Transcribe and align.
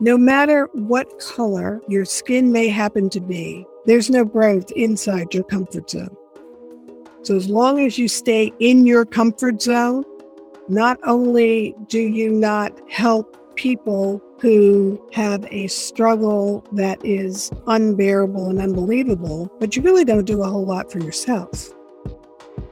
No 0.00 0.16
matter 0.16 0.68
what 0.74 1.18
color 1.18 1.82
your 1.88 2.04
skin 2.04 2.52
may 2.52 2.68
happen 2.68 3.10
to 3.10 3.20
be, 3.20 3.66
there's 3.84 4.08
no 4.08 4.24
growth 4.24 4.70
inside 4.72 5.34
your 5.34 5.42
comfort 5.42 5.90
zone. 5.90 6.16
So, 7.22 7.34
as 7.34 7.48
long 7.48 7.84
as 7.84 7.98
you 7.98 8.06
stay 8.06 8.52
in 8.60 8.86
your 8.86 9.04
comfort 9.04 9.60
zone, 9.60 10.04
not 10.68 11.00
only 11.02 11.74
do 11.88 11.98
you 11.98 12.30
not 12.30 12.78
help 12.88 13.56
people 13.56 14.22
who 14.40 15.04
have 15.12 15.44
a 15.50 15.66
struggle 15.66 16.64
that 16.70 17.04
is 17.04 17.50
unbearable 17.66 18.50
and 18.50 18.60
unbelievable, 18.60 19.50
but 19.58 19.74
you 19.74 19.82
really 19.82 20.04
don't 20.04 20.26
do 20.26 20.42
a 20.44 20.48
whole 20.48 20.64
lot 20.64 20.92
for 20.92 21.00
yourself. 21.00 21.74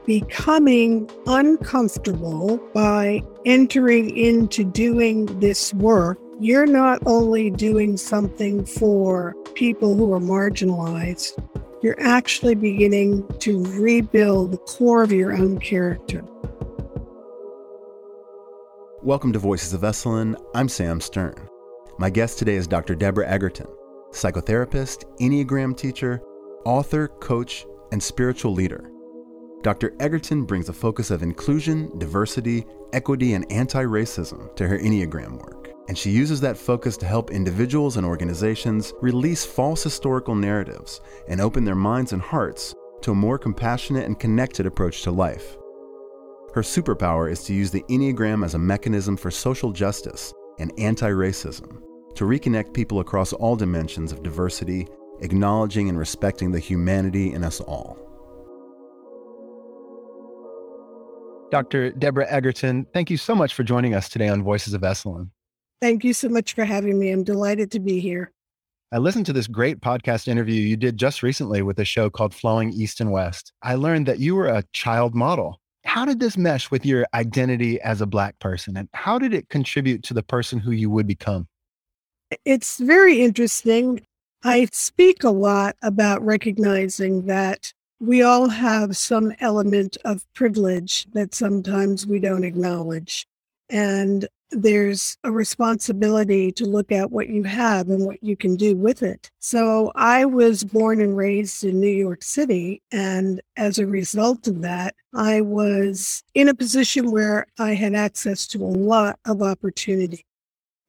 Becoming 0.05 1.09
uncomfortable 1.25 2.57
by 2.73 3.21
entering 3.45 4.15
into 4.15 4.63
doing 4.63 5.25
this 5.41 5.73
work, 5.73 6.17
you're 6.39 6.67
not 6.67 7.01
only 7.07 7.49
doing 7.49 7.97
something 7.97 8.63
for 8.63 9.35
people 9.55 9.95
who 9.95 10.13
are 10.13 10.19
marginalized, 10.19 11.33
you're 11.81 11.99
actually 11.99 12.53
beginning 12.53 13.27
to 13.39 13.65
rebuild 13.79 14.51
the 14.51 14.57
core 14.57 15.01
of 15.01 15.11
your 15.11 15.35
own 15.35 15.59
character. 15.59 16.23
Welcome 19.01 19.33
to 19.33 19.39
Voices 19.39 19.73
of 19.73 19.81
Esalen. 19.81 20.39
I'm 20.53 20.69
Sam 20.69 21.01
Stern. 21.01 21.35
My 21.97 22.11
guest 22.11 22.37
today 22.37 22.55
is 22.55 22.67
Dr. 22.67 22.93
Deborah 22.93 23.27
Egerton, 23.27 23.67
psychotherapist, 24.11 25.05
Enneagram 25.19 25.75
teacher, 25.75 26.21
author, 26.65 27.07
coach, 27.07 27.65
and 27.91 28.01
spiritual 28.01 28.53
leader. 28.53 28.91
Dr. 29.63 29.95
Egerton 29.99 30.45
brings 30.45 30.69
a 30.69 30.73
focus 30.73 31.09
of 31.09 31.23
inclusion, 31.23 31.97
diversity, 31.97 32.63
equity, 32.93 33.33
and 33.33 33.51
anti 33.51 33.83
racism 33.83 34.55
to 34.55 34.67
her 34.67 34.77
Enneagram 34.77 35.39
work. 35.43 35.66
And 35.87 35.97
she 35.97 36.11
uses 36.11 36.41
that 36.41 36.57
focus 36.57 36.97
to 36.97 37.05
help 37.05 37.31
individuals 37.31 37.97
and 37.97 38.05
organizations 38.05 38.93
release 39.01 39.45
false 39.45 39.83
historical 39.83 40.35
narratives 40.35 41.01
and 41.27 41.39
open 41.39 41.63
their 41.63 41.75
minds 41.75 42.13
and 42.13 42.21
hearts 42.21 42.75
to 43.01 43.11
a 43.11 43.15
more 43.15 43.37
compassionate 43.37 44.05
and 44.05 44.19
connected 44.19 44.65
approach 44.65 45.03
to 45.03 45.11
life. 45.11 45.57
Her 46.53 46.61
superpower 46.61 47.31
is 47.31 47.43
to 47.43 47.53
use 47.53 47.71
the 47.71 47.83
Enneagram 47.83 48.43
as 48.43 48.55
a 48.55 48.59
mechanism 48.59 49.15
for 49.15 49.31
social 49.31 49.71
justice 49.71 50.33
and 50.59 50.73
anti 50.77 51.09
racism, 51.09 51.81
to 52.15 52.25
reconnect 52.25 52.73
people 52.73 52.99
across 52.99 53.31
all 53.31 53.55
dimensions 53.55 54.11
of 54.11 54.23
diversity, 54.23 54.87
acknowledging 55.21 55.87
and 55.87 55.97
respecting 55.97 56.51
the 56.51 56.59
humanity 56.59 57.31
in 57.33 57.43
us 57.43 57.61
all. 57.61 57.99
Dr. 61.51 61.91
Deborah 61.91 62.27
Egerton, 62.29 62.87
thank 62.93 63.09
you 63.09 63.17
so 63.17 63.33
much 63.33 63.53
for 63.53 63.63
joining 63.63 63.93
us 63.93 64.09
today 64.09 64.27
on 64.27 64.43
Voices 64.43 64.73
of 64.73 64.81
Esalen. 64.81 65.29
Thank 65.81 66.03
you 66.03 66.13
so 66.13 66.29
much 66.29 66.53
for 66.53 66.65
having 66.65 66.97
me. 66.99 67.11
I'm 67.11 67.23
delighted 67.23 67.71
to 67.71 67.79
be 67.79 67.99
here. 67.99 68.31
I 68.91 68.97
listened 68.97 69.25
to 69.27 69.33
this 69.33 69.47
great 69.47 69.81
podcast 69.81 70.27
interview 70.27 70.61
you 70.61 70.77
did 70.77 70.97
just 70.97 71.21
recently 71.21 71.61
with 71.61 71.77
a 71.79 71.85
show 71.85 72.09
called 72.09 72.33
Flowing 72.33 72.71
East 72.71 73.01
and 73.01 73.11
West. 73.11 73.51
I 73.61 73.75
learned 73.75 74.05
that 74.05 74.19
you 74.19 74.35
were 74.35 74.47
a 74.47 74.63
child 74.71 75.13
model 75.13 75.59
how 75.87 76.03
did 76.05 76.19
this 76.19 76.37
mesh 76.37 76.69
with 76.69 76.85
your 76.85 77.07
identity 77.13 77.79
as 77.81 78.01
a 78.01 78.05
Black 78.05 78.37
person? 78.39 78.75
And 78.75 78.89
how 78.93 79.17
did 79.17 79.33
it 79.33 79.49
contribute 79.49 80.03
to 80.03 80.13
the 80.13 80.21
person 80.21 80.59
who 80.59 80.71
you 80.71 80.89
would 80.89 81.07
become? 81.07 81.47
It's 82.43 82.77
very 82.77 83.21
interesting. 83.21 84.05
I 84.43 84.67
speak 84.73 85.23
a 85.23 85.29
lot 85.29 85.77
about 85.81 86.23
recognizing 86.23 87.25
that 87.27 87.73
we 87.99 88.21
all 88.21 88.49
have 88.49 88.97
some 88.97 89.33
element 89.39 89.97
of 90.03 90.25
privilege 90.33 91.07
that 91.13 91.33
sometimes 91.33 92.05
we 92.05 92.19
don't 92.19 92.43
acknowledge. 92.43 93.25
And 93.69 94.27
there's 94.51 95.17
a 95.23 95.31
responsibility 95.31 96.51
to 96.53 96.65
look 96.65 96.91
at 96.91 97.11
what 97.11 97.29
you 97.29 97.43
have 97.43 97.89
and 97.89 98.05
what 98.05 98.23
you 98.23 98.35
can 98.35 98.55
do 98.55 98.75
with 98.75 99.03
it. 99.03 99.29
So 99.39 99.91
I 99.95 100.25
was 100.25 100.63
born 100.63 101.01
and 101.01 101.17
raised 101.17 101.63
in 101.63 101.79
New 101.79 101.87
York 101.87 102.23
City. 102.23 102.81
And 102.91 103.41
as 103.57 103.79
a 103.79 103.87
result 103.87 104.47
of 104.47 104.61
that, 104.61 104.95
I 105.13 105.41
was 105.41 106.23
in 106.33 106.47
a 106.47 106.55
position 106.55 107.11
where 107.11 107.47
I 107.59 107.73
had 107.73 107.93
access 107.93 108.47
to 108.47 108.63
a 108.63 108.65
lot 108.65 109.19
of 109.25 109.41
opportunity. 109.41 110.25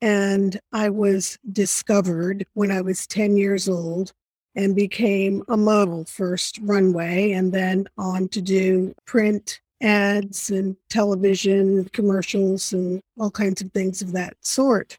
And 0.00 0.60
I 0.72 0.90
was 0.90 1.38
discovered 1.50 2.46
when 2.54 2.70
I 2.70 2.80
was 2.80 3.06
10 3.06 3.36
years 3.36 3.68
old 3.68 4.12
and 4.54 4.74
became 4.74 5.42
a 5.48 5.56
model 5.56 6.04
first 6.04 6.58
runway 6.62 7.32
and 7.32 7.52
then 7.52 7.86
on 7.96 8.28
to 8.28 8.40
do 8.40 8.94
print 9.04 9.60
ads 9.80 10.50
and 10.50 10.76
television 10.88 11.88
commercials 11.92 12.72
and 12.72 13.00
all 13.18 13.30
kinds 13.30 13.60
of 13.60 13.72
things 13.72 14.02
of 14.02 14.12
that 14.12 14.34
sort. 14.40 14.98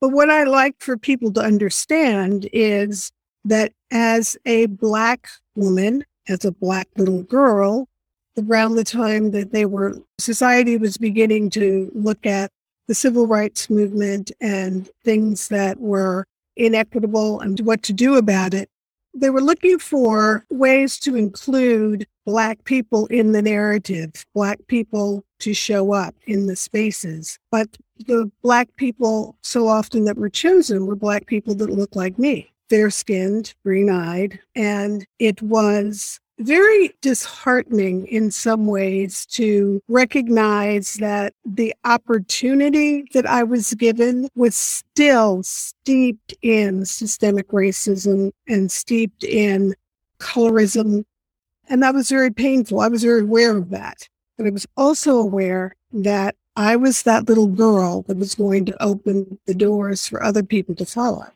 But 0.00 0.10
what 0.10 0.30
I 0.30 0.44
like 0.44 0.76
for 0.78 0.96
people 0.96 1.32
to 1.32 1.40
understand 1.40 2.48
is 2.52 3.12
that 3.44 3.72
as 3.90 4.36
a 4.44 4.66
Black 4.66 5.28
woman, 5.54 6.04
as 6.28 6.44
a 6.44 6.52
Black 6.52 6.88
little 6.96 7.22
girl, 7.22 7.88
around 8.38 8.74
the 8.74 8.84
time 8.84 9.30
that 9.30 9.52
they 9.52 9.64
were, 9.64 9.96
society 10.18 10.76
was 10.76 10.98
beginning 10.98 11.48
to 11.50 11.90
look 11.94 12.26
at 12.26 12.50
the 12.88 12.94
civil 12.94 13.26
rights 13.26 13.70
movement 13.70 14.30
and 14.40 14.90
things 15.04 15.48
that 15.48 15.80
were 15.80 16.26
inequitable 16.56 17.40
and 17.40 17.60
what 17.60 17.82
to 17.82 17.92
do 17.92 18.16
about 18.16 18.54
it 18.54 18.68
they 19.16 19.30
were 19.30 19.40
looking 19.40 19.78
for 19.78 20.44
ways 20.50 20.98
to 20.98 21.16
include 21.16 22.06
Black 22.26 22.64
people 22.64 23.06
in 23.06 23.32
the 23.32 23.40
narrative, 23.40 24.26
Black 24.34 24.58
people 24.66 25.24
to 25.38 25.54
show 25.54 25.92
up 25.92 26.14
in 26.26 26.48
the 26.48 26.56
spaces. 26.56 27.38
But 27.52 27.78
the 28.06 28.30
Black 28.42 28.68
people 28.76 29.36
so 29.42 29.68
often 29.68 30.04
that 30.04 30.18
were 30.18 30.28
chosen 30.28 30.86
were 30.86 30.96
Black 30.96 31.26
people 31.26 31.54
that 31.54 31.70
looked 31.70 31.96
like 31.96 32.18
me, 32.18 32.52
fair 32.68 32.90
skinned, 32.90 33.54
green 33.64 33.88
eyed. 33.88 34.40
And 34.56 35.06
it 35.20 35.40
was 35.40 36.20
very 36.38 36.94
disheartening 37.00 38.06
in 38.08 38.30
some 38.30 38.66
ways 38.66 39.24
to 39.26 39.80
recognize 39.88 40.94
that 40.94 41.32
the 41.44 41.74
opportunity 41.84 43.04
that 43.14 43.24
I 43.24 43.42
was 43.42 43.72
given 43.74 44.28
was 44.34 44.54
still 44.54 45.42
steeped 45.42 46.34
in 46.42 46.84
systemic 46.84 47.48
racism 47.48 48.32
and 48.48 48.70
steeped 48.70 49.24
in 49.24 49.74
colorism. 50.18 51.04
And 51.68 51.82
that 51.82 51.94
was 51.94 52.08
very 52.08 52.30
painful. 52.30 52.80
I 52.80 52.88
was 52.88 53.02
very 53.02 53.22
aware 53.22 53.56
of 53.56 53.70
that. 53.70 54.08
But 54.36 54.46
I 54.46 54.50
was 54.50 54.66
also 54.76 55.18
aware 55.18 55.74
that 55.92 56.36
I 56.56 56.76
was 56.76 57.02
that 57.02 57.28
little 57.28 57.48
girl 57.48 58.02
that 58.02 58.16
was 58.16 58.34
going 58.34 58.64
to 58.66 58.82
open 58.82 59.38
the 59.46 59.54
doors 59.54 60.06
for 60.06 60.22
other 60.22 60.42
people 60.42 60.74
to 60.76 60.86
follow. 60.86 61.26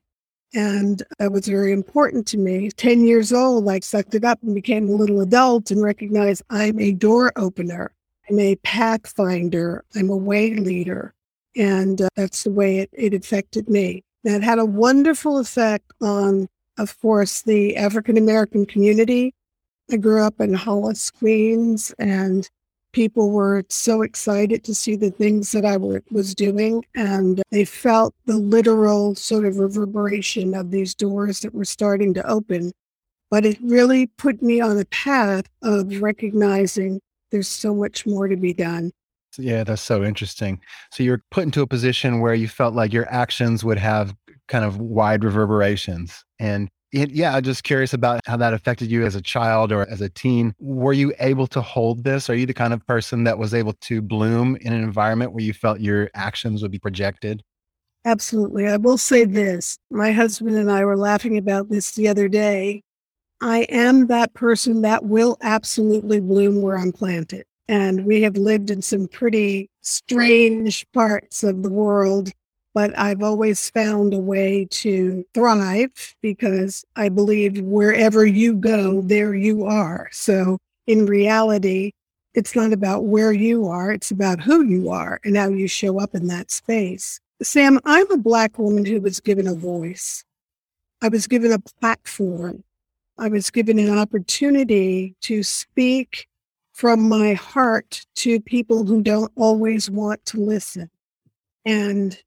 And 0.53 1.03
that 1.19 1.31
was 1.31 1.47
very 1.47 1.73
important 1.73 2.27
to 2.29 2.39
me. 2.39 2.71
10 2.71 3.05
years 3.05 3.33
old, 3.33 3.69
I 3.69 3.81
sucked 3.81 4.15
it 4.15 4.25
up 4.25 4.43
and 4.43 4.55
became 4.55 4.89
a 4.89 4.93
little 4.93 5.21
adult 5.21 5.71
and 5.71 5.83
recognized 5.83 6.43
I'm 6.51 6.79
a 6.81 6.93
door 6.93 7.33
opener. 7.37 7.93
I'm 8.29 8.39
a 8.39 8.57
pathfinder. 8.57 9.85
I'm 9.95 10.11
a 10.11 10.17
way 10.17 10.55
leader. 10.55 11.15
And 11.57 12.01
uh, 12.01 12.09
that's 12.17 12.45
the 12.45 12.51
way 12.51 12.79
it, 12.79 12.91
it 12.93 13.15
affected 13.15 13.69
me. 13.69 14.03
That 14.25 14.43
had 14.43 14.59
a 14.59 14.65
wonderful 14.65 15.39
effect 15.39 15.93
on, 16.01 16.49
of 16.79 16.99
course, 17.01 17.43
the 17.43 17.77
African 17.77 18.17
American 18.17 18.67
community. 18.67 19.35
I 19.91 19.97
grew 19.97 20.23
up 20.23 20.41
in 20.41 20.55
Hollis, 20.55 21.11
Queens, 21.11 21.95
and 21.99 22.49
people 22.93 23.31
were 23.31 23.65
so 23.69 24.03
excited 24.03 24.65
to 24.65 24.75
see 24.75 24.97
the 24.97 25.11
things 25.11 25.53
that 25.53 25.65
I 25.65 25.77
were, 25.77 26.03
was 26.11 26.35
doing, 26.35 26.85
and 26.95 27.43
they 27.51 27.65
felt 27.65 28.15
the 28.27 28.37
literal 28.37 29.15
sort 29.15 29.45
of 29.45 29.59
reverberation 29.59 30.55
of 30.55 30.71
these 30.71 30.95
doors 30.95 31.41
that 31.41 31.55
were 31.55 31.65
starting 31.65 32.15
to 32.15 32.27
open. 32.29 32.73
But 33.31 33.47
it 33.47 33.59
really 33.63 34.07
put 34.07 34.43
me 34.43 34.61
on 34.61 34.79
a 34.79 34.85
path 34.87 35.45
of 35.63 36.03
recognizing 36.03 37.01
there's 37.31 37.49
so 37.49 37.75
much 37.75 38.07
more 38.07 38.27
to 38.27 38.37
be 38.37 38.53
done. 38.53 38.91
Yeah, 39.39 39.63
that's 39.63 39.83
so 39.83 40.03
interesting. 40.03 40.61
So 40.91 41.05
you're 41.05 41.23
put 41.31 41.45
into 41.45 41.63
a 41.63 41.67
position 41.67 42.21
where 42.21 42.35
you 42.35 42.49
felt 42.49 42.75
like 42.75 42.93
your 42.93 43.09
actions 43.13 43.65
would 43.65 43.79
have 43.79 44.15
kind 44.49 44.65
of 44.65 44.79
wide 44.79 45.23
reverberations. 45.23 46.25
And 46.41 46.69
yeah, 46.93 47.35
I'm 47.37 47.43
just 47.43 47.65
curious 47.65 47.93
about 47.93 48.21
how 48.27 48.37
that 48.37 48.53
affected 48.53 48.91
you 48.91 49.05
as 49.05 49.15
a 49.15 49.23
child 49.23 49.73
or 49.73 49.89
as 49.89 50.01
a 50.01 50.09
teen. 50.09 50.55
Were 50.59 50.93
you 50.93 51.13
able 51.21 51.47
to 51.49 51.61
hold 51.61 52.05
this? 52.05 52.29
Are 52.29 52.35
you 52.35 52.47
the 52.47 52.55
kind 52.55 52.73
of 52.73 52.85
person 52.87 53.25
that 53.25 53.39
was 53.39 53.55
able 53.55 53.75
to 53.75 54.03
bloom 54.03 54.57
in 54.57 54.73
an 54.73 54.83
environment 54.83 55.33
where 55.33 55.45
you 55.45 55.53
felt 55.53 55.81
your 55.81 56.11
actions 56.15 56.63
would 56.63 56.71
be 56.71 56.79
projected? 56.79 57.43
Absolutely. 58.05 58.67
I 58.67 58.77
will 58.77 58.99
say 58.99 59.25
this 59.25 59.79
my 59.91 60.13
husband 60.13 60.57
and 60.57 60.71
I 60.71 60.85
were 60.85 60.97
laughing 60.97 61.37
about 61.37 61.69
this 61.69 61.93
the 61.93 62.09
other 62.09 62.29
day. 62.29 62.83
I 63.41 63.61
am 63.71 64.07
that 64.09 64.35
person 64.35 64.83
that 64.83 65.05
will 65.05 65.37
absolutely 65.43 66.21
bloom 66.21 66.61
where 66.61 66.79
I'm 66.79 66.93
planted. 66.93 67.45
And 67.69 68.05
we 68.05 68.23
have 68.23 68.37
lived 68.37 68.71
in 68.71 68.83
some 68.83 69.07
pretty 69.07 69.71
strange 69.81 70.87
parts 70.93 71.45
of 71.45 71.63
the 71.63 71.71
world 71.71 72.33
but 72.75 72.97
I've 72.99 73.23
always 73.23 73.71
found 73.71 74.15
a 74.15 74.19
way 74.19 74.67
to 74.71 75.25
thrive 75.35 76.15
because 76.23 76.85
I 76.97 77.09
believe 77.09 77.61
wherever 77.61 78.25
you 78.25 78.55
go, 78.55 79.03
there 79.03 79.35
you 79.35 79.65
are. 79.65 80.09
So 80.13 80.59
in 80.87 81.07
reality, 81.07 81.93
it's 82.35 82.55
not 82.55 82.73
about 82.73 83.05
where 83.05 83.33
you 83.33 83.67
are, 83.67 83.93
it's 83.93 84.11
about 84.11 84.41
who 84.41 84.65
you 84.65 84.91
are 84.91 85.21
and 85.25 85.37
how 85.37 85.49
you 85.49 85.67
show 85.67 85.99
up 86.01 86.15
in 86.15 86.29
that 86.29 86.51
space. 86.51 87.21
Sam, 87.43 87.81
I'm 87.85 88.11
a 88.11 88.19
Black 88.19 88.59
woman 88.59 88.85
who 88.85 89.01
was 89.01 89.19
given 89.19 89.47
a 89.47 89.55
voice. 89.55 90.25
I 91.03 91.09
was 91.09 91.27
given 91.27 91.53
a 91.53 91.59
platform. 91.59 92.63
I 93.19 93.29
was 93.29 93.51
given 93.51 93.79
an 93.79 93.99
opportunity 93.99 95.15
to 95.23 95.43
speak 95.43 96.27
from 96.73 97.09
my 97.09 97.35
heart 97.35 98.07
to 98.17 98.41
people 98.41 98.85
who 98.85 99.03
don't 99.03 99.33
always 99.37 99.91
want 99.91 100.25
to 100.27 100.41
listen. 100.41 100.91
And 101.65 102.19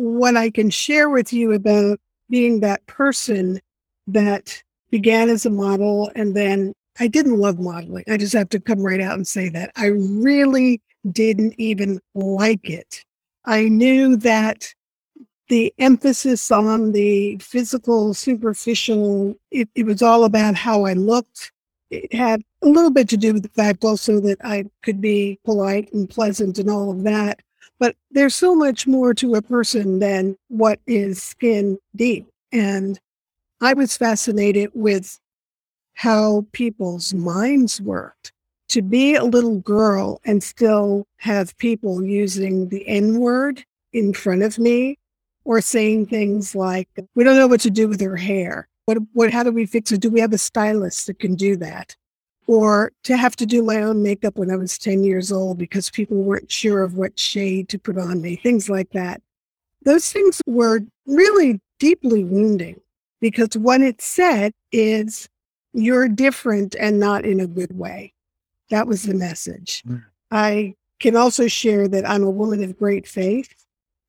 what 0.00 0.36
I 0.36 0.50
can 0.50 0.70
share 0.70 1.10
with 1.10 1.32
you 1.32 1.52
about 1.52 2.00
being 2.30 2.60
that 2.60 2.86
person 2.86 3.60
that 4.06 4.62
began 4.90 5.28
as 5.28 5.44
a 5.44 5.50
model 5.50 6.10
and 6.16 6.34
then 6.34 6.72
I 6.98 7.06
didn't 7.06 7.38
love 7.38 7.58
modeling. 7.58 8.04
I 8.08 8.16
just 8.16 8.32
have 8.32 8.48
to 8.50 8.60
come 8.60 8.80
right 8.80 9.00
out 9.00 9.14
and 9.14 9.26
say 9.26 9.48
that. 9.50 9.70
I 9.76 9.86
really 9.86 10.80
didn't 11.12 11.54
even 11.58 12.00
like 12.14 12.68
it. 12.68 13.04
I 13.44 13.68
knew 13.68 14.16
that 14.16 14.74
the 15.48 15.72
emphasis 15.78 16.50
on 16.50 16.92
the 16.92 17.36
physical, 17.38 18.14
superficial, 18.14 19.34
it, 19.50 19.68
it 19.74 19.84
was 19.84 20.00
all 20.00 20.24
about 20.24 20.54
how 20.54 20.84
I 20.84 20.94
looked. 20.94 21.52
It 21.90 22.12
had 22.14 22.42
a 22.62 22.68
little 22.68 22.90
bit 22.90 23.08
to 23.10 23.16
do 23.16 23.34
with 23.34 23.42
the 23.42 23.48
fact 23.50 23.84
also 23.84 24.20
that 24.20 24.38
I 24.44 24.64
could 24.82 25.00
be 25.00 25.38
polite 25.44 25.92
and 25.92 26.08
pleasant 26.08 26.58
and 26.58 26.70
all 26.70 26.90
of 26.90 27.02
that. 27.02 27.40
But 27.80 27.96
there's 28.12 28.36
so 28.36 28.54
much 28.54 28.86
more 28.86 29.12
to 29.14 29.34
a 29.34 29.42
person 29.42 29.98
than 29.98 30.36
what 30.48 30.78
is 30.86 31.20
skin 31.20 31.78
deep. 31.96 32.28
And 32.52 33.00
I 33.60 33.72
was 33.72 33.96
fascinated 33.96 34.70
with 34.74 35.18
how 35.94 36.46
people's 36.52 37.12
minds 37.12 37.80
worked. 37.80 38.32
To 38.68 38.82
be 38.82 39.16
a 39.16 39.24
little 39.24 39.58
girl 39.58 40.20
and 40.24 40.42
still 40.44 41.04
have 41.16 41.58
people 41.58 42.04
using 42.04 42.68
the 42.68 42.86
N 42.86 43.18
word 43.18 43.64
in 43.92 44.14
front 44.14 44.44
of 44.44 44.60
me 44.60 44.96
or 45.44 45.60
saying 45.60 46.06
things 46.06 46.54
like, 46.54 46.88
we 47.16 47.24
don't 47.24 47.36
know 47.36 47.48
what 47.48 47.60
to 47.62 47.70
do 47.70 47.88
with 47.88 48.00
her 48.00 48.16
hair. 48.16 48.68
What, 48.84 48.98
what, 49.12 49.32
how 49.32 49.42
do 49.42 49.50
we 49.50 49.66
fix 49.66 49.90
it? 49.90 50.00
Do 50.00 50.08
we 50.10 50.20
have 50.20 50.32
a 50.32 50.38
stylist 50.38 51.08
that 51.08 51.18
can 51.18 51.34
do 51.34 51.56
that? 51.56 51.96
Or 52.50 52.90
to 53.04 53.16
have 53.16 53.36
to 53.36 53.46
do 53.46 53.62
my 53.62 53.80
own 53.80 54.02
makeup 54.02 54.36
when 54.36 54.50
I 54.50 54.56
was 54.56 54.76
10 54.76 55.04
years 55.04 55.30
old 55.30 55.56
because 55.56 55.88
people 55.88 56.16
weren't 56.16 56.50
sure 56.50 56.82
of 56.82 56.96
what 56.96 57.16
shade 57.16 57.68
to 57.68 57.78
put 57.78 57.96
on 57.96 58.20
me, 58.20 58.34
things 58.34 58.68
like 58.68 58.90
that. 58.90 59.22
Those 59.84 60.10
things 60.10 60.42
were 60.48 60.80
really 61.06 61.60
deeply 61.78 62.24
wounding 62.24 62.80
because 63.20 63.56
what 63.56 63.82
it 63.82 64.02
said 64.02 64.50
is 64.72 65.28
you're 65.74 66.08
different 66.08 66.74
and 66.74 66.98
not 66.98 67.24
in 67.24 67.38
a 67.38 67.46
good 67.46 67.78
way. 67.78 68.14
That 68.70 68.88
was 68.88 69.04
the 69.04 69.14
message. 69.14 69.84
Mm. 69.86 70.02
I 70.32 70.74
can 70.98 71.14
also 71.14 71.46
share 71.46 71.86
that 71.86 72.08
I'm 72.08 72.24
a 72.24 72.30
woman 72.30 72.64
of 72.64 72.76
great 72.76 73.06
faith 73.06 73.54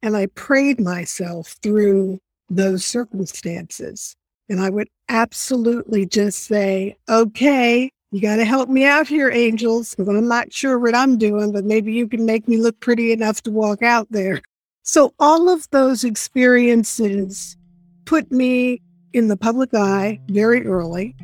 and 0.02 0.18
I 0.18 0.26
prayed 0.26 0.80
myself 0.80 1.58
through 1.62 2.20
those 2.50 2.84
circumstances. 2.86 4.16
And 4.50 4.60
I 4.60 4.72
would 4.72 4.90
absolutely 5.10 6.08
just 6.08 6.46
say, 6.46 6.98
okay, 7.08 7.92
you 8.12 8.22
got 8.22 8.36
to 8.36 8.46
help 8.46 8.68
me 8.68 8.86
out 8.86 9.08
here, 9.08 9.30
angels, 9.30 9.96
because 9.96 10.10
I'm 10.10 10.28
not 10.28 10.52
sure 10.52 10.78
what 10.78 10.94
I'm 10.94 11.18
doing, 11.18 11.54
but 11.54 11.64
maybe 11.64 11.94
you 11.94 12.08
can 12.08 12.26
make 12.26 12.46
me 12.46 12.58
look 12.58 12.78
pretty 12.82 13.14
enough 13.14 13.42
to 13.44 13.52
walk 13.52 13.82
out 13.82 14.08
there. 14.12 14.42
So, 14.84 15.14
all 15.18 15.50
of 15.50 15.70
those 15.72 16.04
experiences 16.04 17.56
put 18.06 18.30
me 18.30 18.82
in 19.14 19.30
the 19.30 19.38
public 19.38 19.74
eye 19.74 20.20
very 20.28 20.66
early, 20.66 21.16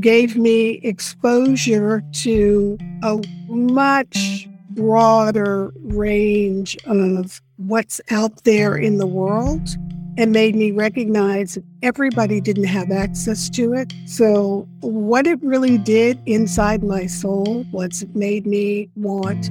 gave 0.00 0.36
me 0.36 0.80
exposure 0.82 2.02
to 2.12 2.78
a 3.02 3.22
much 3.48 4.48
broader 4.70 5.72
range 5.82 6.78
of 6.86 7.42
what's 7.56 8.00
out 8.10 8.44
there 8.44 8.76
in 8.76 8.98
the 8.98 9.06
world 9.06 9.68
and 10.18 10.32
made 10.32 10.54
me 10.54 10.70
recognize 10.70 11.58
everybody 11.82 12.40
didn't 12.40 12.64
have 12.64 12.90
access 12.90 13.50
to 13.50 13.74
it. 13.74 13.92
So, 14.06 14.68
what 14.80 15.26
it 15.26 15.42
really 15.42 15.78
did 15.78 16.18
inside 16.26 16.82
my 16.82 17.06
soul 17.06 17.64
was 17.72 18.02
it 18.02 18.14
made 18.14 18.46
me 18.46 18.88
want 18.96 19.50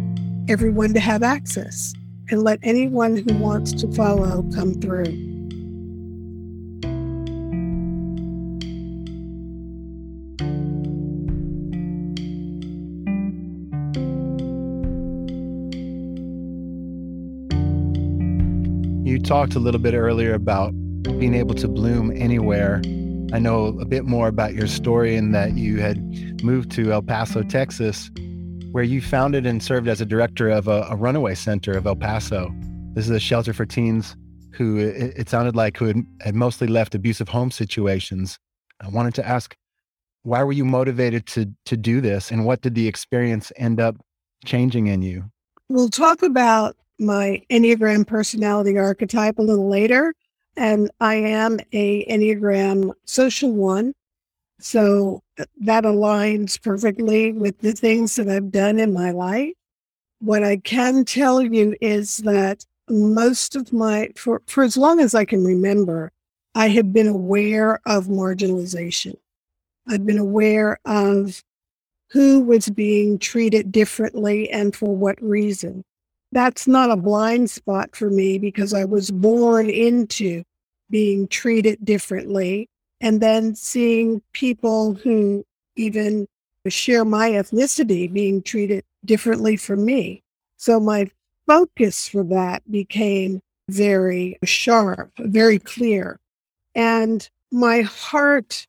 everyone 0.49 0.93
to 0.93 0.99
have 0.99 1.23
access 1.23 1.93
and 2.29 2.43
let 2.43 2.59
anyone 2.63 3.17
who 3.17 3.33
wants 3.37 3.73
to 3.73 3.91
follow 3.93 4.43
come 4.53 4.73
through. 4.75 5.34
Talked 19.25 19.55
a 19.55 19.59
little 19.59 19.81
bit 19.81 19.95
earlier 19.95 20.35
about 20.35 20.71
being 21.17 21.33
able 21.33 21.55
to 21.55 21.67
bloom 21.67 22.11
anywhere. 22.15 22.79
I 23.33 23.39
know 23.39 23.75
a 23.79 23.85
bit 23.85 24.05
more 24.05 24.27
about 24.27 24.53
your 24.53 24.67
story 24.67 25.15
in 25.15 25.31
that 25.31 25.53
you 25.53 25.79
had 25.79 25.97
moved 26.43 26.69
to 26.73 26.93
El 26.93 27.01
Paso, 27.01 27.41
Texas, 27.41 28.11
where 28.71 28.83
you 28.83 29.01
founded 29.01 29.47
and 29.47 29.63
served 29.63 29.87
as 29.87 29.99
a 29.99 30.05
director 30.05 30.49
of 30.49 30.67
a, 30.67 30.85
a 30.91 30.95
runaway 30.95 31.33
center 31.33 31.71
of 31.71 31.87
El 31.87 31.95
Paso. 31.95 32.53
This 32.93 33.05
is 33.05 33.11
a 33.11 33.19
shelter 33.19 33.51
for 33.51 33.65
teens 33.65 34.15
who 34.53 34.77
it, 34.77 35.17
it 35.17 35.29
sounded 35.29 35.55
like 35.55 35.75
who 35.77 35.85
had, 35.85 35.97
had 36.21 36.35
mostly 36.35 36.67
left 36.67 36.93
abusive 36.93 37.27
home 37.27 37.49
situations. 37.49 38.37
I 38.79 38.89
wanted 38.89 39.15
to 39.15 39.27
ask, 39.27 39.55
why 40.21 40.43
were 40.43 40.53
you 40.53 40.65
motivated 40.65 41.25
to 41.27 41.51
to 41.65 41.75
do 41.75 41.99
this, 41.99 42.29
and 42.29 42.45
what 42.45 42.61
did 42.61 42.75
the 42.75 42.87
experience 42.87 43.51
end 43.57 43.79
up 43.79 43.95
changing 44.45 44.85
in 44.85 45.01
you? 45.01 45.31
We'll 45.67 45.89
talk 45.89 46.21
about 46.21 46.75
my 46.99 47.41
Enneagram 47.49 48.07
personality 48.07 48.77
archetype 48.77 49.37
a 49.39 49.43
little 49.43 49.69
later. 49.69 50.13
And 50.57 50.89
I 50.99 51.15
am 51.15 51.59
a 51.73 52.05
Enneagram 52.05 52.91
social 53.05 53.51
one. 53.51 53.93
So 54.59 55.21
uh, 55.37 55.45
that 55.61 55.83
aligns 55.83 56.61
perfectly 56.61 57.33
with 57.33 57.59
the 57.59 57.73
things 57.73 58.15
that 58.15 58.29
I've 58.29 58.51
done 58.51 58.79
in 58.79 58.93
my 58.93 59.11
life. 59.11 59.53
What 60.19 60.43
I 60.43 60.57
can 60.57 61.03
tell 61.03 61.41
you 61.41 61.75
is 61.81 62.17
that 62.17 62.65
most 62.89 63.55
of 63.55 63.73
my, 63.73 64.09
for, 64.15 64.41
for 64.47 64.63
as 64.63 64.77
long 64.77 65.01
as 65.01 65.13
I 65.13 65.25
can 65.25 65.43
remember, 65.43 66.11
I 66.53 66.69
have 66.69 66.93
been 66.93 67.07
aware 67.07 67.81
of 67.85 68.05
marginalization. 68.05 69.15
I've 69.89 70.05
been 70.05 70.17
aware 70.17 70.79
of 70.85 71.43
who 72.11 72.39
was 72.41 72.69
being 72.69 73.19
treated 73.19 73.73
differently 73.73 74.49
and 74.49 74.73
for 74.73 74.95
what 74.95 75.21
reason 75.21 75.83
that's 76.35 76.67
not 76.67 76.91
a 76.91 76.97
blind 76.97 77.49
spot 77.49 77.95
for 77.95 78.09
me 78.09 78.37
because 78.37 78.73
I 78.73 78.83
was 78.83 79.09
born 79.09 79.69
into 79.69 80.43
being 80.89 81.29
treated 81.29 81.83
differently. 81.85 82.67
And 82.99 83.21
then 83.21 83.55
seeing 83.55 84.21
people 84.33 84.95
who 84.95 85.45
even 85.77 86.27
share 86.67 87.05
my 87.05 87.29
ethnicity 87.31 88.11
being 88.11 88.41
treated 88.41 88.83
differently 89.05 89.55
from 89.55 89.85
me. 89.85 90.23
So 90.57 90.77
my 90.79 91.09
focus 91.47 92.09
for 92.09 92.23
that 92.25 92.69
became 92.69 93.39
very 93.69 94.37
sharp, 94.43 95.11
very 95.19 95.59
clear. 95.59 96.19
And 96.73 97.27
my 97.49 97.81
heart 97.81 98.67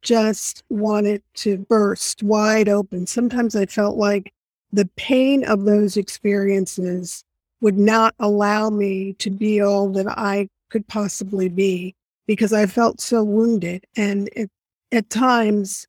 just 0.00 0.64
wanted 0.70 1.22
to 1.34 1.58
burst 1.58 2.22
wide 2.22 2.70
open. 2.70 3.06
Sometimes 3.06 3.54
I 3.54 3.66
felt 3.66 3.98
like 3.98 4.32
the 4.72 4.88
pain 4.96 5.44
of 5.44 5.64
those 5.64 5.96
experiences 5.96 7.24
would 7.60 7.78
not 7.78 8.14
allow 8.18 8.70
me 8.70 9.12
to 9.14 9.30
be 9.30 9.60
all 9.60 9.88
that 9.90 10.08
I 10.08 10.48
could 10.70 10.86
possibly 10.88 11.48
be 11.48 11.94
because 12.26 12.52
I 12.52 12.66
felt 12.66 13.00
so 13.00 13.22
wounded 13.22 13.84
and 13.96 14.28
it, 14.34 14.50
at 14.90 15.10
times 15.10 15.86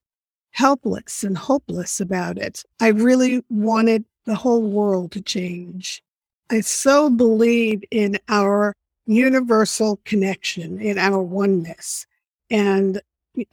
helpless 0.51 1.23
and 1.23 1.37
hopeless 1.37 1.99
about 1.99 2.37
it. 2.37 2.63
I 2.79 2.89
really 2.89 3.43
wanted 3.49 4.05
the 4.25 4.35
whole 4.35 4.61
world 4.61 5.11
to 5.13 5.21
change. 5.21 6.03
I 6.49 6.61
so 6.61 7.09
believe 7.09 7.83
in 7.91 8.19
our 8.29 8.75
universal 9.05 9.99
connection, 10.05 10.79
in 10.79 10.97
our 10.97 11.21
oneness. 11.21 12.05
And 12.49 13.01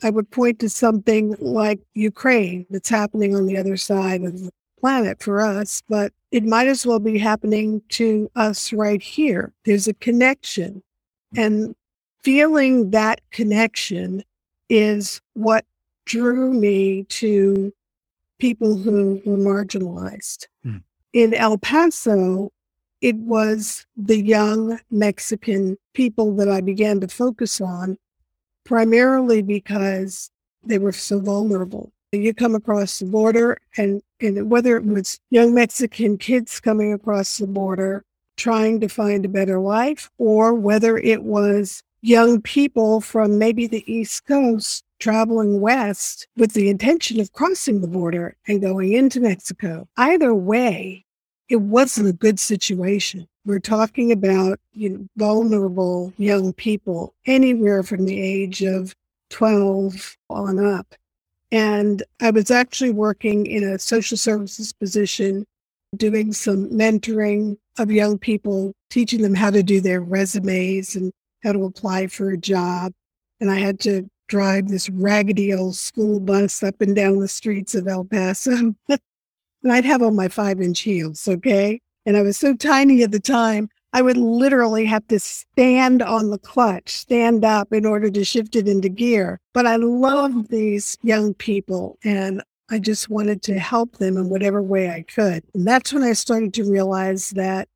I 0.02 0.10
would 0.10 0.30
point 0.30 0.58
to 0.60 0.68
something 0.68 1.36
like 1.40 1.80
Ukraine 1.94 2.66
that's 2.70 2.88
happening 2.90 3.34
on 3.34 3.46
the 3.46 3.56
other 3.56 3.76
side 3.76 4.22
of 4.22 4.50
planet 4.80 5.22
for 5.22 5.40
us, 5.40 5.82
but 5.88 6.12
it 6.30 6.44
might 6.44 6.68
as 6.68 6.86
well 6.86 6.98
be 6.98 7.18
happening 7.18 7.82
to 7.90 8.30
us 8.36 8.72
right 8.72 9.02
here. 9.02 9.52
There's 9.64 9.88
a 9.88 9.94
connection. 9.94 10.82
And 11.36 11.74
feeling 12.22 12.90
that 12.90 13.20
connection 13.30 14.24
is 14.68 15.20
what 15.34 15.64
drew 16.04 16.52
me 16.52 17.04
to 17.04 17.72
people 18.38 18.76
who 18.76 19.20
were 19.24 19.36
marginalized. 19.36 20.46
Hmm. 20.62 20.78
In 21.12 21.34
El 21.34 21.58
Paso, 21.58 22.52
it 23.00 23.16
was 23.16 23.86
the 23.96 24.20
young 24.20 24.78
Mexican 24.90 25.76
people 25.94 26.34
that 26.36 26.48
I 26.48 26.60
began 26.60 27.00
to 27.00 27.08
focus 27.08 27.60
on, 27.60 27.98
primarily 28.64 29.42
because 29.42 30.30
they 30.62 30.78
were 30.78 30.92
so 30.92 31.20
vulnerable. 31.20 31.92
You 32.12 32.34
come 32.34 32.56
across 32.56 32.98
the 32.98 33.06
border, 33.06 33.58
and, 33.76 34.02
and 34.20 34.50
whether 34.50 34.76
it 34.76 34.84
was 34.84 35.20
young 35.30 35.54
Mexican 35.54 36.18
kids 36.18 36.58
coming 36.58 36.92
across 36.92 37.38
the 37.38 37.46
border 37.46 38.04
trying 38.36 38.80
to 38.80 38.88
find 38.88 39.24
a 39.24 39.28
better 39.28 39.60
life 39.60 40.10
or 40.18 40.54
whether 40.54 40.96
it 40.98 41.22
was 41.22 41.82
young 42.00 42.40
people 42.40 43.00
from 43.00 43.38
maybe 43.38 43.66
the 43.66 43.84
East 43.92 44.26
Coast 44.26 44.82
traveling 44.98 45.60
west 45.60 46.26
with 46.36 46.52
the 46.52 46.68
intention 46.68 47.20
of 47.20 47.32
crossing 47.32 47.80
the 47.80 47.86
border 47.86 48.36
and 48.48 48.60
going 48.60 48.92
into 48.92 49.20
Mexico. 49.20 49.86
Either 49.96 50.34
way, 50.34 51.04
it 51.48 51.60
wasn't 51.60 52.08
a 52.08 52.12
good 52.12 52.40
situation. 52.40 53.28
We're 53.44 53.60
talking 53.60 54.10
about 54.10 54.58
you 54.72 54.88
know, 54.88 55.06
vulnerable 55.16 56.12
young 56.16 56.52
people 56.54 57.14
anywhere 57.26 57.82
from 57.82 58.04
the 58.04 58.20
age 58.20 58.62
of 58.62 58.96
12 59.30 60.16
on 60.28 60.58
up. 60.58 60.94
And 61.52 62.02
I 62.20 62.30
was 62.30 62.50
actually 62.50 62.90
working 62.90 63.46
in 63.46 63.64
a 63.64 63.78
social 63.78 64.16
services 64.16 64.72
position, 64.72 65.46
doing 65.96 66.32
some 66.32 66.70
mentoring 66.70 67.56
of 67.78 67.90
young 67.90 68.18
people, 68.18 68.72
teaching 68.90 69.22
them 69.22 69.34
how 69.34 69.50
to 69.50 69.62
do 69.62 69.80
their 69.80 70.00
resumes 70.00 70.94
and 70.94 71.12
how 71.42 71.52
to 71.52 71.64
apply 71.64 72.06
for 72.06 72.30
a 72.30 72.38
job. 72.38 72.92
And 73.40 73.50
I 73.50 73.58
had 73.58 73.80
to 73.80 74.08
drive 74.28 74.68
this 74.68 74.88
raggedy 74.90 75.52
old 75.52 75.74
school 75.74 76.20
bus 76.20 76.62
up 76.62 76.80
and 76.80 76.94
down 76.94 77.18
the 77.18 77.28
streets 77.28 77.74
of 77.74 77.88
El 77.88 78.04
Paso. 78.04 78.74
and 78.88 79.72
I'd 79.72 79.84
have 79.84 80.02
on 80.02 80.14
my 80.14 80.28
five 80.28 80.60
inch 80.60 80.80
heels, 80.80 81.26
okay? 81.26 81.80
And 82.06 82.16
I 82.16 82.22
was 82.22 82.38
so 82.38 82.54
tiny 82.54 83.02
at 83.02 83.10
the 83.10 83.20
time, 83.20 83.68
I 83.92 84.02
would 84.02 84.16
literally 84.16 84.84
have 84.86 85.06
to 85.08 85.18
stand 85.18 86.00
on 86.00 86.30
the 86.30 86.38
clutch, 86.38 86.90
stand 86.90 87.44
up 87.44 87.72
in 87.72 87.84
order 87.84 88.10
to 88.10 88.24
shift 88.24 88.54
it 88.54 88.68
into 88.68 88.88
gear. 88.88 89.40
But 89.52 89.66
I 89.66 89.76
love 89.76 90.48
these 90.48 90.96
young 91.02 91.34
people 91.34 91.98
and 92.04 92.42
I 92.70 92.78
just 92.78 93.10
wanted 93.10 93.42
to 93.42 93.58
help 93.58 93.96
them 93.96 94.16
in 94.16 94.28
whatever 94.28 94.62
way 94.62 94.90
I 94.90 95.02
could. 95.02 95.42
And 95.54 95.66
that's 95.66 95.92
when 95.92 96.04
I 96.04 96.12
started 96.12 96.54
to 96.54 96.70
realize 96.70 97.30
that 97.30 97.68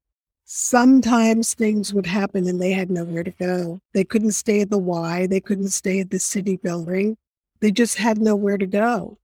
sometimes 0.45 1.55
things 1.55 1.93
would 1.93 2.07
happen 2.07 2.47
and 2.47 2.61
they 2.61 2.71
had 2.71 2.91
nowhere 2.91 3.25
to 3.25 3.33
go. 3.33 3.81
They 3.93 4.05
couldn't 4.05 4.33
stay 4.33 4.61
at 4.61 4.71
the 4.71 4.79
Y, 4.79 5.27
they 5.27 5.41
couldn't 5.41 5.71
stay 5.71 5.99
at 5.99 6.11
the 6.11 6.21
city 6.21 6.57
building. 6.57 7.17
They 7.61 7.73
just 7.73 7.97
had 7.97 8.19
nowhere 8.19 8.59
to 8.59 8.67
go. 8.67 9.19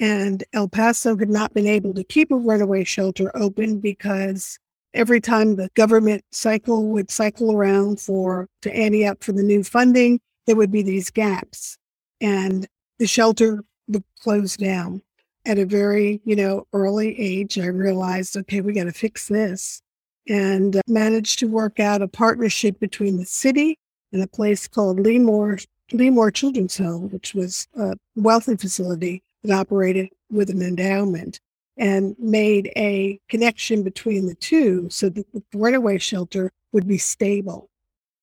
And 0.00 0.44
El 0.52 0.68
Paso 0.68 1.16
had 1.16 1.30
not 1.30 1.54
been 1.54 1.66
able 1.66 1.94
to 1.94 2.04
keep 2.04 2.30
a 2.30 2.36
runaway 2.36 2.84
shelter 2.84 3.30
open 3.34 3.78
because 3.78 4.58
every 4.96 5.20
time 5.20 5.56
the 5.56 5.70
government 5.74 6.24
cycle 6.32 6.88
would 6.88 7.10
cycle 7.10 7.52
around 7.52 8.00
for 8.00 8.48
to 8.62 8.74
ante 8.74 9.06
up 9.06 9.22
for 9.22 9.32
the 9.32 9.42
new 9.42 9.62
funding, 9.62 10.20
there 10.46 10.56
would 10.56 10.72
be 10.72 10.82
these 10.82 11.10
gaps. 11.10 11.76
And 12.20 12.66
the 12.98 13.06
shelter 13.06 13.62
would 13.88 14.04
close 14.20 14.56
down. 14.56 15.02
At 15.44 15.58
a 15.58 15.64
very, 15.64 16.20
you 16.24 16.34
know, 16.34 16.66
early 16.72 17.18
age, 17.20 17.58
I 17.58 17.66
realized, 17.66 18.36
okay, 18.36 18.60
we 18.60 18.72
got 18.72 18.84
to 18.84 18.92
fix 18.92 19.28
this 19.28 19.80
and 20.28 20.76
uh, 20.76 20.80
managed 20.88 21.38
to 21.38 21.46
work 21.46 21.78
out 21.78 22.02
a 22.02 22.08
partnership 22.08 22.80
between 22.80 23.16
the 23.16 23.26
city 23.26 23.78
and 24.12 24.22
a 24.22 24.26
place 24.26 24.66
called 24.66 24.98
Lee 24.98 25.20
Moor, 25.20 25.58
Lemoore 25.92 26.34
Children's 26.34 26.78
Home, 26.78 27.10
which 27.10 27.32
was 27.32 27.68
a 27.76 27.94
wealthy 28.16 28.56
facility 28.56 29.22
that 29.44 29.56
operated 29.56 30.08
with 30.30 30.50
an 30.50 30.62
endowment 30.62 31.38
and 31.76 32.16
made 32.18 32.72
a 32.76 33.20
connection 33.28 33.82
between 33.82 34.26
the 34.26 34.34
two 34.34 34.88
so 34.90 35.08
that 35.10 35.30
the 35.32 35.42
runaway 35.54 35.98
shelter 35.98 36.50
would 36.72 36.86
be 36.86 36.98
stable. 36.98 37.68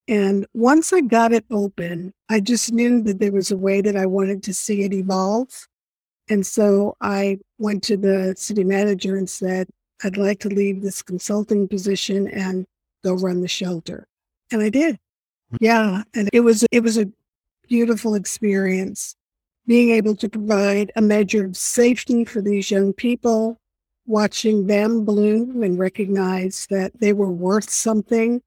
And 0.07 0.45
once 0.53 0.91
I 0.91 1.01
got 1.01 1.31
it 1.31 1.45
open, 1.49 2.13
I 2.29 2.39
just 2.39 2.73
knew 2.73 3.01
that 3.03 3.19
there 3.19 3.31
was 3.31 3.51
a 3.51 3.57
way 3.57 3.81
that 3.81 3.95
I 3.95 4.05
wanted 4.05 4.43
to 4.43 4.53
see 4.53 4.83
it 4.83 4.93
evolve. 4.93 5.67
And 6.29 6.45
so 6.45 6.95
I 6.99 7.39
went 7.57 7.83
to 7.83 7.97
the 7.97 8.33
city 8.37 8.63
manager 8.63 9.15
and 9.15 9.29
said, 9.29 9.67
I'd 10.03 10.17
like 10.17 10.39
to 10.41 10.49
leave 10.49 10.81
this 10.81 11.01
consulting 11.01 11.67
position 11.67 12.27
and 12.27 12.65
go 13.03 13.13
run 13.13 13.41
the 13.41 13.47
shelter. 13.47 14.07
And 14.51 14.61
I 14.61 14.69
did. 14.69 14.99
Hmm. 15.51 15.57
Yeah. 15.61 16.03
And 16.13 16.29
it 16.33 16.41
was, 16.41 16.65
it 16.71 16.81
was 16.81 16.97
a 16.97 17.09
beautiful 17.67 18.15
experience 18.15 19.15
being 19.65 19.91
able 19.91 20.15
to 20.15 20.29
provide 20.29 20.91
a 20.95 21.01
measure 21.01 21.45
of 21.45 21.57
safety 21.57 22.25
for 22.25 22.41
these 22.41 22.69
young 22.69 22.93
people, 22.93 23.59
watching 24.05 24.67
them 24.67 25.05
bloom 25.05 25.63
and 25.63 25.79
recognize 25.79 26.67
that 26.69 26.99
they 26.99 27.13
were 27.13 27.31
worth 27.31 27.69
something. 27.69 28.41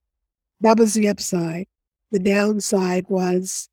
That 0.60 0.78
was 0.78 0.94
the 0.94 1.08
upside. 1.08 1.66
The 2.12 2.18
downside 2.18 3.06
was 3.08 3.68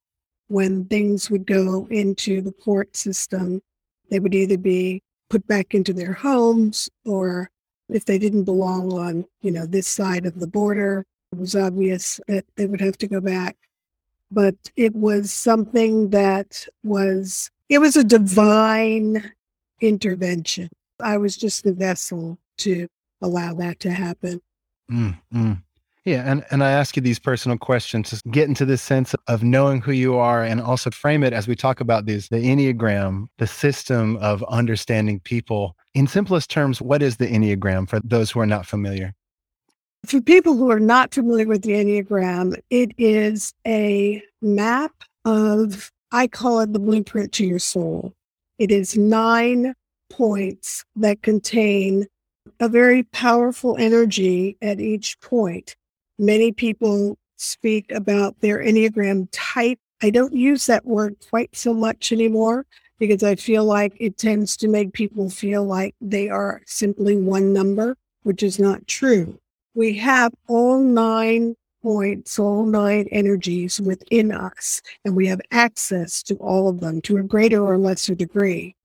when 0.48 0.86
things 0.86 1.30
would 1.30 1.46
go 1.46 1.88
into 1.90 2.42
the 2.42 2.52
court 2.52 2.96
system, 2.96 3.62
they 4.10 4.20
would 4.20 4.36
either 4.36 4.58
be 4.58 5.02
put 5.30 5.46
back 5.48 5.74
into 5.74 5.94
their 5.94 6.14
homes 6.14 6.90
or 7.06 7.50
if 7.90 8.06
they 8.06 8.18
didn't 8.18 8.44
belong 8.44 8.94
on, 8.94 9.26
you 9.42 9.52
know, 9.52 9.66
this 9.66 9.88
side 9.88 10.26
of 10.26 10.40
the 10.40 10.48
border, 10.48 11.06
it 11.32 11.40
was 11.40 11.56
obvious 11.56 12.20
that 12.28 12.46
they 12.56 12.66
would 12.66 12.82
have 12.82 12.98
to 13.00 13.08
go 13.08 13.20
back. 13.20 13.58
But 14.34 14.56
it 14.76 14.96
was 14.96 15.32
something 15.32 16.10
that 16.10 16.68
was, 16.84 17.52
it 17.70 17.78
was 17.78 17.96
a 17.96 18.04
divine 18.04 19.32
intervention. 19.80 20.70
I 21.00 21.18
was 21.18 21.38
just 21.38 21.64
the 21.64 21.74
vessel 21.74 22.38
to 22.60 22.88
allow 23.22 23.54
that 23.56 23.80
to 23.82 23.92
happen. 23.92 24.42
Mm-hmm. 24.92 25.54
Yeah, 26.06 26.30
and, 26.30 26.44
and 26.52 26.64
I 26.64 26.72
ask 26.72 26.98
you 26.98 27.02
these 27.02 27.20
personal 27.20 27.58
questions 27.58 28.10
to 28.10 28.30
get 28.30 28.50
into 28.50 28.66
this 28.66 28.82
sense 28.82 29.16
of 29.28 29.42
knowing 29.42 29.80
who 29.82 29.94
you 29.94 30.18
are 30.18 30.44
and 30.44 30.60
also 30.60 30.92
frame 30.92 31.24
it 31.24 31.32
as 31.32 31.48
we 31.48 31.56
talk 31.56 31.80
about 31.80 32.06
these 32.06 32.28
the 32.28 32.38
Enneagram, 32.38 33.28
the 33.38 33.48
system 33.48 34.18
of 34.18 34.44
understanding 34.50 35.22
people. 35.22 35.78
In 35.94 36.08
simplest 36.08 36.50
terms, 36.50 36.82
what 36.82 37.02
is 37.02 37.18
the 37.18 37.28
Enneagram 37.28 37.88
for 37.88 38.02
those 38.04 38.32
who 38.32 38.42
are 38.42 38.46
not 38.46 38.66
familiar? 38.66 39.14
For 40.06 40.20
people 40.20 40.58
who 40.58 40.70
are 40.70 40.82
not 40.82 41.14
familiar 41.14 41.48
with 41.48 41.62
the 41.62 41.72
Enneagram, 41.72 42.60
it 42.70 42.92
is 42.98 43.54
a 43.66 44.22
map 44.42 44.92
of, 45.24 45.92
I 46.12 46.28
call 46.28 46.60
it 46.60 46.74
the 46.74 46.80
blueprint 46.80 47.32
to 47.34 47.46
your 47.46 47.60
soul. 47.60 48.14
It 48.60 48.70
is 48.70 48.98
nine 48.98 49.74
points 50.10 50.84
that 50.98 51.22
contain 51.22 52.06
a 52.60 52.68
very 52.68 53.04
powerful 53.04 53.78
energy 53.80 54.58
at 54.62 54.82
each 54.82 55.20
point. 55.22 55.76
Many 56.20 56.52
people 56.52 57.18
speak 57.38 57.92
about 57.92 58.40
their 58.42 58.60
Enneagram 58.60 59.30
type. 59.32 59.80
I 60.02 60.10
don't 60.10 60.34
use 60.34 60.66
that 60.66 60.86
word 60.86 61.16
quite 61.30 61.56
so 61.56 61.74
much 61.74 62.12
anymore 62.12 62.66
because 63.00 63.24
I 63.24 63.36
feel 63.36 63.64
like 63.64 63.94
it 64.00 64.18
tends 64.18 64.58
to 64.58 64.68
make 64.68 64.94
people 64.94 65.30
feel 65.30 65.64
like 65.64 65.96
they 66.02 66.30
are 66.30 66.62
simply 66.66 67.16
one 67.16 67.54
number, 67.54 67.96
which 68.24 68.44
is 68.44 68.60
not 68.60 68.86
true. 68.86 69.40
We 69.76 69.98
have 69.98 70.34
all 70.48 70.80
nine 70.80 71.56
points, 71.82 72.40
all 72.40 72.66
nine 72.66 73.08
energies 73.12 73.80
within 73.82 74.32
us, 74.32 74.82
and 75.04 75.16
we 75.16 75.28
have 75.28 75.42
access 75.52 76.24
to 76.24 76.36
all 76.36 76.70
of 76.70 76.80
them 76.80 77.02
to 77.02 77.18
a 77.18 77.24
greater 77.24 77.64
or 77.64 77.78
lesser 77.78 78.16
degree. 78.16 78.76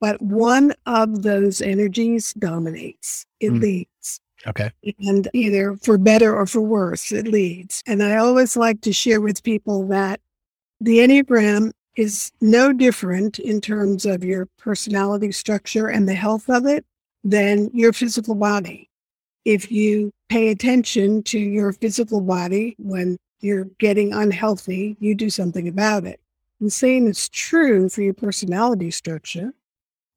But 0.00 0.20
one 0.20 0.74
of 0.86 1.22
those 1.22 1.60
energies 1.60 2.32
dominates, 2.34 3.26
it 3.40 3.50
mm. 3.50 3.60
leads. 3.60 4.20
Okay. 4.46 4.70
And 5.00 5.28
either 5.32 5.76
for 5.76 5.98
better 5.98 6.34
or 6.34 6.46
for 6.46 6.60
worse, 6.60 7.10
it 7.10 7.26
leads. 7.26 7.82
And 7.86 8.02
I 8.02 8.16
always 8.16 8.56
like 8.56 8.80
to 8.82 8.92
share 8.92 9.20
with 9.20 9.42
people 9.42 9.86
that 9.88 10.20
the 10.80 10.98
Enneagram 10.98 11.72
is 11.96 12.30
no 12.40 12.72
different 12.72 13.38
in 13.38 13.60
terms 13.60 14.04
of 14.04 14.22
your 14.22 14.46
personality 14.58 15.32
structure 15.32 15.88
and 15.88 16.08
the 16.08 16.14
health 16.14 16.48
of 16.48 16.66
it 16.66 16.84
than 17.24 17.70
your 17.72 17.92
physical 17.92 18.34
body. 18.34 18.90
If 19.46 19.70
you 19.70 20.10
pay 20.28 20.48
attention 20.48 21.22
to 21.22 21.38
your 21.38 21.72
physical 21.72 22.20
body 22.20 22.74
when 22.80 23.16
you're 23.38 23.66
getting 23.78 24.12
unhealthy, 24.12 24.96
you 24.98 25.14
do 25.14 25.30
something 25.30 25.68
about 25.68 26.04
it. 26.04 26.18
The 26.60 26.68
same 26.68 27.06
is 27.06 27.28
true 27.28 27.88
for 27.88 28.02
your 28.02 28.12
personality 28.12 28.90
structure. 28.90 29.54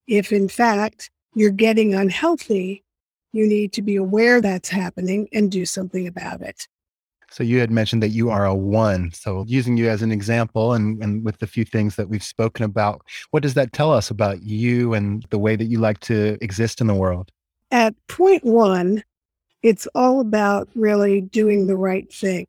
If 0.07 0.33
in 0.33 0.49
fact 0.49 1.11
you're 1.35 1.51
getting 1.51 1.93
unhealthy, 1.93 2.83
you 3.31 3.45
need 3.45 3.71
to 3.73 3.83
be 3.83 3.97
aware 3.97 4.41
that's 4.41 4.69
happening 4.69 5.29
and 5.31 5.51
do 5.51 5.63
something 5.63 6.07
about 6.07 6.41
it. 6.41 6.67
So 7.29 7.43
you 7.43 7.59
had 7.59 7.69
mentioned 7.69 8.01
that 8.01 8.09
you 8.09 8.31
are 8.31 8.45
a 8.45 8.55
one. 8.55 9.11
So 9.11 9.45
using 9.47 9.77
you 9.77 9.89
as 9.89 10.01
an 10.01 10.11
example 10.11 10.73
and, 10.73 11.03
and 11.03 11.23
with 11.23 11.37
the 11.37 11.45
few 11.45 11.65
things 11.65 11.97
that 11.97 12.09
we've 12.09 12.23
spoken 12.23 12.65
about, 12.65 13.03
what 13.29 13.43
does 13.43 13.53
that 13.53 13.73
tell 13.73 13.93
us 13.93 14.09
about 14.09 14.41
you 14.41 14.95
and 14.95 15.23
the 15.29 15.37
way 15.37 15.55
that 15.55 15.65
you 15.65 15.77
like 15.77 15.99
to 15.99 16.35
exist 16.41 16.81
in 16.81 16.87
the 16.87 16.95
world? 16.95 17.31
At 17.69 17.93
point 18.07 18.43
one, 18.43 19.03
it's 19.61 19.87
all 19.95 20.21
about 20.21 20.69
really 20.75 21.21
doing 21.21 21.67
the 21.67 21.75
right 21.75 22.11
thing. 22.11 22.45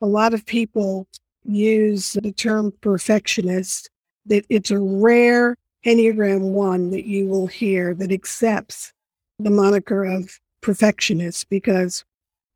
A 0.00 0.06
lot 0.06 0.34
of 0.34 0.46
people 0.46 1.06
use 1.44 2.12
the 2.12 2.32
term 2.32 2.72
perfectionist, 2.80 3.90
that 4.26 4.44
it's 4.48 4.70
a 4.70 4.78
rare 4.78 5.56
Enneagram 5.86 6.52
one 6.52 6.90
that 6.90 7.06
you 7.06 7.26
will 7.26 7.46
hear 7.46 7.94
that 7.94 8.12
accepts 8.12 8.92
the 9.38 9.50
moniker 9.50 10.04
of 10.04 10.38
perfectionist 10.60 11.48
because 11.48 12.04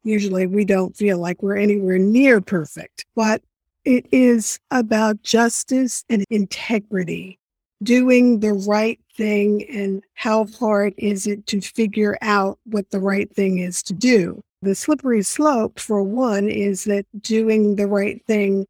usually 0.02 0.46
we 0.46 0.64
don't 0.64 0.96
feel 0.96 1.18
like 1.18 1.42
we're 1.42 1.56
anywhere 1.56 1.98
near 1.98 2.40
perfect. 2.40 3.04
But 3.14 3.42
it 3.84 4.06
is 4.12 4.58
about 4.70 5.22
justice 5.22 6.04
and 6.08 6.24
integrity, 6.30 7.38
doing 7.82 8.40
the 8.40 8.52
right 8.52 9.00
thing. 9.16 9.68
And 9.70 10.02
how 10.14 10.46
hard 10.58 10.94
is 10.96 11.26
it 11.26 11.46
to 11.48 11.60
figure 11.60 12.16
out 12.22 12.58
what 12.64 12.90
the 12.90 13.00
right 13.00 13.34
thing 13.34 13.58
is 13.58 13.82
to 13.84 13.92
do? 13.92 14.42
The 14.62 14.74
slippery 14.74 15.22
slope, 15.22 15.80
for 15.80 16.02
one, 16.02 16.48
is 16.48 16.84
that 16.84 17.06
doing 17.20 17.76
the 17.76 17.86
right 17.86 18.24
thing 18.26 18.66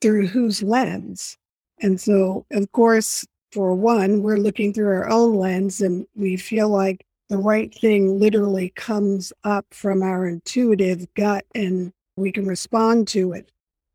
through 0.00 0.28
whose 0.28 0.62
lens? 0.62 1.36
And 1.80 2.00
so, 2.00 2.46
of 2.52 2.70
course, 2.72 3.26
for 3.50 3.74
one, 3.74 4.22
we're 4.22 4.38
looking 4.38 4.72
through 4.72 4.88
our 4.88 5.08
own 5.08 5.34
lens 5.34 5.80
and 5.80 6.06
we 6.14 6.36
feel 6.36 6.68
like 6.68 7.04
the 7.28 7.38
right 7.38 7.74
thing 7.74 8.18
literally 8.18 8.70
comes 8.76 9.32
up 9.44 9.66
from 9.70 10.02
our 10.02 10.26
intuitive 10.26 11.06
gut 11.14 11.44
and 11.54 11.92
we 12.16 12.30
can 12.30 12.46
respond 12.46 13.08
to 13.08 13.32
it. 13.32 13.50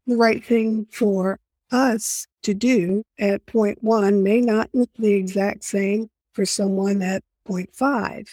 The 0.06 0.18
right 0.18 0.44
thing 0.44 0.88
for 0.92 1.40
us 1.72 2.28
to 2.44 2.54
do 2.54 3.04
at 3.20 3.46
point 3.46 3.84
one 3.84 4.24
may 4.24 4.42
not 4.42 4.70
look 4.74 4.90
the 4.98 5.14
exact 5.14 5.64
same 5.64 6.10
for 6.34 6.46
someone 6.46 7.02
at 7.02 7.24
point 7.46 7.70
five. 7.74 8.26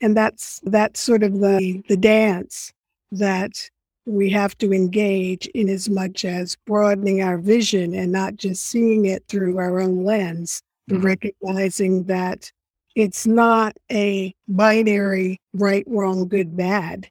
And 0.00 0.16
that's 0.16 0.60
that's 0.64 1.00
sort 1.00 1.22
of 1.22 1.34
the 1.40 1.82
the 1.88 1.96
dance 1.96 2.72
that 3.12 3.68
we 4.06 4.30
have 4.30 4.56
to 4.58 4.72
engage 4.72 5.46
in 5.48 5.68
as 5.68 5.88
much 5.88 6.24
as 6.24 6.56
broadening 6.66 7.22
our 7.22 7.38
vision 7.38 7.94
and 7.94 8.10
not 8.10 8.36
just 8.36 8.66
seeing 8.66 9.04
it 9.04 9.22
through 9.28 9.58
our 9.58 9.80
own 9.80 10.04
lens, 10.04 10.62
but 10.88 10.96
mm-hmm. 10.96 11.06
recognizing 11.06 12.04
that 12.04 12.50
it's 12.96 13.26
not 13.26 13.76
a 13.92 14.34
binary 14.48 15.40
right, 15.54 15.84
wrong, 15.86 16.26
good, 16.26 16.56
bad. 16.56 17.08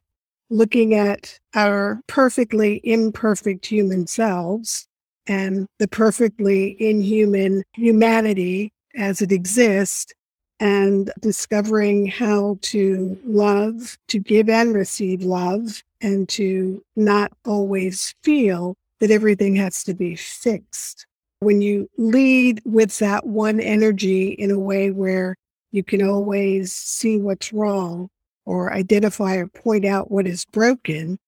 Looking 0.50 0.94
at 0.94 1.38
our 1.54 2.02
perfectly 2.06 2.80
imperfect 2.84 3.64
human 3.64 4.06
selves 4.06 4.88
and 5.30 5.68
the 5.78 5.86
perfectly 5.86 6.76
inhuman 6.82 7.62
humanity 7.74 8.72
as 8.96 9.22
it 9.22 9.30
exists 9.30 10.12
and 10.58 11.12
discovering 11.20 12.06
how 12.06 12.58
to 12.62 13.16
love, 13.24 13.96
to 14.08 14.18
give 14.18 14.48
and 14.48 14.74
receive 14.74 15.22
love, 15.22 15.84
and 16.00 16.28
to 16.28 16.82
not 16.96 17.32
always 17.46 18.12
feel 18.24 18.74
that 18.98 19.12
everything 19.12 19.54
has 19.54 19.84
to 19.84 19.94
be 19.94 20.16
fixed. 20.16 21.06
When 21.38 21.62
you 21.62 21.88
lead 21.96 22.60
with 22.64 22.98
that 22.98 23.24
one 23.24 23.60
energy 23.60 24.30
in 24.32 24.50
a 24.50 24.58
way 24.58 24.90
where 24.90 25.36
you 25.70 25.84
can 25.84 26.02
always 26.02 26.72
see 26.72 27.18
what's 27.18 27.52
wrong 27.52 28.10
or 28.46 28.72
identify 28.72 29.36
or 29.36 29.46
point 29.46 29.84
out 29.84 30.10
what 30.10 30.26
is 30.26 30.44
broken, 30.46 31.20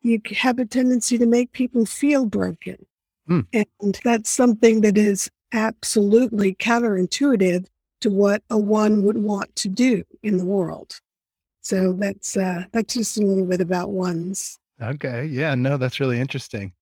you 0.00 0.22
have 0.36 0.58
a 0.58 0.64
tendency 0.64 1.18
to 1.18 1.26
make 1.26 1.52
people 1.52 1.84
feel 1.84 2.24
broken. 2.24 2.86
Mm. 3.28 3.46
And 3.52 4.00
that's 4.04 4.30
something 4.30 4.80
that 4.82 4.96
is 4.96 5.30
absolutely 5.52 6.54
counterintuitive 6.54 7.66
to 8.00 8.10
what 8.10 8.42
a 8.50 8.58
one 8.58 9.02
would 9.04 9.18
want 9.18 9.54
to 9.56 9.68
do 9.68 10.04
in 10.22 10.36
the 10.36 10.44
world. 10.44 11.00
So 11.62 11.94
that's 11.94 12.36
uh, 12.36 12.64
that's 12.72 12.94
just 12.94 13.18
a 13.18 13.22
little 13.22 13.46
bit 13.46 13.60
about 13.60 13.90
ones. 13.90 14.58
Okay, 14.80 15.24
yeah, 15.24 15.54
no, 15.54 15.76
that's 15.76 16.00
really 16.00 16.20
interesting. 16.20 16.72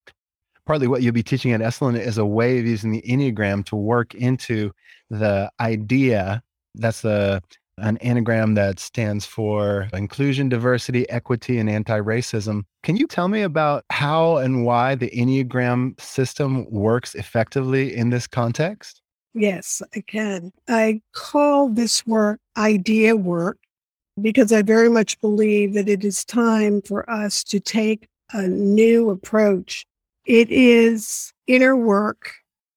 Partly 0.66 0.88
what 0.88 1.02
you'll 1.02 1.12
be 1.12 1.22
teaching 1.22 1.52
at 1.52 1.60
Esalen 1.60 1.98
is 1.98 2.18
a 2.18 2.26
way 2.26 2.58
of 2.58 2.66
using 2.66 2.90
the 2.90 3.02
Enneagram 3.02 3.64
to 3.66 3.76
work 3.76 4.14
into 4.14 4.72
the 5.10 5.50
idea. 5.60 6.42
That's 6.74 7.02
the 7.02 7.42
an 7.78 7.96
anagram 7.98 8.54
that 8.54 8.78
stands 8.78 9.26
for 9.26 9.88
inclusion, 9.92 10.48
diversity, 10.48 11.08
equity, 11.10 11.58
and 11.58 11.68
anti 11.68 11.98
racism. 12.00 12.62
Can 12.82 12.96
you 12.96 13.06
tell 13.06 13.28
me 13.28 13.42
about 13.42 13.84
how 13.90 14.36
and 14.36 14.64
why 14.64 14.94
the 14.94 15.10
Enneagram 15.10 16.00
system 16.00 16.70
works 16.70 17.14
effectively 17.14 17.94
in 17.94 18.10
this 18.10 18.26
context? 18.26 19.00
Yes, 19.34 19.82
I 19.94 20.00
can. 20.00 20.52
I 20.68 21.00
call 21.12 21.68
this 21.68 22.06
work 22.06 22.40
idea 22.56 23.16
work 23.16 23.58
because 24.20 24.52
I 24.52 24.62
very 24.62 24.88
much 24.88 25.20
believe 25.20 25.74
that 25.74 25.88
it 25.88 26.04
is 26.04 26.24
time 26.24 26.82
for 26.82 27.08
us 27.10 27.42
to 27.44 27.58
take 27.58 28.06
a 28.32 28.46
new 28.46 29.10
approach. 29.10 29.86
It 30.24 30.50
is 30.50 31.32
inner 31.48 31.76
work 31.76 32.32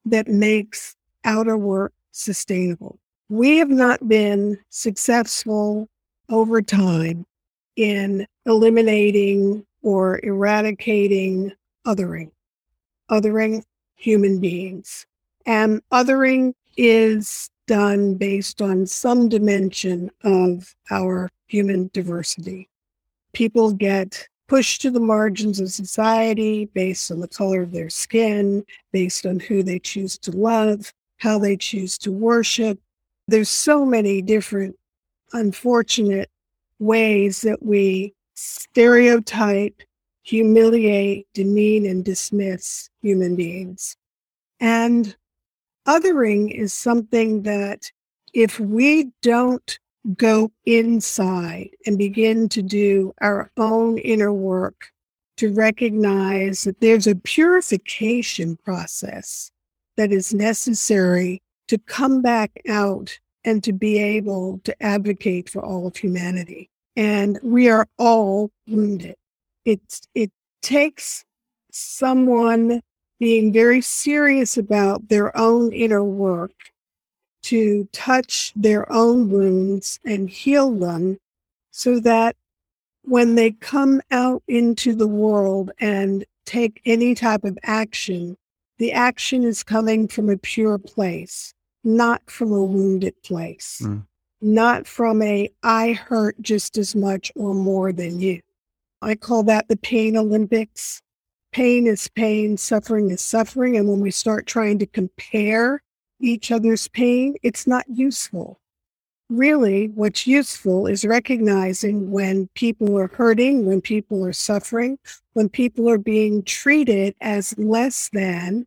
that 0.06 0.28
makes 0.28 0.96
outer 1.24 1.58
work 1.58 1.94
sustainable. 2.12 3.00
We 3.30 3.58
have 3.58 3.70
not 3.70 4.08
been 4.08 4.58
successful 4.70 5.90
over 6.30 6.62
time 6.62 7.26
in 7.76 8.26
eliminating 8.46 9.66
or 9.82 10.20
eradicating 10.24 11.52
othering, 11.86 12.32
othering 13.12 13.64
human 13.96 14.40
beings. 14.40 15.06
And 15.46 15.82
othering 15.92 16.54
is 16.78 17.50
done 17.68 18.16
based 18.16 18.62
on 18.62 18.86
some 18.86 19.28
dimension 19.28 20.10
of 20.24 20.74
our 20.90 21.30
human 21.48 21.90
diversity. 21.94 22.70
People 23.34 23.74
get 23.74 24.28
pushed 24.48 24.82
to 24.82 24.92
the 24.92 25.00
margins 25.00 25.60
of 25.60 25.70
society 25.70 26.66
based 26.74 27.12
on 27.12 27.20
the 27.20 27.28
color 27.28 27.62
of 27.62 27.72
their 27.72 27.90
skin, 27.90 28.66
based 28.94 29.26
on 29.26 29.40
who 29.40 29.64
they 29.64 29.80
choose 29.80 30.18
to 30.20 30.32
love, 30.32 30.94
how 31.18 31.38
they 31.38 31.58
choose 31.58 31.98
to 31.98 32.12
worship. 32.12 32.80
There's 33.28 33.50
so 33.50 33.86
many 33.86 34.22
different 34.22 34.76
unfortunate 35.34 36.30
ways 36.80 37.42
that 37.42 37.62
we 37.62 38.14
stereotype, 38.36 39.82
humiliate, 40.24 41.28
demean, 41.34 41.86
and 41.86 42.06
dismiss 42.06 42.90
human 43.02 43.36
beings. 43.36 43.98
And 44.60 45.16
othering 45.88 46.52
is 46.52 46.74
something 46.74 47.44
that 47.44 47.92
if 48.34 48.60
we 48.60 49.12
don't 49.22 49.80
go 50.16 50.52
inside 50.66 51.70
and 51.86 51.98
begin 51.98 52.48
to 52.50 52.62
do 52.62 53.14
our 53.20 53.52
own 53.58 53.98
inner 53.98 54.32
work 54.32 54.92
to 55.38 55.54
recognize 55.54 56.64
that 56.64 56.80
there's 56.80 57.08
a 57.08 57.16
purification 57.16 58.58
process 58.58 59.52
that 59.98 60.12
is 60.12 60.34
necessary 60.34 61.42
to 61.68 61.78
come 61.78 62.22
back 62.22 62.52
out 62.68 63.20
and 63.44 63.64
to 63.64 63.74
be 63.74 63.98
able 63.98 64.60
to 64.64 64.84
advocate 64.84 65.50
for 65.50 65.64
all 65.64 65.88
of 65.88 65.98
humanity. 65.98 66.70
And 66.96 67.40
we 67.44 67.70
are 67.70 67.88
all 67.98 68.52
wounded. 68.68 69.16
It's, 69.66 70.08
it 70.16 70.32
takes 70.62 71.24
someone 71.72 72.82
being 73.20 73.52
very 73.52 73.82
serious 73.82 74.58
about 74.58 75.10
their 75.10 75.36
own 75.38 75.72
inner 75.72 76.04
work 76.04 76.52
to 77.44 77.88
touch 77.94 78.52
their 78.56 78.92
own 78.92 79.30
wounds 79.30 80.00
and 80.04 80.30
heal 80.30 80.72
them 80.72 81.18
so 81.72 82.00
that 82.00 82.36
when 83.04 83.36
they 83.36 83.52
come 83.52 84.02
out 84.12 84.44
into 84.48 84.94
the 84.94 85.08
world 85.08 85.72
and 85.80 86.26
take 86.46 86.82
any 86.86 87.16
type 87.16 87.46
of 87.46 87.58
action, 87.64 88.36
the 88.80 88.92
action 88.92 89.44
is 89.44 89.64
coming 89.64 90.08
from 90.08 90.30
a 90.30 90.38
pure 90.38 90.78
place, 90.78 91.54
not 91.88 92.22
from 92.30 92.52
a 92.52 92.64
wounded 92.64 93.16
place, 93.24 93.82
mm. 93.84 94.06
not 94.42 94.86
from 94.86 95.22
a 95.22 95.50
I 95.64 95.94
hurt 95.94 96.40
just 96.42 96.78
as 96.78 96.96
much 96.96 97.32
or 97.36 97.54
more 97.56 97.92
than 97.92 98.20
you. 98.20 98.42
I 99.02 99.16
call 99.16 99.44
that 99.44 99.68
the 99.68 99.78
pain 99.78 100.18
Olympics 100.18 101.02
pain 101.52 101.88
is 101.88 102.08
pain, 102.10 102.56
suffering 102.58 103.10
is 103.10 103.22
suffering. 103.22 103.78
And 103.78 103.90
when 103.90 104.00
we 104.00 104.12
start 104.12 104.46
trying 104.46 104.78
to 104.80 104.86
compare 104.86 105.82
each 106.20 106.52
other's 106.52 106.88
pain, 106.88 107.36
it's 107.42 107.66
not 107.66 107.86
useful. 107.88 108.60
Really, 109.30 109.88
what's 109.88 110.28
useful 110.28 110.88
is 110.88 111.04
recognizing 111.04 112.12
when 112.12 112.48
people 112.54 112.98
are 112.98 113.08
hurting, 113.08 113.66
when 113.66 113.82
people 113.82 114.24
are 114.24 114.34
suffering, 114.34 115.00
when 115.34 115.50
people 115.50 115.90
are 115.90 115.98
being 115.98 116.44
treated 116.44 117.16
as 117.22 117.58
less 117.58 118.10
than 118.14 118.66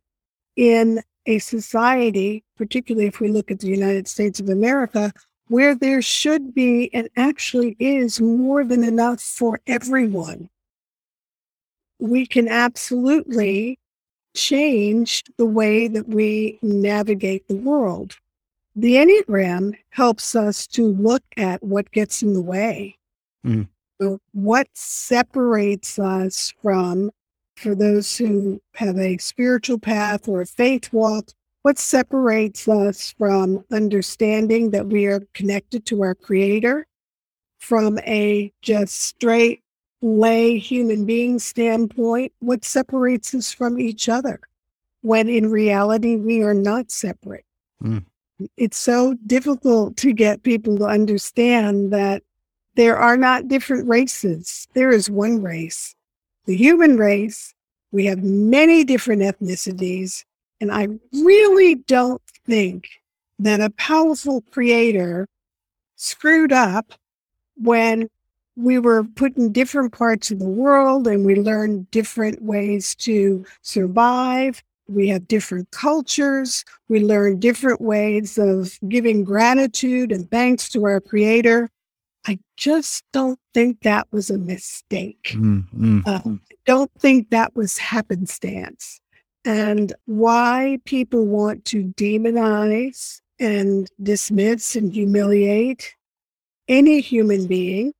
in 0.55 1.01
a 1.25 1.39
society, 1.39 2.43
particularly 2.61 3.07
if 3.07 3.19
we 3.19 3.27
look 3.27 3.49
at 3.49 3.59
the 3.59 3.67
United 3.67 4.07
States 4.07 4.39
of 4.39 4.49
America, 4.49 5.11
where 5.47 5.73
there 5.73 6.01
should 6.01 6.53
be 6.53 6.93
and 6.93 7.09
actually 7.17 7.75
is 7.79 8.21
more 8.21 8.63
than 8.63 8.83
enough 8.83 9.19
for 9.19 9.59
everyone 9.65 10.49
we 12.01 12.25
can 12.25 12.47
absolutely 12.47 13.79
change 14.35 15.23
the 15.37 15.45
way 15.45 15.87
that 15.87 16.09
we 16.09 16.57
navigate 16.61 17.47
the 17.47 17.55
world. 17.55 18.17
The 18.75 18.95
Enneagram 18.95 19.77
helps 19.91 20.35
us 20.35 20.65
to 20.67 20.87
look 20.87 21.23
at 21.37 21.61
what 21.63 21.91
gets 21.91 22.23
in 22.23 22.33
the 22.33 22.41
way. 22.41 22.97
Mm. 23.45 23.67
What 24.33 24.67
separates 24.73 25.99
us 25.99 26.53
from, 26.61 27.11
for 27.55 27.75
those 27.75 28.17
who 28.17 28.59
have 28.75 28.97
a 28.97 29.17
spiritual 29.17 29.77
path 29.77 30.27
or 30.27 30.41
a 30.41 30.45
faith 30.47 30.91
walk, 30.91 31.29
what 31.63 31.77
separates 31.77 32.67
us 32.67 33.13
from 33.17 33.63
understanding 33.71 34.71
that 34.71 34.87
we 34.87 35.05
are 35.05 35.21
connected 35.33 35.85
to 35.87 36.01
our 36.01 36.15
creator 36.15 36.87
from 37.59 37.99
a 37.99 38.51
just 38.61 39.01
straight 39.01 39.61
lay 40.01 40.57
human 40.57 41.05
being 41.05 41.37
standpoint, 41.37 42.33
what 42.39 42.65
separates 42.65 43.33
us 43.35 43.51
from 43.51 43.79
each 43.79 44.09
other 44.09 44.39
when 45.01 45.29
in 45.29 45.49
reality 45.49 46.15
we 46.15 46.41
are 46.41 46.55
not 46.55 46.91
separate? 46.91 47.45
Mm. 47.83 48.05
It's 48.57 48.79
so 48.79 49.15
difficult 49.27 49.97
to 49.97 50.13
get 50.13 50.41
people 50.41 50.77
to 50.79 50.85
understand 50.85 51.93
that 51.93 52.23
there 52.75 52.97
are 52.97 53.17
not 53.17 53.47
different 53.47 53.87
races. 53.87 54.67
There 54.73 54.89
is 54.89 55.09
one 55.09 55.43
race, 55.43 55.95
the 56.45 56.55
human 56.55 56.97
race. 56.97 57.53
We 57.91 58.05
have 58.05 58.23
many 58.23 58.83
different 58.83 59.21
ethnicities. 59.21 60.23
And 60.61 60.71
I 60.71 60.87
really 61.11 61.75
don't 61.75 62.21
think 62.45 62.87
that 63.39 63.59
a 63.59 63.71
powerful 63.71 64.41
creator 64.51 65.27
screwed 65.95 66.53
up 66.53 66.93
when 67.57 68.07
we 68.55 68.77
were 68.77 69.03
put 69.03 69.35
in 69.37 69.51
different 69.51 69.91
parts 69.91 70.29
of 70.29 70.39
the 70.39 70.47
world 70.47 71.07
and 71.07 71.25
we 71.25 71.35
learned 71.35 71.89
different 71.89 72.41
ways 72.43 72.95
to 72.95 73.43
survive. 73.63 74.61
We 74.87 75.07
have 75.09 75.27
different 75.27 75.71
cultures. 75.71 76.63
We 76.87 76.99
learn 76.99 77.39
different 77.39 77.81
ways 77.81 78.37
of 78.37 78.77
giving 78.87 79.23
gratitude 79.23 80.11
and 80.11 80.29
thanks 80.29 80.69
to 80.69 80.85
our 80.85 81.01
creator. 81.01 81.69
I 82.27 82.37
just 82.55 83.03
don't 83.13 83.39
think 83.53 83.81
that 83.81 84.07
was 84.11 84.29
a 84.29 84.37
mistake. 84.37 85.31
Mm-hmm. 85.33 86.01
Uh, 86.05 86.35
don't 86.65 86.91
think 86.99 87.31
that 87.31 87.55
was 87.55 87.79
happenstance. 87.79 89.00
And 89.43 89.93
why 90.05 90.79
people 90.85 91.25
want 91.25 91.65
to 91.65 91.85
demonize 91.97 93.21
and 93.39 93.89
dismiss 94.01 94.75
and 94.75 94.93
humiliate 94.93 95.95
any 96.67 97.01
human 97.01 97.47
being 97.47 97.93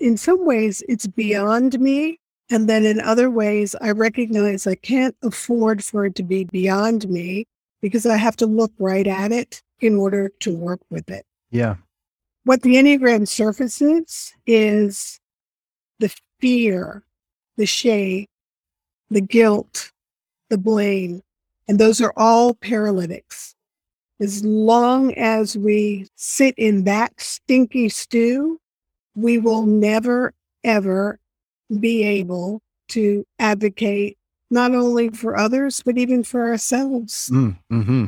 in 0.00 0.16
some 0.16 0.44
ways 0.44 0.82
it's 0.88 1.06
beyond 1.06 1.78
me. 1.78 2.18
And 2.50 2.68
then 2.68 2.84
in 2.84 3.00
other 3.00 3.30
ways, 3.30 3.76
I 3.80 3.92
recognize 3.92 4.66
I 4.66 4.74
can't 4.74 5.14
afford 5.22 5.84
for 5.84 6.06
it 6.06 6.16
to 6.16 6.24
be 6.24 6.44
beyond 6.44 7.08
me 7.08 7.46
because 7.80 8.06
I 8.06 8.16
have 8.16 8.34
to 8.36 8.46
look 8.46 8.72
right 8.78 9.06
at 9.06 9.30
it 9.30 9.62
in 9.78 9.94
order 9.94 10.32
to 10.40 10.54
work 10.54 10.80
with 10.90 11.08
it. 11.10 11.24
Yeah. 11.50 11.76
What 12.44 12.62
the 12.62 12.74
Enneagram 12.74 13.28
surfaces 13.28 14.34
is 14.46 15.20
the 16.00 16.12
fear, 16.40 17.04
the 17.56 17.66
shame, 17.66 18.26
the 19.10 19.20
guilt, 19.20 19.92
the 20.50 20.58
blame. 20.58 21.22
And 21.68 21.78
those 21.78 22.00
are 22.00 22.12
all 22.16 22.54
paralytics. 22.54 23.54
As 24.20 24.44
long 24.44 25.14
as 25.14 25.56
we 25.56 26.06
sit 26.16 26.54
in 26.58 26.84
that 26.84 27.18
stinky 27.18 27.88
stew, 27.88 28.60
we 29.14 29.38
will 29.38 29.64
never, 29.64 30.34
ever 30.62 31.18
be 31.78 32.02
able 32.02 32.60
to 32.88 33.24
advocate 33.38 34.18
not 34.50 34.74
only 34.74 35.08
for 35.10 35.38
others, 35.38 35.82
but 35.84 35.96
even 35.96 36.24
for 36.24 36.48
ourselves. 36.48 37.30
Mm, 37.32 37.56
mm-hmm. 37.72 38.06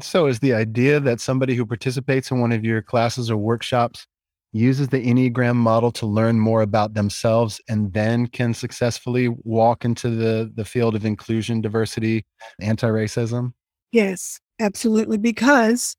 So, 0.00 0.26
is 0.26 0.40
the 0.40 0.54
idea 0.54 1.00
that 1.00 1.20
somebody 1.20 1.54
who 1.54 1.66
participates 1.66 2.30
in 2.30 2.40
one 2.40 2.52
of 2.52 2.64
your 2.64 2.82
classes 2.82 3.30
or 3.30 3.36
workshops 3.36 4.06
uses 4.52 4.88
the 4.88 5.04
Enneagram 5.04 5.56
model 5.56 5.92
to 5.92 6.06
learn 6.06 6.38
more 6.38 6.62
about 6.62 6.94
themselves 6.94 7.60
and 7.68 7.92
then 7.92 8.26
can 8.26 8.54
successfully 8.54 9.28
walk 9.44 9.84
into 9.84 10.10
the, 10.10 10.50
the 10.54 10.64
field 10.64 10.94
of 10.94 11.04
inclusion, 11.04 11.60
diversity, 11.60 12.24
anti 12.60 12.88
racism? 12.88 13.52
Yes, 13.92 14.40
absolutely. 14.60 15.18
Because 15.18 15.96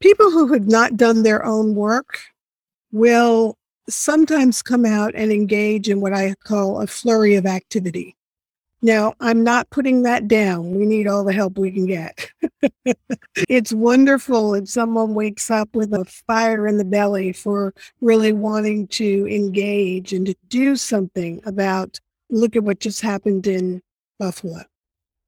people 0.00 0.30
who 0.30 0.52
have 0.52 0.66
not 0.66 0.96
done 0.96 1.22
their 1.22 1.44
own 1.44 1.74
work 1.74 2.20
will 2.92 3.56
sometimes 3.88 4.62
come 4.62 4.84
out 4.84 5.12
and 5.14 5.30
engage 5.30 5.88
in 5.88 6.00
what 6.00 6.12
I 6.12 6.34
call 6.44 6.80
a 6.80 6.86
flurry 6.86 7.34
of 7.34 7.46
activity. 7.46 8.16
Now, 8.84 9.14
I'm 9.18 9.42
not 9.42 9.70
putting 9.70 10.02
that 10.02 10.28
down. 10.28 10.74
We 10.74 10.84
need 10.84 11.06
all 11.06 11.24
the 11.24 11.32
help 11.32 11.56
we 11.56 11.70
can 11.70 11.86
get. 11.86 12.30
it's 13.48 13.72
wonderful 13.72 14.52
if 14.52 14.68
someone 14.68 15.14
wakes 15.14 15.50
up 15.50 15.74
with 15.74 15.94
a 15.94 16.04
fire 16.04 16.66
in 16.66 16.76
the 16.76 16.84
belly 16.84 17.32
for 17.32 17.72
really 18.02 18.34
wanting 18.34 18.86
to 18.88 19.26
engage 19.26 20.12
and 20.12 20.26
to 20.26 20.34
do 20.48 20.76
something 20.76 21.40
about 21.46 21.98
look 22.28 22.56
at 22.56 22.64
what 22.64 22.78
just 22.78 23.00
happened 23.00 23.46
in 23.46 23.80
Buffalo. 24.18 24.60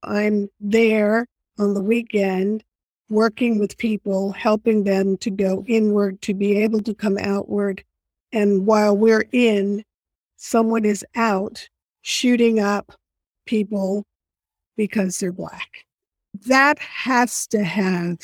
I'm 0.03 0.51
there 0.61 1.27
on 1.59 1.73
the 1.73 1.83
weekend 1.83 2.63
working 3.09 3.59
with 3.59 3.79
people, 3.79 4.33
helping 4.33 4.85
them 4.85 5.17
to 5.17 5.31
go 5.31 5.65
inward, 5.67 6.21
to 6.21 6.35
be 6.35 6.59
able 6.59 6.83
to 6.83 6.93
come 6.93 7.17
outward. 7.17 7.83
And 8.33 8.67
while 8.67 8.95
we're 8.95 9.25
in, 9.33 9.83
someone 10.37 10.85
is 10.85 11.07
out 11.15 11.67
shooting 12.03 12.61
up 12.61 12.93
people 13.47 14.05
because 14.77 15.19
they're 15.19 15.33
Black. 15.33 15.87
That 16.47 16.79
has 16.79 17.47
to 17.49 17.65
have 17.65 18.19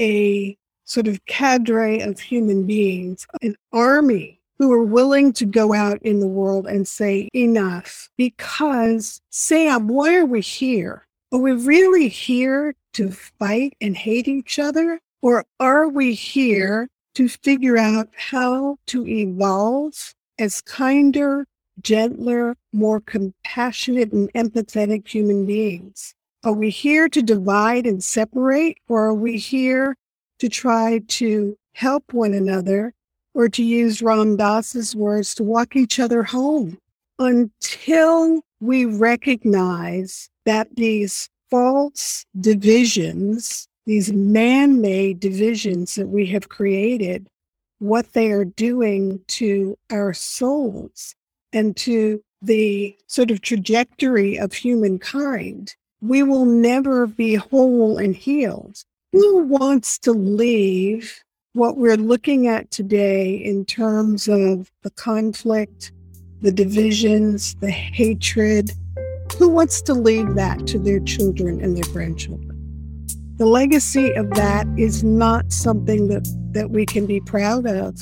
a 0.00 0.56
sort 0.84 1.08
of 1.08 1.24
cadre 1.26 2.00
of 2.00 2.20
human 2.20 2.66
beings, 2.66 3.26
an 3.42 3.56
army 3.72 4.40
who 4.58 4.72
are 4.72 4.84
willing 4.84 5.32
to 5.32 5.44
go 5.44 5.74
out 5.74 6.00
in 6.02 6.20
the 6.20 6.28
world 6.28 6.66
and 6.66 6.86
say 6.86 7.28
enough. 7.34 8.08
Because, 8.16 9.20
Sam, 9.30 9.88
why 9.88 10.16
are 10.16 10.26
we 10.26 10.40
here? 10.40 11.06
Are 11.32 11.40
we 11.40 11.52
really 11.52 12.08
here 12.08 12.74
to 12.92 13.10
fight 13.10 13.74
and 13.80 13.96
hate 13.96 14.28
each 14.28 14.58
other? 14.58 15.00
Or 15.22 15.44
are 15.58 15.88
we 15.88 16.14
here 16.14 16.88
to 17.14 17.28
figure 17.28 17.78
out 17.78 18.08
how 18.16 18.76
to 18.86 19.06
evolve 19.06 20.14
as 20.38 20.60
kinder, 20.60 21.46
gentler, 21.82 22.56
more 22.72 23.00
compassionate, 23.00 24.12
and 24.12 24.32
empathetic 24.32 25.08
human 25.08 25.46
beings? 25.46 26.14
Are 26.44 26.52
we 26.52 26.70
here 26.70 27.08
to 27.08 27.22
divide 27.22 27.86
and 27.86 28.02
separate, 28.02 28.76
or 28.88 29.04
are 29.06 29.14
we 29.14 29.38
here 29.38 29.96
to 30.38 30.48
try 30.48 31.00
to 31.08 31.56
help 31.72 32.12
one 32.12 32.34
another, 32.34 32.92
or 33.32 33.48
to 33.48 33.62
use 33.62 34.02
Ram 34.02 34.36
Dass's 34.36 34.94
words, 34.94 35.34
to 35.36 35.42
walk 35.42 35.76
each 35.76 35.98
other 35.98 36.22
home? 36.22 36.78
Until 37.18 38.42
we 38.60 38.84
recognize 38.84 40.28
that 40.44 40.68
these 40.76 41.28
false 41.50 42.26
divisions, 42.40 43.68
these 43.86 44.12
man 44.12 44.80
made 44.80 45.20
divisions 45.20 45.94
that 45.94 46.08
we 46.08 46.26
have 46.26 46.48
created, 46.48 47.26
what 47.78 48.12
they 48.12 48.30
are 48.30 48.44
doing 48.44 49.20
to 49.28 49.76
our 49.90 50.12
souls 50.12 51.14
and 51.54 51.74
to 51.76 52.22
the 52.42 52.94
sort 53.06 53.30
of 53.30 53.40
trajectory 53.40 54.38
of 54.38 54.52
humankind, 54.52 55.74
we 56.02 56.22
will 56.22 56.44
never 56.44 57.06
be 57.06 57.36
whole 57.36 57.96
and 57.96 58.14
healed. 58.14 58.84
Who 59.12 59.44
wants 59.44 59.98
to 60.00 60.12
leave 60.12 61.24
what 61.54 61.78
we're 61.78 61.96
looking 61.96 62.48
at 62.48 62.70
today 62.70 63.36
in 63.36 63.64
terms 63.64 64.28
of 64.28 64.70
the 64.82 64.90
conflict, 64.90 65.92
the 66.42 66.52
divisions, 66.52 67.54
the 67.60 67.70
hatred, 67.70 68.72
who 69.38 69.48
wants 69.48 69.80
to 69.82 69.94
leave 69.94 70.34
that 70.34 70.66
to 70.66 70.78
their 70.78 71.00
children 71.00 71.60
and 71.60 71.76
their 71.76 71.90
grandchildren? 71.92 72.50
The 73.36 73.46
legacy 73.46 74.12
of 74.12 74.30
that 74.30 74.66
is 74.76 75.02
not 75.02 75.52
something 75.52 76.08
that, 76.08 76.28
that 76.52 76.70
we 76.70 76.84
can 76.84 77.06
be 77.06 77.20
proud 77.20 77.66
of. 77.66 77.96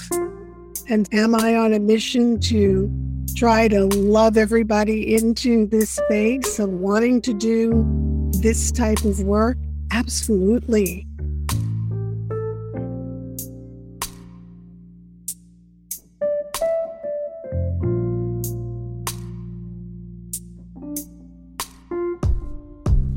And 0.88 1.08
am 1.14 1.34
I 1.34 1.54
on 1.54 1.72
a 1.72 1.78
mission 1.78 2.40
to 2.40 2.90
try 3.34 3.68
to 3.68 3.86
love 3.86 4.36
everybody 4.36 5.14
into 5.14 5.66
this 5.66 5.90
space 5.90 6.58
of 6.58 6.68
wanting 6.70 7.20
to 7.22 7.34
do 7.34 7.84
this 8.40 8.70
type 8.70 9.04
of 9.04 9.20
work? 9.20 9.56
Absolutely. 9.90 11.06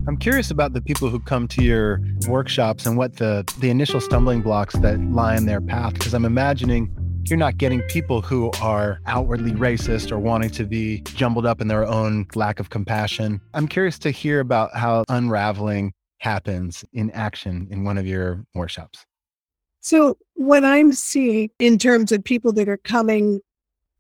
I'm 0.08 0.17
curious 0.17 0.51
about 0.51 0.73
the 0.73 0.82
people 0.82 1.10
who 1.10 1.19
come 1.19 1.47
to 1.49 1.63
your 1.63 1.99
workshops 2.28 2.86
and 2.86 2.97
what 2.97 3.17
the 3.17 3.43
the 3.60 3.69
initial 3.69 3.99
stumbling 3.99 4.41
blocks 4.41 4.75
that 4.75 4.99
lie 4.99 5.36
in 5.36 5.45
their 5.45 5.62
path 5.62 5.93
because 5.93 6.13
I'm 6.13 6.25
imagining 6.25 6.95
you're 7.29 7.38
not 7.38 7.57
getting 7.57 7.81
people 7.83 8.21
who 8.21 8.51
are 8.61 8.99
outwardly 9.07 9.51
racist 9.51 10.11
or 10.11 10.19
wanting 10.19 10.51
to 10.51 10.65
be 10.65 11.01
jumbled 11.01 11.45
up 11.45 11.59
in 11.59 11.67
their 11.67 11.85
own 11.85 12.27
lack 12.35 12.59
of 12.59 12.69
compassion. 12.69 13.41
I'm 13.53 13.67
curious 13.67 13.97
to 13.99 14.11
hear 14.11 14.39
about 14.39 14.75
how 14.75 15.03
unraveling 15.09 15.93
happens 16.19 16.85
in 16.93 17.09
action 17.11 17.67
in 17.71 17.83
one 17.83 17.97
of 17.97 18.05
your 18.05 18.43
workshops. 18.53 19.05
So, 19.81 20.17
what 20.33 20.63
I'm 20.63 20.91
seeing 20.91 21.49
in 21.59 21.77
terms 21.77 22.11
of 22.11 22.23
people 22.23 22.51
that 22.53 22.67
are 22.67 22.77
coming, 22.77 23.39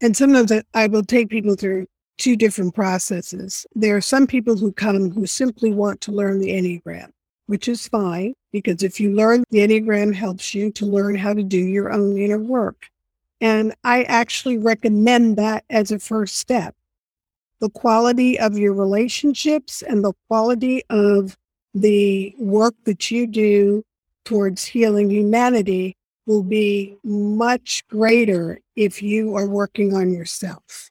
and 0.01 0.15
sometimes 0.15 0.51
I 0.73 0.87
will 0.87 1.03
take 1.03 1.29
people 1.29 1.55
through 1.55 1.87
two 2.17 2.35
different 2.35 2.73
processes. 2.73 3.65
There 3.75 3.95
are 3.95 4.01
some 4.01 4.25
people 4.25 4.57
who 4.57 4.71
come 4.71 5.11
who 5.11 5.25
simply 5.25 5.71
want 5.71 6.01
to 6.01 6.11
learn 6.11 6.39
the 6.39 6.49
Enneagram, 6.49 7.09
which 7.47 7.67
is 7.67 7.87
fine 7.87 8.33
because 8.51 8.83
if 8.83 8.99
you 8.99 9.13
learn 9.13 9.43
the 9.51 9.59
Enneagram 9.59 10.13
helps 10.13 10.55
you 10.55 10.71
to 10.71 10.85
learn 10.85 11.15
how 11.15 11.33
to 11.33 11.43
do 11.43 11.59
your 11.59 11.91
own 11.91 12.17
inner 12.17 12.39
work. 12.39 12.87
And 13.41 13.73
I 13.83 14.03
actually 14.03 14.57
recommend 14.57 15.37
that 15.37 15.65
as 15.69 15.91
a 15.91 15.99
first 15.99 16.37
step. 16.37 16.75
The 17.59 17.69
quality 17.69 18.39
of 18.39 18.57
your 18.57 18.73
relationships 18.73 19.81
and 19.81 20.03
the 20.03 20.13
quality 20.27 20.83
of 20.89 21.37
the 21.73 22.33
work 22.37 22.75
that 22.85 23.11
you 23.11 23.27
do 23.27 23.83
towards 24.23 24.65
healing 24.65 25.09
humanity 25.09 25.95
will 26.25 26.43
be 26.43 26.97
much 27.03 27.83
greater 27.87 28.59
if 28.75 29.01
you 29.01 29.35
are 29.35 29.47
working 29.47 29.93
on 29.93 30.11
yourself. 30.11 30.89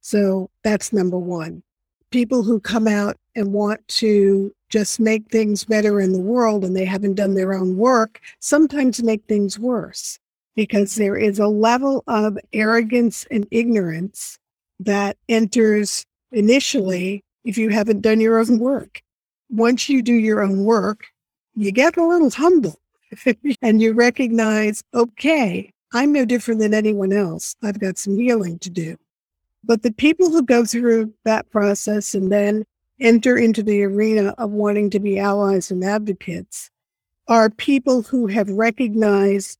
So 0.00 0.50
that's 0.62 0.92
number 0.92 1.18
one. 1.18 1.62
People 2.10 2.42
who 2.42 2.60
come 2.60 2.86
out 2.86 3.16
and 3.34 3.52
want 3.52 3.86
to 3.88 4.52
just 4.68 5.00
make 5.00 5.28
things 5.30 5.64
better 5.64 6.00
in 6.00 6.12
the 6.12 6.20
world 6.20 6.64
and 6.64 6.76
they 6.76 6.84
haven't 6.84 7.14
done 7.14 7.34
their 7.34 7.54
own 7.54 7.76
work 7.76 8.20
sometimes 8.40 9.02
make 9.02 9.24
things 9.24 9.58
worse 9.58 10.18
because 10.54 10.94
there 10.94 11.16
is 11.16 11.38
a 11.38 11.48
level 11.48 12.04
of 12.06 12.38
arrogance 12.52 13.26
and 13.30 13.46
ignorance 13.50 14.38
that 14.80 15.16
enters 15.28 16.04
initially 16.32 17.24
if 17.44 17.58
you 17.58 17.68
haven't 17.70 18.00
done 18.00 18.20
your 18.20 18.38
own 18.38 18.58
work. 18.58 19.02
Once 19.50 19.88
you 19.88 20.02
do 20.02 20.14
your 20.14 20.42
own 20.42 20.64
work, 20.64 21.06
you 21.54 21.70
get 21.70 21.96
a 21.96 22.06
little 22.06 22.30
humble 22.30 22.80
and 23.62 23.80
you 23.80 23.92
recognize, 23.92 24.82
okay, 24.94 25.72
I'm 25.92 26.12
no 26.12 26.24
different 26.24 26.60
than 26.60 26.74
anyone 26.74 27.12
else. 27.12 27.54
I've 27.62 27.78
got 27.78 27.98
some 27.98 28.16
healing 28.16 28.58
to 28.60 28.70
do. 28.70 28.96
But 29.62 29.82
the 29.82 29.92
people 29.92 30.30
who 30.30 30.42
go 30.42 30.64
through 30.64 31.14
that 31.24 31.48
process 31.50 32.14
and 32.14 32.30
then 32.30 32.64
enter 33.00 33.36
into 33.36 33.62
the 33.62 33.82
arena 33.84 34.34
of 34.38 34.50
wanting 34.50 34.90
to 34.90 35.00
be 35.00 35.18
allies 35.18 35.70
and 35.70 35.84
advocates 35.84 36.70
are 37.28 37.48
people 37.48 38.02
who 38.02 38.26
have 38.26 38.48
recognized 38.50 39.58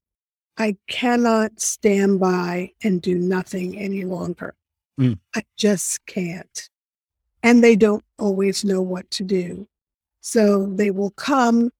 I 0.56 0.76
cannot 0.86 1.60
stand 1.60 2.20
by 2.20 2.72
and 2.82 3.02
do 3.02 3.16
nothing 3.16 3.76
any 3.78 4.04
longer. 4.04 4.54
Mm. 4.98 5.18
I 5.34 5.42
just 5.56 6.04
can't. 6.06 6.70
And 7.42 7.62
they 7.62 7.76
don't 7.76 8.04
always 8.18 8.64
know 8.64 8.80
what 8.80 9.10
to 9.12 9.24
do. 9.24 9.66
So 10.20 10.66
they 10.66 10.90
will 10.90 11.10
come 11.10 11.70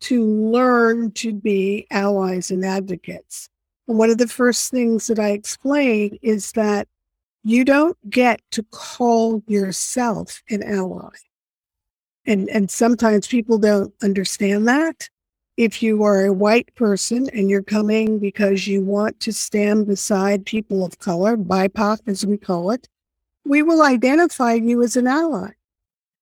to 0.00 0.24
learn 0.24 1.12
to 1.12 1.32
be 1.32 1.86
allies 1.90 2.50
and 2.50 2.64
advocates. 2.64 3.48
And 3.86 3.98
one 3.98 4.10
of 4.10 4.18
the 4.18 4.28
first 4.28 4.70
things 4.70 5.06
that 5.06 5.18
I 5.18 5.30
explain 5.30 6.18
is 6.22 6.52
that 6.52 6.88
you 7.44 7.64
don't 7.64 7.96
get 8.10 8.40
to 8.52 8.62
call 8.64 9.42
yourself 9.46 10.42
an 10.48 10.62
ally. 10.62 11.10
And, 12.26 12.48
and 12.48 12.70
sometimes 12.70 13.26
people 13.26 13.58
don't 13.58 13.92
understand 14.02 14.66
that 14.66 15.10
if 15.56 15.82
you 15.82 16.02
are 16.02 16.24
a 16.24 16.32
white 16.32 16.74
person 16.74 17.28
and 17.32 17.48
you're 17.48 17.62
coming 17.62 18.18
because 18.18 18.66
you 18.66 18.82
want 18.82 19.20
to 19.20 19.32
stand 19.32 19.86
beside 19.86 20.46
people 20.46 20.84
of 20.84 20.98
color, 20.98 21.36
BIPOC 21.36 22.00
as 22.06 22.26
we 22.26 22.36
call 22.36 22.70
it, 22.70 22.88
we 23.44 23.62
will 23.62 23.82
identify 23.82 24.54
you 24.54 24.82
as 24.82 24.96
an 24.96 25.06
ally 25.06 25.50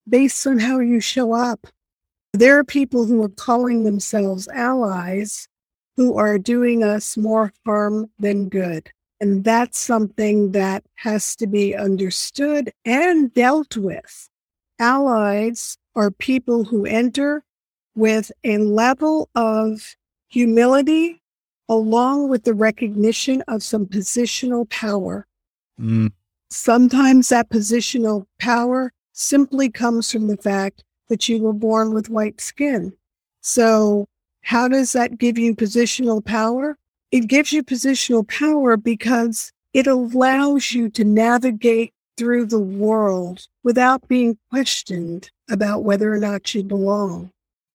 based 0.09 0.47
on 0.47 0.59
how 0.59 0.81
you 0.81 1.01
show 1.01 1.33
up. 1.33 1.67
There 2.33 2.59
are 2.59 2.65
people 2.65 3.07
who 3.07 3.23
are 3.23 3.29
calling 3.29 3.85
themselves 3.85 4.49
allies 4.49 5.49
who 5.97 6.17
are 6.17 6.39
doing 6.39 6.83
us 6.83 7.17
more 7.17 7.53
harm 7.65 8.11
than 8.19 8.49
good. 8.49 8.91
And 9.21 9.45
that's 9.45 9.79
something 9.79 10.53
that 10.53 10.85
has 10.97 11.37
to 11.37 11.47
be 11.47 11.77
understood 11.77 12.73
and 12.85 13.33
dealt 13.33 13.77
with. 13.77 14.29
Allies 14.79 15.79
are 15.95 16.11
people 16.11 16.65
who 16.65 16.87
enter 16.87 17.45
with 17.95 18.33
a 18.45 18.59
level 18.59 19.29
of 19.35 19.97
humility 20.29 21.21
along 21.69 22.29
with 22.29 22.45
the 22.45 22.55
recognition 22.55 23.43
of 23.49 23.63
some 23.63 23.87
positional 23.87 24.69
power. 24.69 25.27
Mm. 25.81 26.13
Sometimes 26.51 27.31
that 27.31 27.49
positional 27.49 28.27
power 28.39 28.93
simply 29.13 29.71
comes 29.71 30.11
from 30.11 30.29
the 30.29 30.37
fact 30.37 30.85
that 31.09 31.29
you 31.29 31.43
were 31.43 31.53
born 31.53 31.95
with 31.95 32.11
white 32.11 32.41
skin. 32.41 32.93
So, 33.41 34.07
how 34.43 34.69
does 34.69 34.93
that 34.93 35.19
give 35.19 35.39
you 35.39 35.55
positional 35.55 36.25
power? 36.25 36.77
It 37.11 37.27
gives 37.27 37.53
you 37.53 37.63
positional 37.63 38.27
power 38.27 38.77
because 38.77 39.53
it 39.73 39.87
allows 39.87 40.73
you 40.73 40.89
to 40.91 41.05
navigate 41.05 41.93
through 42.17 42.47
the 42.47 42.61
world 42.61 43.47
without 43.63 44.07
being 44.09 44.39
questioned 44.51 45.31
about 45.51 45.85
whether 45.85 46.13
or 46.13 46.19
not 46.19 46.55
you 46.55 46.63
belong. 46.63 47.32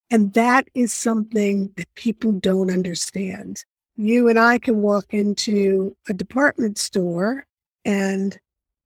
And 0.10 0.34
that 0.34 0.68
is 0.74 0.94
something 0.94 1.72
that 1.76 1.94
people 1.96 2.32
don't 2.32 2.72
understand. 2.72 3.64
You 3.98 4.30
and 4.30 4.40
I 4.40 4.58
can 4.58 4.82
walk 4.82 5.14
into 5.14 5.96
a 6.08 6.14
department 6.14 6.78
store 6.78 7.46
and 7.84 8.38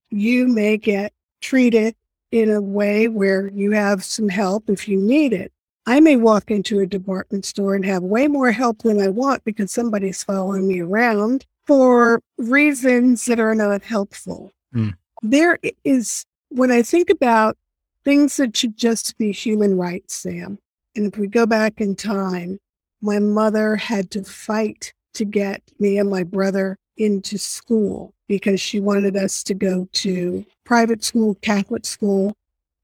you 0.10 0.48
may 0.48 0.78
get 0.78 1.14
treated 1.42 1.96
in 2.32 2.50
a 2.50 2.62
way 2.62 3.08
where 3.08 3.48
you 3.50 3.72
have 3.72 4.04
some 4.04 4.30
help 4.30 4.70
if 4.70 4.88
you 4.88 4.98
need 4.98 5.34
it. 5.34 5.52
I 5.86 6.00
may 6.00 6.16
walk 6.16 6.52
into 6.52 6.80
a 6.80 6.86
department 6.86 7.46
store 7.46 7.76
and 7.76 7.86
have 7.86 8.04
way 8.04 8.28
more 8.28 8.52
help 8.52 8.84
than 8.84 9.02
I 9.02 9.08
want 9.10 9.44
because 9.44 9.72
somebody's 9.72 10.24
following 10.24 10.68
me 10.68 10.80
around 10.80 11.46
for 11.66 12.22
reasons 12.38 13.26
that 13.26 13.40
are 13.40 13.56
not 13.56 13.84
helpful. 13.84 14.52
Mm. 14.74 14.94
There 15.24 15.60
is, 15.84 16.26
when 16.50 16.72
I 16.72 16.84
think 16.84 17.10
about 17.10 17.58
things 18.04 18.38
that 18.38 18.56
should 18.56 18.78
just 18.78 19.18
be 19.18 19.32
human 19.32 19.76
rights, 19.76 20.16
Sam, 20.16 20.60
and 20.96 21.12
if 21.12 21.18
we 21.18 21.28
go 21.28 21.46
back 21.46 21.80
in 21.80 21.96
time, 21.96 22.60
my 23.02 23.20
mother 23.20 23.76
had 23.76 24.12
to 24.12 24.24
fight 24.24 24.94
to 25.14 25.26
get 25.26 25.62
me 25.80 25.98
and 25.98 26.10
my 26.10 26.24
brother 26.24 26.78
into 26.98 27.38
school 27.38 28.14
because 28.28 28.62
she 28.62 28.80
wanted 28.80 29.16
us 29.16 29.44
to 29.44 29.54
go 29.54 29.88
to 29.92 30.46
private 30.66 31.04
school, 31.04 31.36
Catholic 31.36 31.86
school. 31.86 32.34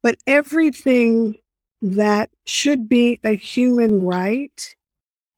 But 0.02 0.17
everything 0.26 1.36
that 1.82 2.30
should 2.46 2.89
be 2.89 3.20
a 3.24 3.36
human 3.36 4.02
right 4.02 4.76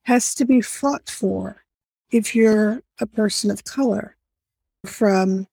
has 0.04 0.34
to 0.36 0.44
be 0.44 0.60
fought 0.60 1.08
for 1.08 1.62
if 2.10 2.34
you're 2.34 2.82
a 3.00 3.06
person 3.06 3.50
of 3.50 3.64
color. 3.64 4.16
From 4.86 5.46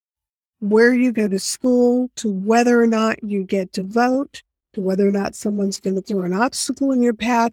where 0.60 0.94
you 0.94 1.12
go 1.12 1.28
to 1.28 1.40
school 1.40 2.10
to 2.16 2.32
whether 2.32 2.82
or 2.82 2.88
not 2.88 3.24
you 3.24 3.44
get 3.44 3.74
to 3.74 3.84
vote 3.84 4.42
to 4.78 4.82
whether 4.82 5.08
or 5.08 5.12
not 5.12 5.34
someone's 5.34 5.80
going 5.80 5.96
to 5.96 6.04
throw 6.04 6.22
an 6.22 6.34
obstacle 6.34 6.92
in 6.92 7.02
your 7.02 7.16
path, 7.16 7.52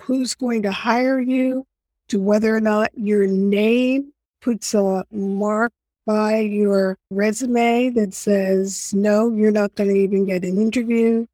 who's 0.00 0.34
going 0.34 0.62
to 0.62 0.72
hire 0.72 1.20
you, 1.20 1.66
to 2.08 2.18
whether 2.18 2.56
or 2.56 2.60
not 2.60 2.90
your 2.96 3.26
name 3.26 4.10
puts 4.40 4.72
a 4.72 5.04
mark 5.10 5.72
by 6.06 6.38
your 6.38 6.96
resume 7.10 7.90
that 7.90 8.14
says, 8.14 8.94
no, 8.94 9.30
you're 9.30 9.50
not 9.50 9.74
going 9.74 9.90
to 9.90 9.96
even 9.96 10.24
get 10.24 10.42
an 10.42 10.56
interview. 10.56 11.26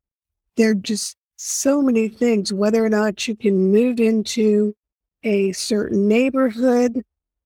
There 0.56 0.70
are 0.70 0.74
just 0.74 1.16
so 1.36 1.80
many 1.80 2.08
things, 2.08 2.52
whether 2.52 2.84
or 2.84 2.88
not 2.88 3.28
you 3.28 3.36
can 3.36 3.70
move 3.70 4.00
into 4.00 4.74
a 5.22 5.52
certain 5.52 6.08
neighborhood, 6.08 7.04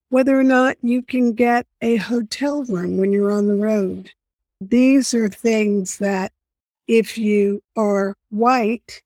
whether 0.08 0.40
or 0.40 0.44
not 0.44 0.78
you 0.80 1.02
can 1.02 1.34
get 1.34 1.66
a 1.82 1.96
hotel 1.96 2.64
room 2.64 2.96
when 2.96 3.12
you're 3.12 3.32
on 3.32 3.46
the 3.46 3.56
road. 3.56 4.10
These 4.62 5.12
are 5.12 5.28
things 5.28 5.98
that 5.98 6.32
if 6.86 7.16
you 7.18 7.62
are 7.76 8.16
white, 8.30 9.02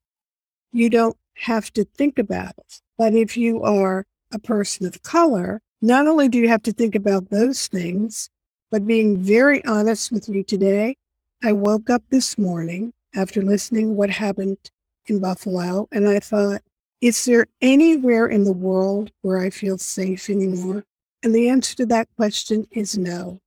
you 0.71 0.89
don't 0.89 1.17
have 1.35 1.71
to 1.73 1.83
think 1.83 2.19
about 2.19 2.53
it. 2.57 2.81
But 2.97 3.13
if 3.13 3.37
you 3.37 3.63
are 3.63 4.05
a 4.31 4.39
person 4.39 4.85
of 4.85 5.01
color, 5.01 5.61
not 5.81 6.07
only 6.07 6.27
do 6.27 6.37
you 6.37 6.49
have 6.49 6.63
to 6.63 6.73
think 6.73 6.95
about 6.95 7.29
those 7.29 7.67
things, 7.67 8.29
but 8.69 8.85
being 8.85 9.17
very 9.17 9.63
honest 9.65 10.11
with 10.11 10.27
you 10.29 10.43
today, 10.43 10.97
I 11.43 11.53
woke 11.53 11.89
up 11.89 12.03
this 12.09 12.37
morning 12.37 12.93
after 13.15 13.41
listening 13.41 13.95
what 13.95 14.09
happened 14.09 14.57
in 15.05 15.19
Buffalo, 15.19 15.87
and 15.91 16.07
I 16.07 16.19
thought, 16.19 16.61
is 17.01 17.23
there 17.25 17.47
anywhere 17.61 18.27
in 18.27 18.43
the 18.43 18.53
world 18.53 19.11
where 19.21 19.39
I 19.39 19.49
feel 19.49 19.77
safe 19.77 20.29
anymore? 20.29 20.83
And 21.23 21.33
the 21.33 21.49
answer 21.49 21.75
to 21.77 21.85
that 21.87 22.09
question 22.17 22.67
is 22.71 22.97
no. 22.97 23.39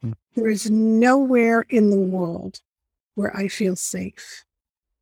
Hmm. 0.00 0.12
There 0.34 0.48
is 0.48 0.70
nowhere 0.70 1.66
in 1.68 1.90
the 1.90 1.98
world 1.98 2.60
where 3.14 3.36
I 3.36 3.48
feel 3.48 3.76
safe. 3.76 4.44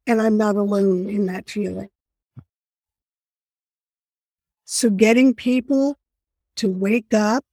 And 0.07 0.20
I'm 0.20 0.37
not 0.37 0.57
alone 0.57 1.09
in 1.09 1.27
that 1.27 1.49
feeling. 1.49 1.88
So 4.64 4.90
getting 4.90 5.35
people 5.35 5.96
to 6.57 6.68
wake 6.68 7.12
up 7.12 7.44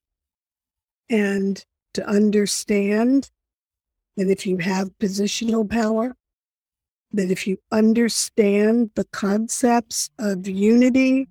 and 1.10 1.64
to 1.94 2.08
understand 2.08 3.30
that 4.18 4.30
if 4.30 4.46
you 4.46 4.58
have 4.58 4.90
positional 5.00 5.70
power, 5.70 6.16
that 7.14 7.32
if 7.32 7.48
you 7.48 7.58
understand 7.72 8.92
the 8.96 9.06
concepts 9.06 10.10
of 10.20 10.48
unity, 10.48 11.28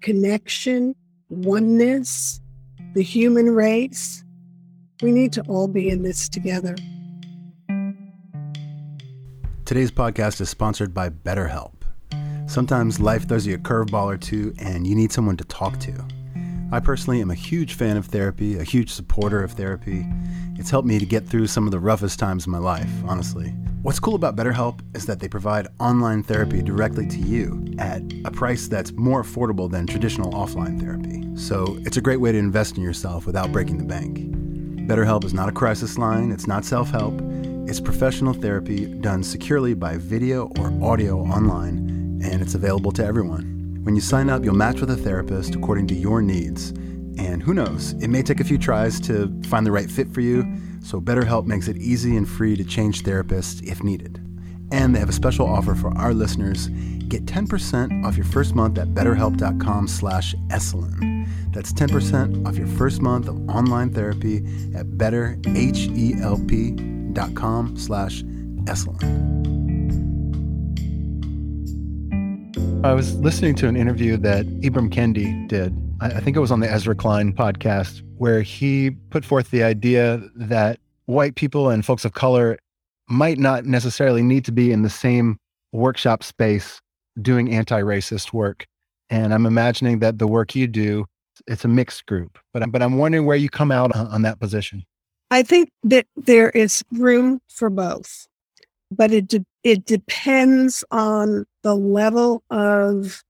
connection, 0.00 0.94
oneness, 1.28 2.40
the 2.94 3.02
human 3.02 3.50
race, 3.50 4.24
we 5.02 5.12
need 5.12 5.32
to 5.32 5.42
all 5.42 5.68
be 5.68 5.88
in 5.88 6.02
this 6.02 6.28
together. 6.28 6.74
Today's 9.70 9.92
podcast 9.92 10.40
is 10.40 10.50
sponsored 10.50 10.92
by 10.92 11.10
BetterHelp. 11.10 11.74
Sometimes 12.48 12.98
life 12.98 13.28
throws 13.28 13.46
you 13.46 13.54
a 13.54 13.58
curveball 13.58 14.06
or 14.06 14.16
two 14.16 14.52
and 14.58 14.84
you 14.84 14.96
need 14.96 15.12
someone 15.12 15.36
to 15.36 15.44
talk 15.44 15.78
to. 15.78 15.92
I 16.72 16.80
personally 16.80 17.20
am 17.20 17.30
a 17.30 17.36
huge 17.36 17.74
fan 17.74 17.96
of 17.96 18.06
therapy, 18.06 18.58
a 18.58 18.64
huge 18.64 18.90
supporter 18.90 19.44
of 19.44 19.52
therapy. 19.52 20.04
It's 20.56 20.70
helped 20.70 20.88
me 20.88 20.98
to 20.98 21.06
get 21.06 21.24
through 21.24 21.46
some 21.46 21.66
of 21.66 21.70
the 21.70 21.78
roughest 21.78 22.18
times 22.18 22.46
in 22.46 22.50
my 22.50 22.58
life, 22.58 22.90
honestly. 23.06 23.50
What's 23.82 24.00
cool 24.00 24.16
about 24.16 24.34
BetterHelp 24.34 24.80
is 24.96 25.06
that 25.06 25.20
they 25.20 25.28
provide 25.28 25.68
online 25.78 26.24
therapy 26.24 26.62
directly 26.62 27.06
to 27.06 27.18
you 27.20 27.64
at 27.78 28.02
a 28.24 28.30
price 28.32 28.66
that's 28.66 28.90
more 28.94 29.22
affordable 29.22 29.70
than 29.70 29.86
traditional 29.86 30.32
offline 30.32 30.80
therapy. 30.80 31.24
So 31.36 31.78
it's 31.82 31.96
a 31.96 32.00
great 32.00 32.18
way 32.18 32.32
to 32.32 32.38
invest 32.38 32.76
in 32.76 32.82
yourself 32.82 33.24
without 33.24 33.52
breaking 33.52 33.78
the 33.78 33.84
bank. 33.84 34.18
BetterHelp 34.88 35.22
is 35.22 35.32
not 35.32 35.48
a 35.48 35.52
crisis 35.52 35.96
line, 35.96 36.32
it's 36.32 36.48
not 36.48 36.64
self 36.64 36.90
help, 36.90 37.20
it's 37.70 37.78
professional 37.78 38.34
therapy 38.34 38.84
done 38.84 39.22
securely 39.22 39.74
by 39.74 39.96
video 39.96 40.50
or 40.58 40.72
audio 40.82 41.20
online, 41.20 42.18
and 42.20 42.42
it's 42.42 42.56
available 42.56 42.90
to 42.90 43.04
everyone. 43.04 43.78
When 43.84 43.94
you 43.94 44.00
sign 44.00 44.28
up, 44.28 44.42
you'll 44.42 44.56
match 44.56 44.80
with 44.80 44.90
a 44.90 44.96
therapist 44.96 45.54
according 45.54 45.86
to 45.86 45.94
your 45.94 46.20
needs. 46.20 46.70
And 47.16 47.40
who 47.40 47.54
knows, 47.54 47.92
it 48.02 48.08
may 48.08 48.22
take 48.22 48.40
a 48.40 48.44
few 48.44 48.58
tries 48.58 48.98
to 49.02 49.32
find 49.44 49.64
the 49.64 49.70
right 49.70 49.88
fit 49.88 50.12
for 50.12 50.20
you 50.20 50.52
so 50.82 51.00
BetterHelp 51.00 51.46
makes 51.46 51.68
it 51.68 51.76
easy 51.76 52.16
and 52.16 52.28
free 52.28 52.56
to 52.56 52.64
change 52.64 53.04
therapists 53.04 53.62
if 53.62 53.84
needed. 53.84 54.20
And 54.72 54.92
they 54.92 54.98
have 54.98 55.08
a 55.08 55.12
special 55.12 55.46
offer 55.46 55.76
for 55.76 55.96
our 55.96 56.12
listeners. 56.12 56.66
Get 57.06 57.26
10% 57.26 58.04
off 58.04 58.16
your 58.16 58.26
first 58.26 58.56
month 58.56 58.78
at 58.78 58.94
betterhelp.com 58.94 59.86
slash 59.86 60.34
Esalen. 60.48 61.28
That's 61.52 61.72
10% 61.72 62.48
off 62.48 62.56
your 62.56 62.66
first 62.66 63.00
month 63.00 63.28
of 63.28 63.48
online 63.48 63.94
therapy 63.94 64.38
at 64.74 64.86
betterhelp.com 64.86 66.99
slash 67.76 68.22
Esalen. 68.64 69.30
I 72.84 72.94
was 72.94 73.14
listening 73.16 73.54
to 73.56 73.68
an 73.68 73.76
interview 73.76 74.16
that 74.18 74.46
Ibram 74.62 74.90
Kendi 74.90 75.46
did. 75.48 75.76
I 76.00 76.20
think 76.20 76.34
it 76.34 76.40
was 76.40 76.50
on 76.50 76.60
the 76.60 76.70
Ezra 76.70 76.94
Klein 76.94 77.34
podcast 77.34 78.02
where 78.16 78.40
he 78.40 78.90
put 79.10 79.22
forth 79.24 79.50
the 79.50 79.62
idea 79.62 80.22
that 80.34 80.80
white 81.04 81.34
people 81.34 81.68
and 81.68 81.84
folks 81.84 82.06
of 82.06 82.14
color 82.14 82.58
might 83.08 83.38
not 83.38 83.66
necessarily 83.66 84.22
need 84.22 84.46
to 84.46 84.52
be 84.52 84.72
in 84.72 84.80
the 84.80 84.88
same 84.88 85.38
workshop 85.72 86.22
space 86.22 86.80
doing 87.20 87.52
anti-racist 87.52 88.32
work. 88.32 88.66
And 89.10 89.34
I'm 89.34 89.44
imagining 89.44 89.98
that 89.98 90.18
the 90.18 90.26
work 90.26 90.54
you 90.54 90.66
do, 90.66 91.04
it's 91.46 91.64
a 91.64 91.68
mixed 91.68 92.06
group. 92.06 92.38
But 92.54 92.62
I'm, 92.62 92.70
but 92.70 92.82
I'm 92.82 92.96
wondering 92.96 93.26
where 93.26 93.36
you 93.36 93.50
come 93.50 93.70
out 93.70 93.94
on 93.94 94.22
that 94.22 94.40
position. 94.40 94.84
I 95.30 95.42
think 95.42 95.70
that 95.84 96.06
there 96.16 96.50
is 96.50 96.82
room 96.90 97.40
for 97.48 97.70
both, 97.70 98.26
but 98.90 99.12
it 99.12 99.28
de- 99.28 99.46
it 99.62 99.84
depends 99.84 100.82
on 100.90 101.46
the 101.62 101.76
level 101.76 102.42
of 102.50 103.22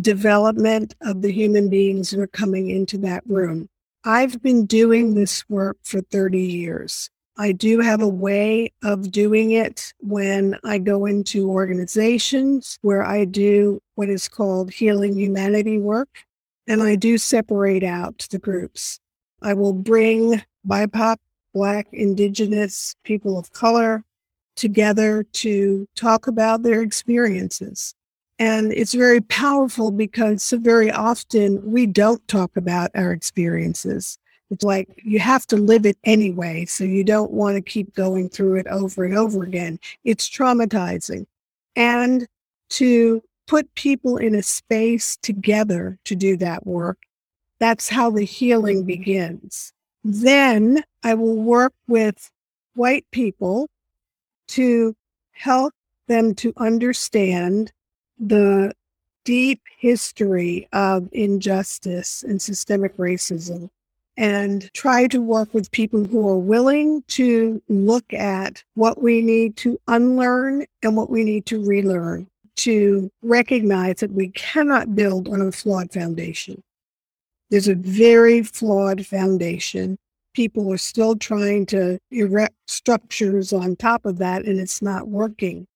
development 0.00 0.94
of 1.02 1.22
the 1.22 1.32
human 1.32 1.68
beings 1.68 2.10
who 2.10 2.20
are 2.20 2.28
coming 2.28 2.70
into 2.70 2.98
that 2.98 3.24
room. 3.26 3.68
I've 4.04 4.40
been 4.40 4.66
doing 4.66 5.14
this 5.14 5.48
work 5.48 5.78
for 5.82 6.00
30 6.00 6.38
years. 6.38 7.10
I 7.36 7.52
do 7.52 7.80
have 7.80 8.02
a 8.02 8.08
way 8.08 8.72
of 8.82 9.10
doing 9.10 9.52
it 9.52 9.92
when 10.00 10.56
I 10.64 10.78
go 10.78 11.06
into 11.06 11.50
organizations 11.50 12.78
where 12.82 13.04
I 13.04 13.24
do 13.24 13.80
what 13.94 14.08
is 14.08 14.28
called 14.28 14.72
healing 14.72 15.16
humanity 15.16 15.78
work, 15.78 16.24
and 16.66 16.82
I 16.82 16.96
do 16.96 17.18
separate 17.18 17.84
out 17.84 18.26
the 18.30 18.38
groups. 18.38 18.98
I 19.40 19.54
will 19.54 19.72
bring 19.72 20.42
BIPOC, 20.66 21.16
Black, 21.54 21.86
Indigenous, 21.92 22.94
people 23.04 23.38
of 23.38 23.52
color 23.52 24.04
together 24.56 25.24
to 25.32 25.86
talk 25.94 26.26
about 26.26 26.62
their 26.62 26.82
experiences. 26.82 27.94
And 28.38 28.72
it's 28.72 28.94
very 28.94 29.20
powerful 29.20 29.90
because 29.90 30.50
very 30.50 30.90
often 30.90 31.60
we 31.72 31.86
don't 31.86 32.26
talk 32.28 32.56
about 32.56 32.90
our 32.94 33.12
experiences. 33.12 34.18
It's 34.50 34.64
like 34.64 34.88
you 35.04 35.18
have 35.18 35.46
to 35.48 35.56
live 35.56 35.84
it 35.84 35.98
anyway. 36.04 36.64
So 36.64 36.84
you 36.84 37.04
don't 37.04 37.32
want 37.32 37.56
to 37.56 37.60
keep 37.60 37.94
going 37.94 38.28
through 38.28 38.56
it 38.56 38.66
over 38.68 39.04
and 39.04 39.16
over 39.16 39.42
again. 39.42 39.78
It's 40.04 40.28
traumatizing. 40.28 41.26
And 41.76 42.26
to 42.70 43.22
put 43.46 43.74
people 43.74 44.16
in 44.16 44.34
a 44.34 44.42
space 44.42 45.16
together 45.16 45.98
to 46.04 46.14
do 46.14 46.36
that 46.38 46.66
work, 46.66 46.98
that's 47.58 47.88
how 47.88 48.10
the 48.10 48.24
healing 48.24 48.84
begins. 48.84 49.72
Then 50.04 50.84
I 51.02 51.14
will 51.14 51.36
work 51.36 51.72
with 51.86 52.30
white 52.74 53.06
people 53.12 53.68
to 54.48 54.94
help 55.32 55.72
them 56.06 56.34
to 56.36 56.52
understand 56.56 57.72
the 58.18 58.72
deep 59.24 59.60
history 59.78 60.68
of 60.72 61.08
injustice 61.12 62.22
and 62.22 62.40
systemic 62.40 62.96
racism 62.96 63.68
and 64.16 64.72
try 64.74 65.06
to 65.06 65.22
work 65.22 65.52
with 65.54 65.70
people 65.70 66.04
who 66.04 66.28
are 66.28 66.38
willing 66.38 67.04
to 67.06 67.62
look 67.68 68.12
at 68.12 68.64
what 68.74 69.00
we 69.00 69.22
need 69.22 69.56
to 69.56 69.78
unlearn 69.86 70.66
and 70.82 70.96
what 70.96 71.08
we 71.08 71.22
need 71.22 71.46
to 71.46 71.64
relearn 71.64 72.26
to 72.56 73.08
recognize 73.22 74.00
that 74.00 74.10
we 74.10 74.28
cannot 74.30 74.96
build 74.96 75.28
on 75.28 75.40
a 75.40 75.52
flawed 75.52 75.92
foundation. 75.92 76.60
There's 77.50 77.68
a 77.68 77.76
very 77.76 78.42
flawed 78.42 79.06
foundation. 79.06 79.98
People 80.38 80.72
are 80.72 80.78
still 80.78 81.16
trying 81.16 81.66
to 81.66 81.98
erect 82.12 82.54
structures 82.68 83.52
on 83.52 83.74
top 83.74 84.06
of 84.06 84.18
that, 84.18 84.44
and 84.44 84.60
it's 84.60 84.80
not 84.80 85.08
working. 85.08 85.66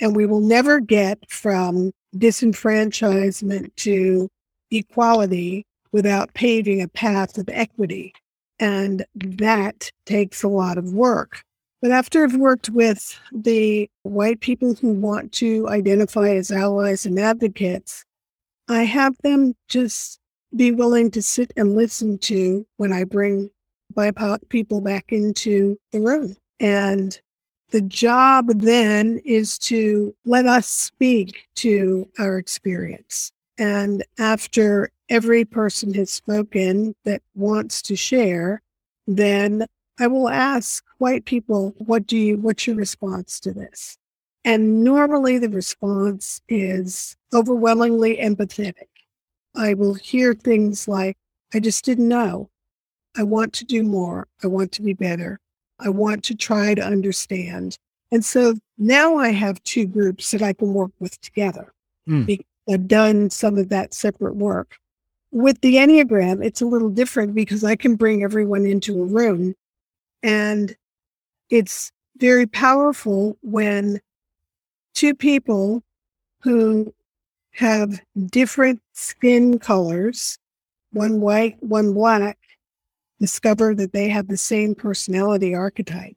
And 0.00 0.16
we 0.16 0.26
will 0.26 0.40
never 0.40 0.80
get 0.80 1.20
from 1.30 1.92
disenfranchisement 2.16 3.76
to 3.76 4.28
equality 4.72 5.64
without 5.92 6.34
paving 6.34 6.82
a 6.82 6.88
path 6.88 7.38
of 7.38 7.48
equity. 7.48 8.12
And 8.58 9.04
that 9.14 9.92
takes 10.04 10.42
a 10.42 10.48
lot 10.48 10.78
of 10.78 10.92
work. 10.92 11.44
But 11.80 11.92
after 11.92 12.24
I've 12.24 12.34
worked 12.34 12.70
with 12.70 13.16
the 13.30 13.88
white 14.02 14.40
people 14.40 14.74
who 14.74 14.94
want 14.94 15.30
to 15.34 15.68
identify 15.68 16.30
as 16.30 16.50
allies 16.50 17.06
and 17.06 17.20
advocates, 17.20 18.04
I 18.68 18.82
have 18.82 19.14
them 19.22 19.54
just 19.68 20.18
be 20.56 20.72
willing 20.72 21.12
to 21.12 21.22
sit 21.22 21.52
and 21.56 21.76
listen 21.76 22.18
to 22.18 22.66
when 22.78 22.92
I 22.92 23.04
bring 23.04 23.50
BIPOC 23.98 24.48
people 24.48 24.80
back 24.80 25.06
into 25.12 25.76
the 25.90 26.00
room. 26.00 26.36
And 26.60 27.20
the 27.70 27.80
job 27.80 28.46
then 28.60 29.20
is 29.24 29.58
to 29.58 30.14
let 30.24 30.46
us 30.46 30.68
speak 30.68 31.48
to 31.56 32.08
our 32.18 32.38
experience. 32.38 33.32
And 33.58 34.04
after 34.18 34.90
every 35.08 35.44
person 35.44 35.92
has 35.94 36.10
spoken 36.10 36.94
that 37.04 37.22
wants 37.34 37.82
to 37.82 37.96
share, 37.96 38.62
then 39.08 39.66
I 39.98 40.06
will 40.06 40.28
ask 40.28 40.84
white 40.98 41.24
people, 41.24 41.74
what 41.78 42.06
do 42.06 42.16
you, 42.16 42.36
what's 42.38 42.68
your 42.68 42.76
response 42.76 43.40
to 43.40 43.52
this? 43.52 43.98
And 44.44 44.84
normally 44.84 45.38
the 45.38 45.48
response 45.48 46.40
is 46.48 47.16
overwhelmingly 47.34 48.16
empathetic. 48.18 48.86
I 49.56 49.74
will 49.74 49.94
hear 49.94 50.34
things 50.34 50.86
like, 50.86 51.16
I 51.52 51.58
just 51.58 51.84
didn't 51.84 52.08
know. 52.08 52.48
I 53.18 53.24
want 53.24 53.52
to 53.54 53.64
do 53.64 53.82
more. 53.82 54.28
I 54.42 54.46
want 54.46 54.72
to 54.72 54.82
be 54.82 54.94
better. 54.94 55.40
I 55.80 55.88
want 55.88 56.24
to 56.24 56.34
try 56.34 56.74
to 56.74 56.82
understand. 56.82 57.76
And 58.12 58.24
so 58.24 58.54
now 58.78 59.16
I 59.16 59.30
have 59.30 59.62
two 59.64 59.86
groups 59.86 60.30
that 60.30 60.40
I 60.40 60.52
can 60.52 60.72
work 60.72 60.92
with 61.00 61.20
together. 61.20 61.72
Mm. 62.08 62.40
I've 62.70 62.88
done 62.88 63.28
some 63.30 63.58
of 63.58 63.68
that 63.70 63.92
separate 63.92 64.36
work. 64.36 64.76
With 65.30 65.60
the 65.60 65.74
Enneagram, 65.74 66.44
it's 66.44 66.62
a 66.62 66.66
little 66.66 66.88
different 66.88 67.34
because 67.34 67.64
I 67.64 67.76
can 67.76 67.96
bring 67.96 68.22
everyone 68.22 68.64
into 68.64 69.02
a 69.02 69.04
room 69.04 69.54
and 70.22 70.74
it's 71.50 71.92
very 72.16 72.46
powerful 72.46 73.36
when 73.42 74.00
two 74.94 75.14
people 75.14 75.82
who 76.42 76.94
have 77.52 78.00
different 78.26 78.80
skin 78.92 79.58
colors, 79.58 80.38
one 80.92 81.20
white, 81.20 81.56
one 81.62 81.92
black, 81.92 82.37
discover 83.20 83.74
that 83.74 83.92
they 83.92 84.08
have 84.08 84.28
the 84.28 84.36
same 84.36 84.74
personality 84.74 85.54
archetype. 85.54 86.16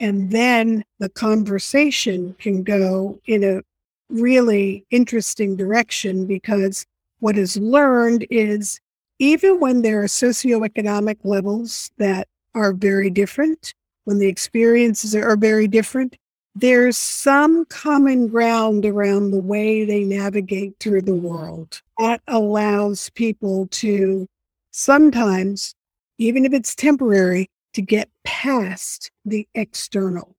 And 0.00 0.30
then 0.30 0.84
the 0.98 1.08
conversation 1.08 2.36
can 2.38 2.62
go 2.62 3.20
in 3.26 3.42
a 3.42 3.62
really 4.08 4.86
interesting 4.90 5.56
direction 5.56 6.26
because 6.26 6.86
what 7.20 7.36
is 7.36 7.56
learned 7.56 8.26
is 8.30 8.80
even 9.18 9.58
when 9.58 9.82
there 9.82 10.02
are 10.02 10.06
socioeconomic 10.06 11.18
levels 11.24 11.90
that 11.98 12.28
are 12.54 12.72
very 12.72 13.10
different, 13.10 13.74
when 14.04 14.18
the 14.18 14.28
experiences 14.28 15.14
are 15.14 15.36
very 15.36 15.66
different, 15.66 16.16
there's 16.54 16.96
some 16.96 17.64
common 17.66 18.28
ground 18.28 18.84
around 18.84 19.30
the 19.30 19.40
way 19.40 19.84
they 19.84 20.04
navigate 20.04 20.78
through 20.80 21.02
the 21.02 21.14
world. 21.14 21.82
That 21.98 22.20
allows 22.28 23.10
people 23.10 23.66
to 23.72 24.26
sometimes, 24.78 25.74
even 26.18 26.44
if 26.44 26.52
it's 26.52 26.74
temporary, 26.74 27.50
to 27.74 27.82
get 27.82 28.08
past 28.24 29.10
the 29.24 29.46
external. 29.54 30.36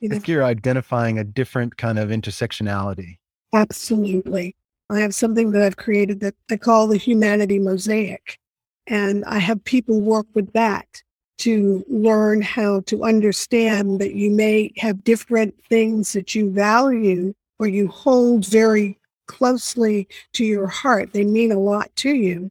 You 0.00 0.08
know? 0.08 0.20
you're 0.24 0.44
identifying 0.44 1.18
a 1.18 1.24
different 1.24 1.76
kind 1.76 1.98
of 1.98 2.08
intersectionality. 2.08 3.18
Absolutely. 3.52 4.56
I 4.88 5.00
have 5.00 5.14
something 5.14 5.52
that 5.52 5.62
I've 5.62 5.76
created 5.76 6.20
that 6.20 6.34
I 6.50 6.56
call 6.56 6.86
the 6.86 6.96
humanity 6.96 7.58
mosaic. 7.58 8.38
And 8.86 9.24
I 9.26 9.38
have 9.38 9.62
people 9.64 10.00
work 10.00 10.26
with 10.34 10.52
that 10.52 11.02
to 11.38 11.84
learn 11.88 12.42
how 12.42 12.80
to 12.86 13.04
understand 13.04 14.00
that 14.00 14.14
you 14.14 14.30
may 14.30 14.72
have 14.76 15.04
different 15.04 15.54
things 15.68 16.12
that 16.12 16.34
you 16.34 16.50
value 16.50 17.34
or 17.58 17.66
you 17.66 17.88
hold 17.88 18.46
very 18.46 18.98
closely 19.26 20.08
to 20.34 20.44
your 20.44 20.66
heart. 20.66 21.12
They 21.12 21.24
mean 21.24 21.52
a 21.52 21.58
lot 21.58 21.94
to 21.96 22.10
you. 22.10 22.50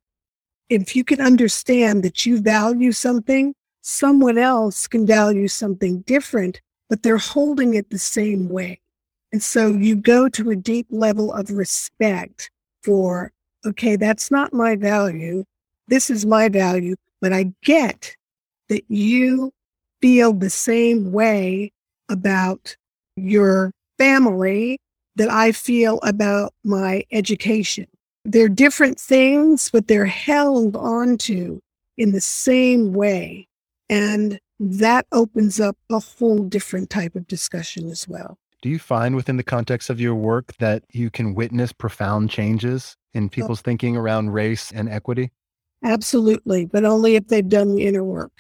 If 0.72 0.96
you 0.96 1.04
can 1.04 1.20
understand 1.20 2.02
that 2.04 2.26
you 2.26 2.40
value 2.40 2.94
something, 2.94 3.54
someone 3.82 4.38
else 4.38 4.88
can 4.88 5.06
value 5.06 5.50
something 5.50 6.00
different, 6.04 6.62
but 6.90 7.04
they're 7.04 7.18
holding 7.18 7.74
it 7.74 7.90
the 7.90 8.00
same 8.00 8.48
way. 8.48 8.80
And 9.34 9.44
so 9.44 9.68
you 9.68 9.98
go 9.98 10.30
to 10.30 10.50
a 10.50 10.56
deep 10.56 10.88
level 10.90 11.34
of 11.34 11.52
respect 11.52 12.50
for, 12.84 13.34
okay, 13.66 13.98
that's 13.98 14.32
not 14.32 14.54
my 14.54 14.78
value. 14.78 15.44
This 15.90 16.10
is 16.10 16.26
my 16.26 16.48
value, 16.48 16.96
but 17.20 17.34
I 17.34 17.52
get 17.64 18.16
that 18.70 18.86
you 18.88 19.52
feel 20.02 20.32
the 20.32 20.50
same 20.50 21.12
way 21.12 21.74
about 22.08 22.78
your 23.18 23.74
family 23.98 24.80
that 25.18 25.30
I 25.30 25.52
feel 25.52 26.00
about 26.02 26.54
my 26.64 27.04
education. 27.12 27.88
They're 28.24 28.50
different 28.50 29.00
things, 29.00 29.70
but 29.72 29.88
they're 29.88 30.06
held 30.06 30.76
onto 30.76 31.60
in 31.98 32.12
the 32.12 32.22
same 32.22 32.94
way. 32.94 33.48
And 33.90 34.40
that 34.60 35.06
opens 35.12 35.60
up 35.60 35.78
a 35.90 36.00
whole 36.00 36.40
different 36.40 36.90
type 36.90 37.16
of 37.16 37.28
discussion 37.28 37.90
as 37.90 38.08
well. 38.08 38.38
Do 38.62 38.70
you 38.70 38.80
find 38.80 39.16
within 39.16 39.38
the 39.38 39.44
context 39.44 39.90
of 39.90 40.00
your 40.00 40.14
work 40.14 40.56
that 40.60 40.84
you 40.92 41.10
can 41.10 41.34
witness 41.34 41.74
profound 41.74 42.30
changes 42.30 42.96
in 43.14 43.26
oh. 43.26 43.30
people's 43.30 43.62
thinking 43.62 43.98
around 43.98 44.32
race 44.32 44.72
and 44.72 44.88
equity? 44.88 45.32
Absolutely, 45.84 46.66
but 46.66 46.86
only 46.86 47.16
if 47.16 47.28
they've 47.28 47.48
done 47.48 47.76
the 47.76 47.88
inner 47.88 48.04
work. 48.04 48.32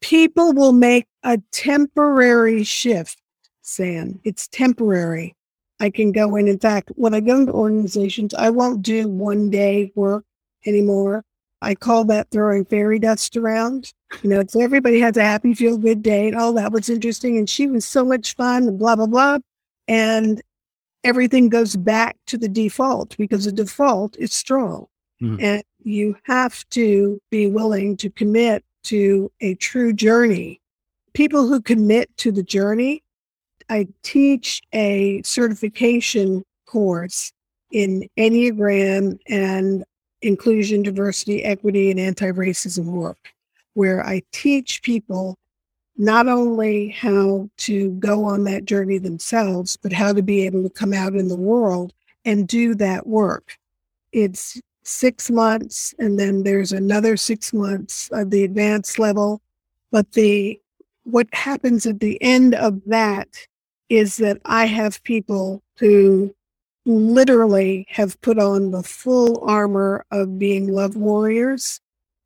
People 0.00 0.52
will 0.52 0.72
make 0.72 1.06
a 1.24 1.38
temporary 1.50 2.62
shift, 2.62 3.20
Sam. 3.62 4.20
It's 4.24 4.46
temporary. 4.48 5.35
I 5.80 5.90
can 5.90 6.12
go 6.12 6.36
in. 6.36 6.48
In 6.48 6.58
fact, 6.58 6.90
when 6.96 7.14
I 7.14 7.20
go 7.20 7.38
into 7.40 7.52
organizations, 7.52 8.34
I 8.34 8.50
won't 8.50 8.82
do 8.82 9.08
one 9.08 9.50
day 9.50 9.92
work 9.94 10.24
anymore. 10.64 11.24
I 11.62 11.74
call 11.74 12.04
that 12.06 12.30
throwing 12.30 12.64
fairy 12.64 12.98
dust 12.98 13.36
around. 13.36 13.92
You 14.22 14.30
know, 14.30 14.44
so 14.48 14.60
everybody 14.60 15.00
has 15.00 15.16
a 15.16 15.22
happy, 15.22 15.54
feel 15.54 15.78
good 15.78 16.02
day 16.02 16.28
and 16.28 16.36
all 16.36 16.52
that 16.54 16.72
was 16.72 16.88
interesting. 16.88 17.38
And 17.38 17.48
she 17.48 17.66
was 17.66 17.84
so 17.84 18.04
much 18.04 18.34
fun 18.36 18.68
and 18.68 18.78
blah, 18.78 18.96
blah, 18.96 19.06
blah. 19.06 19.38
And 19.88 20.42
everything 21.04 21.48
goes 21.48 21.76
back 21.76 22.16
to 22.26 22.38
the 22.38 22.48
default 22.48 23.16
because 23.16 23.44
the 23.44 23.52
default 23.52 24.16
is 24.16 24.32
strong. 24.32 24.86
Mm-hmm. 25.22 25.44
And 25.44 25.62
you 25.82 26.16
have 26.24 26.68
to 26.70 27.20
be 27.30 27.46
willing 27.46 27.96
to 27.98 28.10
commit 28.10 28.64
to 28.84 29.30
a 29.40 29.54
true 29.54 29.92
journey. 29.92 30.60
People 31.14 31.48
who 31.48 31.60
commit 31.60 32.14
to 32.18 32.30
the 32.30 32.42
journey 32.42 33.02
I 33.68 33.88
teach 34.02 34.62
a 34.72 35.22
certification 35.22 36.44
course 36.66 37.32
in 37.70 38.08
Enneagram 38.16 39.18
and 39.28 39.84
inclusion, 40.22 40.82
diversity, 40.82 41.44
equity, 41.44 41.90
and 41.90 42.00
anti 42.00 42.30
racism 42.30 42.86
work, 42.86 43.18
where 43.74 44.04
I 44.04 44.22
teach 44.32 44.82
people 44.82 45.36
not 45.96 46.28
only 46.28 46.88
how 46.88 47.48
to 47.56 47.90
go 47.92 48.24
on 48.24 48.44
that 48.44 48.66
journey 48.66 48.98
themselves, 48.98 49.76
but 49.76 49.92
how 49.92 50.12
to 50.12 50.22
be 50.22 50.44
able 50.44 50.62
to 50.62 50.70
come 50.70 50.92
out 50.92 51.14
in 51.14 51.28
the 51.28 51.36
world 51.36 51.92
and 52.24 52.46
do 52.46 52.74
that 52.74 53.06
work. 53.06 53.56
It's 54.12 54.60
six 54.84 55.30
months, 55.30 55.94
and 55.98 56.18
then 56.18 56.42
there's 56.42 56.72
another 56.72 57.16
six 57.16 57.52
months 57.52 58.08
of 58.12 58.30
the 58.30 58.44
advanced 58.44 58.98
level. 58.98 59.40
But 59.90 60.12
the 60.12 60.60
what 61.04 61.28
happens 61.32 61.86
at 61.86 62.00
the 62.00 62.20
end 62.22 62.54
of 62.54 62.80
that 62.86 63.28
is 63.88 64.16
that 64.18 64.40
I 64.44 64.66
have 64.66 65.02
people 65.02 65.62
who 65.78 66.34
literally 66.84 67.86
have 67.88 68.20
put 68.20 68.38
on 68.38 68.70
the 68.70 68.82
full 68.82 69.42
armor 69.48 70.04
of 70.10 70.38
being 70.38 70.68
love 70.68 70.96
warriors 70.96 71.80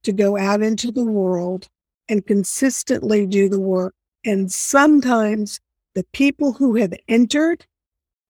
to 0.04 0.12
go 0.12 0.36
out 0.36 0.62
into 0.62 0.90
the 0.90 1.04
world 1.04 1.68
and 2.08 2.26
consistently 2.26 3.26
do 3.26 3.48
the 3.48 3.60
work. 3.60 3.94
And 4.24 4.50
sometimes 4.52 5.60
the 5.94 6.04
people 6.12 6.52
who 6.52 6.76
have 6.76 6.94
entered 7.08 7.66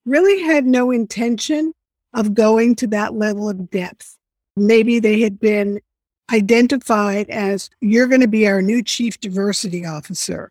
really 0.05 0.43
had 0.43 0.67
no 0.67 0.91
intention 0.91 1.73
of 2.15 2.35
going 2.35 2.75
to 2.77 2.87
that 2.89 3.15
level 3.15 3.49
of 3.49 3.71
depth. 3.71 4.17
Maybe 4.57 4.99
they 4.99 5.21
had 5.21 5.39
been 5.39 5.81
identified 6.33 7.29
as, 7.31 7.71
you're 7.81 8.07
going 8.07 8.21
to 8.21 8.29
be 8.29 8.47
our 8.47 8.63
new 8.63 8.83
chief 8.83 9.19
diversity 9.21 9.85
officer 9.85 10.51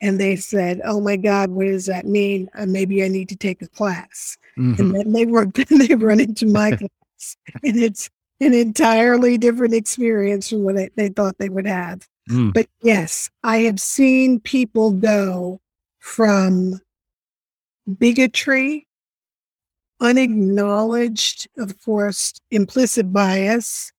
and 0.00 0.18
they 0.20 0.36
said, 0.36 0.80
"Oh 0.84 1.00
my 1.00 1.16
God, 1.16 1.50
what 1.50 1.66
does 1.66 1.86
that 1.86 2.06
mean? 2.06 2.48
Uh, 2.54 2.66
maybe 2.66 3.04
I 3.04 3.08
need 3.08 3.28
to 3.30 3.36
take 3.36 3.62
a 3.62 3.68
class." 3.68 4.36
Mm-hmm. 4.58 4.80
And 4.80 4.94
then 4.94 5.12
they 5.12 5.26
run, 5.26 5.52
they 5.70 5.94
run 5.94 6.20
into 6.20 6.46
my 6.46 6.70
class, 6.76 7.36
and 7.62 7.76
it's 7.76 8.10
an 8.40 8.54
entirely 8.54 9.36
different 9.36 9.74
experience 9.74 10.48
from 10.48 10.64
what 10.64 10.76
they, 10.76 10.90
they 10.96 11.08
thought 11.08 11.36
they 11.38 11.48
would 11.48 11.66
have. 11.66 12.06
Mm. 12.30 12.52
But 12.54 12.68
yes, 12.82 13.30
I 13.42 13.58
have 13.58 13.80
seen 13.80 14.40
people 14.40 14.92
go 14.92 15.60
from 15.98 16.80
bigotry, 17.98 18.86
unacknowledged, 20.00 21.48
of 21.58 21.80
course, 21.82 22.34
implicit 22.50 23.12
bias, 23.12 23.92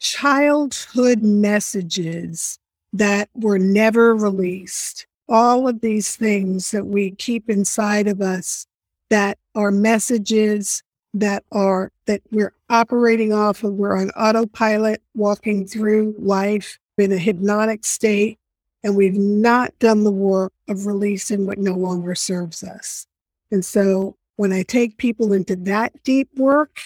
childhood 0.00 1.22
messages 1.22 2.58
that 2.92 3.28
were 3.34 3.58
never 3.58 4.14
released 4.14 5.06
all 5.28 5.68
of 5.68 5.80
these 5.80 6.16
things 6.16 6.70
that 6.70 6.86
we 6.86 7.10
keep 7.12 7.50
inside 7.50 8.06
of 8.06 8.20
us 8.20 8.66
that 9.10 9.38
are 9.54 9.70
messages 9.70 10.82
that 11.14 11.44
are 11.52 11.90
that 12.06 12.22
we're 12.30 12.52
operating 12.70 13.32
off 13.32 13.64
of. 13.64 13.74
We're 13.74 13.96
on 13.96 14.10
autopilot 14.10 15.02
walking 15.14 15.66
through 15.66 16.14
life 16.18 16.78
in 16.96 17.12
a 17.12 17.18
hypnotic 17.18 17.84
state 17.84 18.38
and 18.82 18.96
we've 18.96 19.16
not 19.16 19.76
done 19.78 20.04
the 20.04 20.12
work 20.12 20.52
of 20.68 20.86
releasing 20.86 21.46
what 21.46 21.58
no 21.58 21.74
longer 21.74 22.14
serves 22.14 22.62
us. 22.62 23.06
And 23.50 23.64
so 23.64 24.16
when 24.36 24.52
i 24.52 24.62
take 24.62 24.98
people 24.98 25.32
into 25.32 25.56
that 25.56 25.92
deep 26.04 26.28
work 26.36 26.80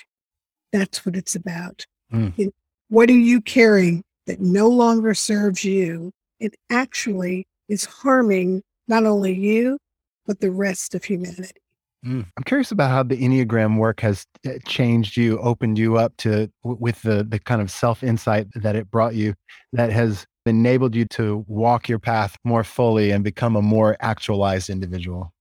that's 0.73 1.05
what 1.05 1.17
it's 1.17 1.35
about. 1.37 1.87
Mm. 2.13 2.51
what 2.89 3.09
are 3.09 3.13
you 3.13 3.41
carrying 3.41 4.03
that 4.27 4.41
no 4.41 4.69
longer 4.69 5.15
serves 5.15 5.65
you? 5.65 6.13
It 6.41 6.57
actually 6.71 7.47
is 7.73 7.87
harming 7.87 8.63
not 8.87 9.07
only 9.07 9.33
you, 9.35 9.79
but 10.27 10.41
the 10.41 10.51
rest 10.51 10.95
of 10.95 11.03
humanity. 11.05 11.61
Mm. 12.05 12.27
I'm 12.37 12.45
curious 12.45 12.73
about 12.73 12.91
how 12.91 13.03
the 13.03 13.17
Enneagram 13.17 13.79
work 13.79 14.01
has 14.01 14.27
uh, 14.47 14.51
changed 14.67 15.17
you, 15.17 15.39
opened 15.39 15.79
you 15.79 15.97
up 15.97 16.17
to 16.19 16.51
with 16.65 17.01
the 17.03 17.25
the 17.25 17.39
kind 17.39 17.63
of 17.63 17.71
self 17.71 18.03
insight 18.03 18.49
that 18.57 18.77
it 18.77 18.91
brought 18.91 19.15
you, 19.15 19.35
that 19.73 19.91
has 19.91 20.27
enabled 20.45 20.97
you 20.97 21.05
to 21.07 21.45
walk 21.47 21.89
your 21.89 22.01
path 22.01 22.37
more 22.45 22.65
fully 22.65 23.13
and 23.13 23.23
become 23.23 23.55
a 23.55 23.63
more 23.63 23.97
actualized 24.01 24.69
individual. 24.69 25.33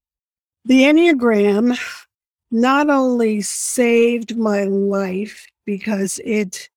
The 0.64 0.82
Enneagram 0.82 1.76
not 2.52 2.88
only 2.88 3.40
saved 3.40 4.36
my 4.36 4.62
life 4.64 5.46
because 5.66 6.20
it 6.24 6.70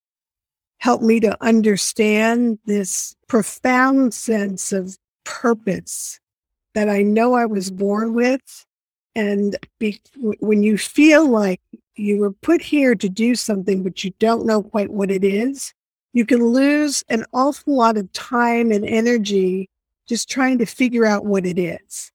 helped 0.79 1.03
me 1.03 1.19
to 1.19 1.37
understand 1.43 2.57
this 2.65 3.15
profound 3.27 4.13
sense 4.13 4.71
of 4.71 4.97
purpose 5.25 6.19
that 6.73 6.89
I 6.89 7.01
know 7.01 7.33
I 7.33 7.45
was 7.45 7.71
born 7.71 8.13
with. 8.13 8.65
And 9.15 9.55
be, 9.79 9.99
when 10.39 10.61
you 10.61 10.77
feel 10.77 11.27
like 11.27 11.61
you 11.95 12.17
were 12.17 12.31
put 12.31 12.61
here 12.61 12.95
to 12.95 13.09
do 13.09 13.35
something, 13.35 13.83
but 13.83 14.03
you 14.03 14.11
don't 14.19 14.45
know 14.45 14.61
quite 14.61 14.91
what 14.91 15.09
it 15.09 15.23
is, 15.23 15.73
you 16.13 16.25
can 16.25 16.45
lose 16.45 17.03
an 17.09 17.25
awful 17.33 17.75
lot 17.75 17.97
of 17.97 18.11
time 18.13 18.71
and 18.71 18.85
energy 18.85 19.69
just 20.07 20.29
trying 20.29 20.57
to 20.59 20.65
figure 20.65 21.05
out 21.05 21.25
what 21.25 21.45
it 21.45 21.57
is. 21.57 22.11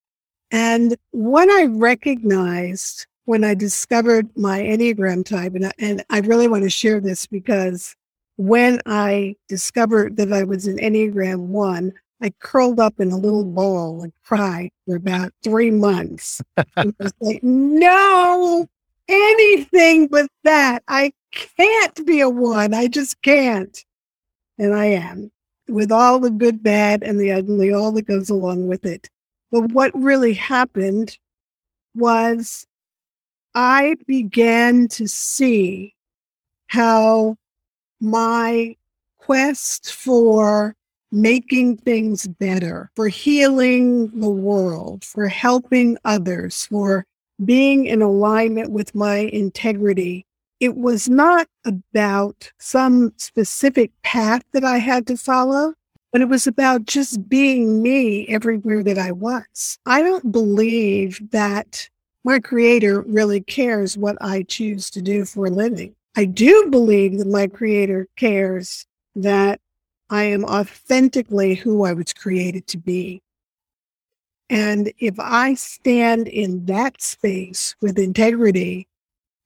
And 0.50 0.96
what 1.12 1.48
I 1.48 1.66
recognized 1.66 3.06
when 3.24 3.44
I 3.44 3.54
discovered 3.54 4.28
my 4.36 4.60
Enneagram 4.60 5.24
type, 5.24 5.54
and 5.54 5.66
I, 5.66 5.72
and 5.78 6.04
I 6.10 6.20
really 6.20 6.48
want 6.48 6.64
to 6.64 6.70
share 6.70 7.00
this 7.00 7.26
because 7.26 7.94
when 8.36 8.80
I 8.86 9.36
discovered 9.48 10.16
that 10.16 10.32
I 10.32 10.44
was 10.44 10.66
an 10.66 10.78
Enneagram 10.78 11.46
one, 11.48 11.92
I 12.22 12.30
curled 12.38 12.78
up 12.78 13.00
in 13.00 13.10
a 13.10 13.16
little 13.16 13.44
ball 13.44 14.02
and 14.02 14.12
cried 14.24 14.70
for 14.86 14.96
about 14.96 15.32
three 15.42 15.70
months. 15.70 16.42
I 16.76 16.92
was 16.98 17.14
like, 17.20 17.42
no, 17.42 18.68
anything 19.08 20.06
but 20.06 20.28
that. 20.44 20.82
I 20.86 21.12
can't 21.32 22.06
be 22.06 22.20
a 22.20 22.28
one. 22.28 22.74
I 22.74 22.88
just 22.88 23.22
can't. 23.22 23.84
And 24.58 24.74
I 24.74 24.86
am, 24.86 25.32
with 25.68 25.90
all 25.90 26.18
the 26.18 26.30
good, 26.30 26.62
bad, 26.62 27.02
and 27.02 27.18
the 27.18 27.32
ugly, 27.32 27.72
all 27.72 27.92
that 27.92 28.06
goes 28.06 28.28
along 28.28 28.66
with 28.66 28.84
it. 28.84 29.08
But 29.50 29.72
what 29.72 29.90
really 29.94 30.34
happened 30.34 31.16
was 31.94 32.66
I 33.54 33.96
began 34.06 34.88
to 34.88 35.08
see 35.08 35.94
how 36.66 37.36
my 38.00 38.76
quest 39.18 39.92
for 39.92 40.76
making 41.12 41.76
things 41.78 42.26
better, 42.26 42.90
for 42.94 43.08
healing 43.08 44.08
the 44.20 44.30
world, 44.30 45.04
for 45.04 45.28
helping 45.28 45.96
others, 46.04 46.66
for 46.66 47.04
being 47.44 47.86
in 47.86 48.02
alignment 48.02 48.70
with 48.70 48.94
my 48.94 49.18
integrity. 49.18 50.26
It 50.60 50.76
was 50.76 51.08
not 51.08 51.48
about 51.64 52.52
some 52.58 53.12
specific 53.16 53.90
path 54.02 54.42
that 54.52 54.64
I 54.64 54.78
had 54.78 55.06
to 55.06 55.16
follow, 55.16 55.74
but 56.12 56.20
it 56.20 56.28
was 56.28 56.46
about 56.46 56.84
just 56.84 57.28
being 57.28 57.82
me 57.82 58.26
everywhere 58.28 58.82
that 58.82 58.98
I 58.98 59.12
was. 59.12 59.78
I 59.86 60.02
don't 60.02 60.30
believe 60.30 61.20
that 61.30 61.88
my 62.24 62.38
creator 62.38 63.00
really 63.02 63.40
cares 63.40 63.96
what 63.96 64.18
I 64.20 64.42
choose 64.42 64.90
to 64.90 65.00
do 65.00 65.24
for 65.24 65.46
a 65.46 65.50
living. 65.50 65.94
I 66.16 66.26
do 66.26 66.68
believe 66.70 67.18
that 67.18 67.28
my 67.28 67.46
creator 67.46 68.08
cares 68.16 68.86
that 69.14 69.60
I 70.10 70.24
am 70.24 70.44
authentically 70.44 71.54
who 71.54 71.84
I 71.84 71.92
was 71.92 72.12
created 72.12 72.66
to 72.68 72.78
be. 72.78 73.22
And 74.50 74.92
if 74.98 75.14
I 75.18 75.54
stand 75.54 76.26
in 76.26 76.66
that 76.66 77.00
space 77.00 77.76
with 77.80 77.98
integrity, 77.98 78.88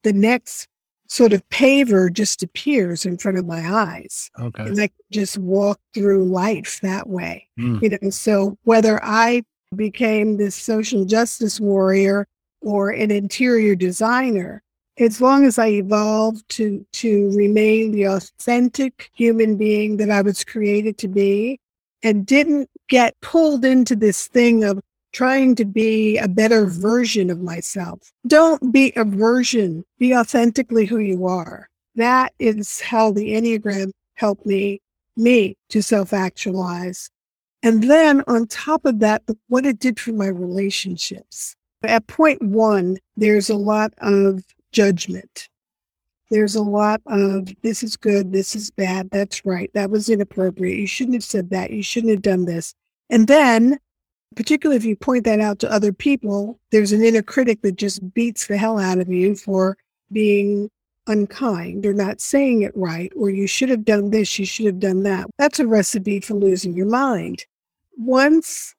the 0.02 0.14
next 0.14 0.66
sort 1.06 1.34
of 1.34 1.46
paver 1.50 2.10
just 2.10 2.42
appears 2.42 3.04
in 3.04 3.18
front 3.18 3.38
of 3.38 3.46
my 3.46 3.70
eyes. 3.70 4.30
Okay. 4.40 4.62
And 4.62 4.80
I 4.80 4.88
just 5.12 5.36
walk 5.38 5.78
through 5.92 6.24
life 6.24 6.80
that 6.80 7.08
way. 7.08 7.46
Mm. 7.58 7.82
You 7.82 7.98
know, 8.00 8.10
so 8.10 8.58
whether 8.64 8.98
I 9.04 9.42
became 9.76 10.38
this 10.38 10.56
social 10.56 11.04
justice 11.04 11.60
warrior 11.60 12.26
or 12.62 12.90
an 12.90 13.10
interior 13.10 13.74
designer, 13.74 14.63
as 14.98 15.20
long 15.20 15.44
as 15.44 15.58
I 15.58 15.68
evolved 15.68 16.48
to 16.50 16.86
to 16.92 17.30
remain 17.36 17.92
the 17.92 18.04
authentic 18.04 19.10
human 19.14 19.56
being 19.56 19.96
that 19.96 20.10
I 20.10 20.22
was 20.22 20.44
created 20.44 20.98
to 20.98 21.08
be 21.08 21.58
and 22.02 22.26
didn't 22.26 22.70
get 22.88 23.20
pulled 23.20 23.64
into 23.64 23.96
this 23.96 24.28
thing 24.28 24.62
of 24.62 24.80
trying 25.12 25.54
to 25.54 25.64
be 25.64 26.18
a 26.18 26.28
better 26.28 26.66
version 26.66 27.30
of 27.30 27.40
myself. 27.40 28.12
Don't 28.26 28.72
be 28.72 28.92
a 28.96 29.04
version, 29.04 29.84
be 29.98 30.14
authentically 30.14 30.86
who 30.86 30.98
you 30.98 31.26
are. 31.26 31.68
That 31.94 32.32
is 32.38 32.80
how 32.80 33.12
the 33.12 33.34
Enneagram 33.34 33.92
helped 34.14 34.44
me 34.44 34.80
me 35.16 35.56
to 35.70 35.80
self-actualize. 35.82 37.08
And 37.62 37.84
then 37.84 38.22
on 38.26 38.46
top 38.48 38.84
of 38.84 38.98
that, 38.98 39.22
what 39.48 39.64
it 39.64 39.78
did 39.78 39.98
for 39.98 40.12
my 40.12 40.26
relationships. 40.26 41.54
At 41.82 42.06
point 42.06 42.42
one, 42.42 42.98
there's 43.16 43.48
a 43.48 43.56
lot 43.56 43.92
of 43.98 44.42
judgment. 44.74 45.48
There's 46.30 46.56
a 46.56 46.62
lot 46.62 47.00
of 47.06 47.48
this 47.62 47.82
is 47.82 47.96
good, 47.96 48.32
this 48.32 48.56
is 48.56 48.70
bad, 48.70 49.08
that's 49.10 49.44
right, 49.46 49.70
that 49.74 49.90
was 49.90 50.08
inappropriate. 50.08 50.78
You 50.78 50.86
shouldn't 50.86 51.14
have 51.14 51.24
said 51.24 51.50
that, 51.50 51.70
you 51.70 51.82
shouldn't 51.82 52.10
have 52.10 52.22
done 52.22 52.44
this. 52.44 52.74
And 53.08 53.28
then, 53.28 53.78
particularly 54.34 54.76
if 54.76 54.84
you 54.84 54.96
point 54.96 55.24
that 55.24 55.40
out 55.40 55.60
to 55.60 55.70
other 55.70 55.92
people, 55.92 56.58
there's 56.72 56.92
an 56.92 57.04
inner 57.04 57.22
critic 57.22 57.62
that 57.62 57.76
just 57.76 58.12
beats 58.14 58.46
the 58.48 58.56
hell 58.56 58.78
out 58.78 58.98
of 58.98 59.08
you 59.08 59.36
for 59.36 59.76
being 60.10 60.70
unkind 61.06 61.86
or 61.86 61.94
not 61.94 62.20
saying 62.20 62.62
it 62.62 62.72
right, 62.74 63.12
or 63.14 63.30
you 63.30 63.46
should 63.46 63.68
have 63.68 63.84
done 63.84 64.10
this, 64.10 64.38
you 64.38 64.46
should 64.46 64.66
have 64.66 64.80
done 64.80 65.04
that. 65.04 65.26
That's 65.38 65.60
a 65.60 65.66
recipe 65.66 66.20
for 66.20 66.34
losing 66.34 66.74
your 66.74 66.88
mind. 66.88 67.44
Once 67.96 68.74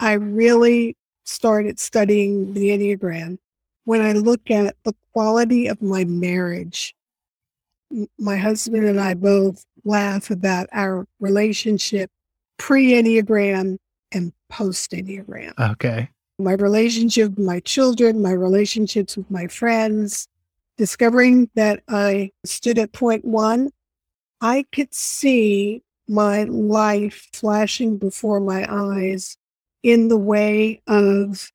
I 0.00 0.14
really 0.14 0.96
started 1.24 1.78
studying 1.78 2.54
the 2.54 2.70
Enneagram, 2.70 3.38
when 3.86 4.02
I 4.02 4.12
look 4.12 4.50
at 4.50 4.76
the 4.84 4.94
quality 5.12 5.68
of 5.68 5.80
my 5.80 6.04
marriage, 6.04 6.94
my 8.18 8.36
husband 8.36 8.84
and 8.84 9.00
I 9.00 9.14
both 9.14 9.64
laugh 9.84 10.28
about 10.30 10.68
our 10.72 11.06
relationship 11.20 12.10
pre 12.58 12.92
Enneagram 12.92 13.78
and 14.12 14.32
post 14.48 14.90
Enneagram. 14.90 15.52
Okay. 15.58 16.10
My 16.38 16.52
relationship 16.54 17.30
with 17.36 17.46
my 17.46 17.60
children, 17.60 18.20
my 18.20 18.32
relationships 18.32 19.16
with 19.16 19.30
my 19.30 19.46
friends, 19.46 20.26
discovering 20.76 21.48
that 21.54 21.80
I 21.88 22.32
stood 22.44 22.78
at 22.78 22.92
point 22.92 23.24
one, 23.24 23.70
I 24.40 24.64
could 24.72 24.92
see 24.92 25.82
my 26.08 26.42
life 26.42 27.28
flashing 27.32 27.98
before 27.98 28.40
my 28.40 28.66
eyes 28.68 29.36
in 29.84 30.08
the 30.08 30.18
way 30.18 30.82
of 30.88 31.52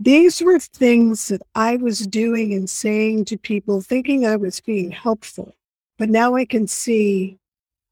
these 0.00 0.40
were 0.40 0.58
things 0.58 1.28
that 1.28 1.42
I 1.54 1.76
was 1.76 2.06
doing 2.06 2.54
and 2.54 2.70
saying 2.70 3.24
to 3.26 3.38
people, 3.38 3.80
thinking 3.80 4.26
I 4.26 4.36
was 4.36 4.60
being 4.60 4.90
helpful. 4.90 5.54
But 5.98 6.08
now 6.08 6.36
I 6.36 6.44
can 6.44 6.66
see 6.68 7.38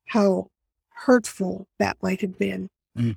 how 0.07 0.48
hurtful 0.90 1.66
that 1.78 1.96
might 2.02 2.20
have 2.20 2.38
been. 2.38 2.68
Mm. 2.96 3.16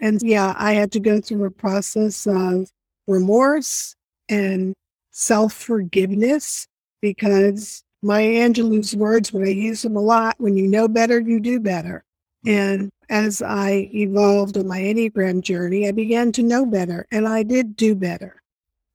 And 0.00 0.22
yeah, 0.22 0.54
I 0.56 0.74
had 0.74 0.92
to 0.92 1.00
go 1.00 1.20
through 1.20 1.44
a 1.44 1.50
process 1.50 2.26
of 2.26 2.70
remorse 3.06 3.94
and 4.28 4.74
self 5.10 5.54
forgiveness 5.54 6.68
because 7.00 7.82
Maya 8.02 8.48
Angelou's 8.48 8.94
words, 8.94 9.32
when 9.32 9.44
I 9.44 9.50
use 9.50 9.82
them 9.82 9.96
a 9.96 10.00
lot, 10.00 10.36
when 10.38 10.56
you 10.56 10.68
know 10.68 10.86
better, 10.86 11.18
you 11.18 11.40
do 11.40 11.58
better. 11.58 12.04
And 12.46 12.90
as 13.08 13.42
I 13.42 13.90
evolved 13.94 14.56
on 14.56 14.66
my 14.66 14.80
Enneagram 14.80 15.40
journey, 15.40 15.88
I 15.88 15.92
began 15.92 16.32
to 16.32 16.42
know 16.42 16.66
better 16.66 17.06
and 17.10 17.26
I 17.26 17.42
did 17.42 17.76
do 17.76 17.94
better. 17.94 18.42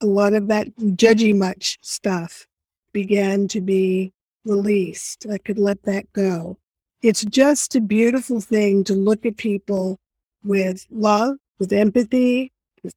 A 0.02 0.06
lot 0.06 0.34
of 0.34 0.48
that 0.48 0.76
judgy 0.78 1.36
much 1.36 1.80
stuff 1.82 2.48
began 2.92 3.48
to 3.50 3.62
be 3.62 4.14
released. 4.46 5.26
I 5.32 5.38
could 5.38 5.58
let 5.58 5.84
that 5.84 6.12
go. 6.14 6.58
It's 7.02 7.26
just 7.26 7.76
a 7.76 7.82
beautiful 7.82 8.40
thing 8.40 8.84
to 8.86 8.94
look 8.94 9.26
at 9.26 9.38
people 9.38 10.00
with 10.44 10.86
love, 10.92 11.38
with 11.60 11.74
empathy, 11.74 12.52
with 12.84 12.96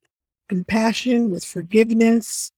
compassion, 0.48 1.30
with 1.30 1.44
forgiveness, 1.44 2.52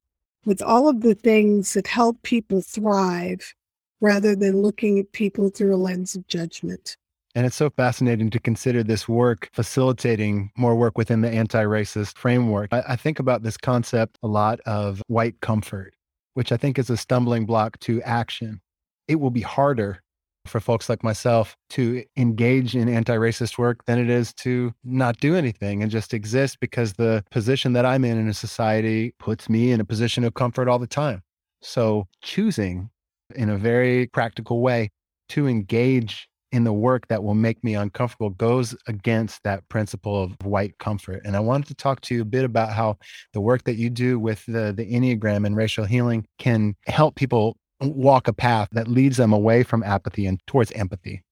with 0.44 0.62
all 0.62 0.88
of 0.88 1.00
the 1.02 1.14
things 1.14 1.74
that 1.74 1.86
help 1.86 2.22
people 2.22 2.62
thrive 2.62 3.54
rather 4.00 4.34
than 4.34 4.62
looking 4.62 4.98
at 4.98 5.12
people 5.12 5.50
through 5.50 5.74
a 5.74 5.76
lens 5.76 6.14
of 6.14 6.26
judgment. 6.26 6.96
And 7.34 7.46
it's 7.46 7.56
so 7.56 7.70
fascinating 7.70 8.30
to 8.30 8.40
consider 8.40 8.82
this 8.82 9.08
work 9.08 9.50
facilitating 9.52 10.50
more 10.56 10.74
work 10.74 10.96
within 10.96 11.20
the 11.20 11.30
anti 11.30 11.62
racist 11.64 12.16
framework. 12.16 12.72
I, 12.72 12.82
I, 12.88 12.96
think 12.96 13.18
about 13.18 13.42
this 13.42 13.56
concept 13.56 14.18
a 14.22 14.26
lot 14.28 14.60
of 14.60 15.02
white 15.08 15.40
comfort, 15.40 15.94
which 16.34 16.52
I 16.52 16.56
think 16.56 16.78
is 16.78 16.90
a 16.90 16.96
stumbling 16.96 17.46
block 17.46 17.78
to 17.80 18.02
action. 18.02 18.60
It 19.06 19.16
will 19.16 19.30
be 19.30 19.42
harder 19.42 20.02
for 20.48 20.58
folks 20.60 20.88
like 20.88 21.04
myself 21.04 21.56
to 21.70 22.02
engage 22.16 22.74
in 22.74 22.88
anti 22.88 23.16
racist 23.16 23.58
work 23.58 23.84
than 23.84 23.98
it 23.98 24.10
is 24.10 24.32
to 24.32 24.72
not 24.82 25.20
do 25.20 25.36
anything 25.36 25.82
and 25.82 25.92
just 25.92 26.14
exist 26.14 26.58
because 26.60 26.94
the 26.94 27.22
position 27.30 27.74
that 27.74 27.86
I'm 27.86 28.04
in 28.04 28.18
in 28.18 28.28
a 28.28 28.34
society 28.34 29.14
puts 29.18 29.48
me 29.48 29.70
in 29.70 29.80
a 29.80 29.84
position 29.84 30.24
of 30.24 30.34
comfort 30.34 30.68
all 30.68 30.78
the 30.78 30.86
time. 30.86 31.22
So 31.60 32.08
choosing 32.22 32.90
in 33.34 33.50
a 33.50 33.58
very 33.58 34.06
practical 34.08 34.60
way 34.60 34.90
to 35.30 35.46
engage 35.46 36.28
in 36.52 36.64
the 36.64 36.72
work 36.72 37.06
that 37.08 37.22
will 37.22 37.34
make 37.34 37.62
me 37.62 37.74
uncomfortable 37.74 38.30
goes 38.30 38.74
against 38.86 39.42
that 39.42 39.68
principle 39.68 40.22
of 40.22 40.32
white 40.44 40.78
comfort. 40.78 41.22
And 41.24 41.36
I 41.36 41.40
wanted 41.40 41.68
to 41.68 41.74
talk 41.74 42.00
to 42.02 42.14
you 42.14 42.22
a 42.22 42.26
bit 42.26 42.44
about 42.44 42.72
how 42.72 42.96
the 43.32 43.40
work 43.40 43.64
that 43.64 43.76
you 43.76 43.90
do 43.90 44.18
with 44.18 44.44
the, 44.46 44.72
the 44.72 44.86
Enneagram 44.90 45.46
and 45.46 45.56
racial 45.56 45.84
healing 45.84 46.26
can 46.38 46.74
help 46.86 47.14
people 47.16 47.56
walk 47.80 48.28
a 48.28 48.32
path 48.32 48.68
that 48.72 48.88
leads 48.88 49.16
them 49.16 49.32
away 49.32 49.62
from 49.62 49.82
apathy 49.82 50.26
and 50.26 50.40
towards 50.46 50.72
empathy. 50.72 51.22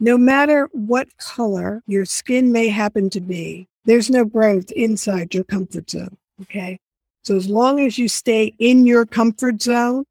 No 0.00 0.18
matter 0.18 0.68
what 0.72 1.16
color 1.18 1.82
your 1.86 2.04
skin 2.04 2.50
may 2.50 2.68
happen 2.68 3.08
to 3.10 3.20
be, 3.20 3.68
there's 3.84 4.10
no 4.10 4.24
growth 4.24 4.70
inside 4.72 5.34
your 5.34 5.44
comfort 5.44 5.90
zone. 5.90 6.16
Okay. 6.40 6.78
So 7.22 7.36
as 7.36 7.48
long 7.48 7.78
as 7.78 7.98
you 7.98 8.08
stay 8.08 8.52
in 8.58 8.84
your 8.84 9.06
comfort 9.06 9.62
zone, 9.62 10.04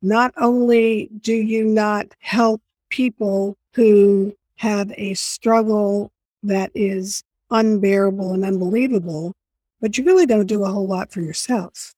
not 0.00 0.32
only 0.38 1.10
do 1.20 1.34
you 1.34 1.64
not 1.64 2.06
help 2.20 2.62
people 2.88 3.56
who 3.76 4.34
have 4.56 4.90
a 4.96 5.12
struggle 5.12 6.10
that 6.42 6.70
is 6.74 7.22
unbearable 7.50 8.32
and 8.32 8.42
unbelievable, 8.42 9.34
but 9.82 9.98
you 9.98 10.04
really 10.04 10.24
don't 10.24 10.46
do 10.46 10.64
a 10.64 10.68
whole 10.68 10.86
lot 10.86 11.12
for 11.12 11.20
yourself. 11.20 11.94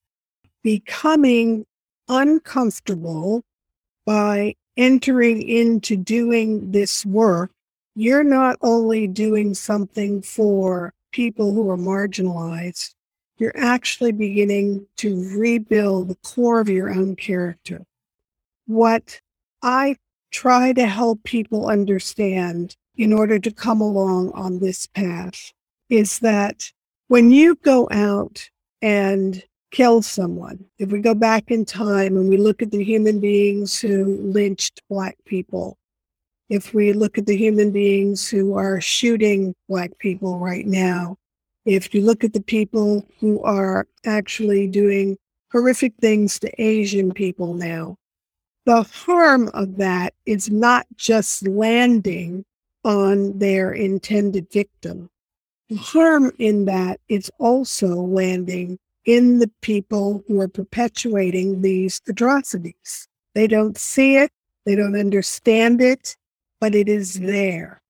Becoming 0.65 1.65
uncomfortable 2.09 3.45
by 4.05 4.57
entering 4.77 5.41
into 5.49 5.97
doing 5.97 6.73
this 6.73 7.07
work, 7.07 7.53
you're 7.95 8.25
not 8.25 8.59
only 8.61 9.07
doing 9.07 9.55
something 9.55 10.21
for 10.21 10.93
people 11.13 11.55
who 11.55 11.71
are 11.71 11.77
marginalized, 11.77 12.95
you're 13.39 13.57
actually 13.57 14.11
beginning 14.11 14.85
to 14.97 15.39
rebuild 15.39 16.09
the 16.09 16.17
core 16.17 16.59
of 16.59 16.69
your 16.69 16.91
own 16.91 17.15
character. 17.15 17.85
What 18.67 19.21
I 19.63 19.97
try 20.31 20.73
to 20.73 20.87
help 20.87 21.23
people 21.25 21.69
understand 21.69 22.77
in 22.97 23.13
order 23.13 23.39
to 23.39 23.51
come 23.51 23.81
along 23.81 24.33
on 24.33 24.59
this 24.59 24.87
path 24.87 25.53
is 25.89 26.19
that 26.19 26.71
when 27.07 27.31
you 27.31 27.55
go 27.57 27.89
out 27.91 28.49
and 28.83 29.43
kill 29.71 30.03
someone, 30.03 30.65
if 30.79 30.91
we 30.91 31.01
go 31.01 31.15
back 31.15 31.51
in 31.51 31.65
time 31.65 32.17
and 32.17 32.29
we 32.29 32.37
look 32.37 32.63
at 32.63 32.71
the 32.71 32.83
human 32.83 33.21
beings 33.21 33.81
who 33.81 34.19
lynched 34.23 34.83
Black 34.89 35.17
people, 35.25 35.79
if 36.49 36.73
we 36.73 36.93
look 36.93 37.19
at 37.19 37.27
the 37.27 37.37
human 37.37 37.71
beings 37.71 38.29
who 38.29 38.55
are 38.55 38.81
shooting 38.81 39.55
Black 39.69 39.97
people 39.99 40.39
right 40.39 40.67
now, 40.67 41.17
if 41.65 41.95
you 41.95 42.01
look 42.03 42.25
at 42.25 42.33
the 42.33 42.41
people 42.41 43.07
who 43.21 43.43
are 43.43 43.87
actually 44.07 44.67
doing 44.67 45.17
horrific 45.53 45.93
things 46.01 46.39
to 46.39 46.63
Asian 46.63 47.13
people 47.13 47.55
now, 47.55 47.97
the 48.69 48.83
harm 48.83 49.49
of 49.55 49.79
that 49.79 50.13
is 50.27 50.51
not 50.51 50.87
just 50.95 51.49
landing 51.49 52.45
on 52.85 53.39
their 53.39 53.73
intended 53.73 54.47
victim. 54.53 55.09
The 55.71 55.77
harm 55.77 56.33
in 56.39 56.67
that 56.67 57.01
is 57.09 57.31
also 57.39 57.95
landing 57.95 58.79
in 59.07 59.39
the 59.39 59.51
people 59.63 60.23
who 60.29 60.39
are 60.43 60.49
perpetuating 60.49 61.63
these 61.63 62.03
atrocities. 62.07 63.09
They 63.35 63.47
don't 63.47 63.79
see 63.79 64.17
it, 64.17 64.31
they 64.67 64.75
don't 64.75 65.01
understand 65.01 65.81
it, 65.81 66.15
but 66.61 66.75
it 66.75 66.91
is 66.91 67.21
there. 67.21 67.81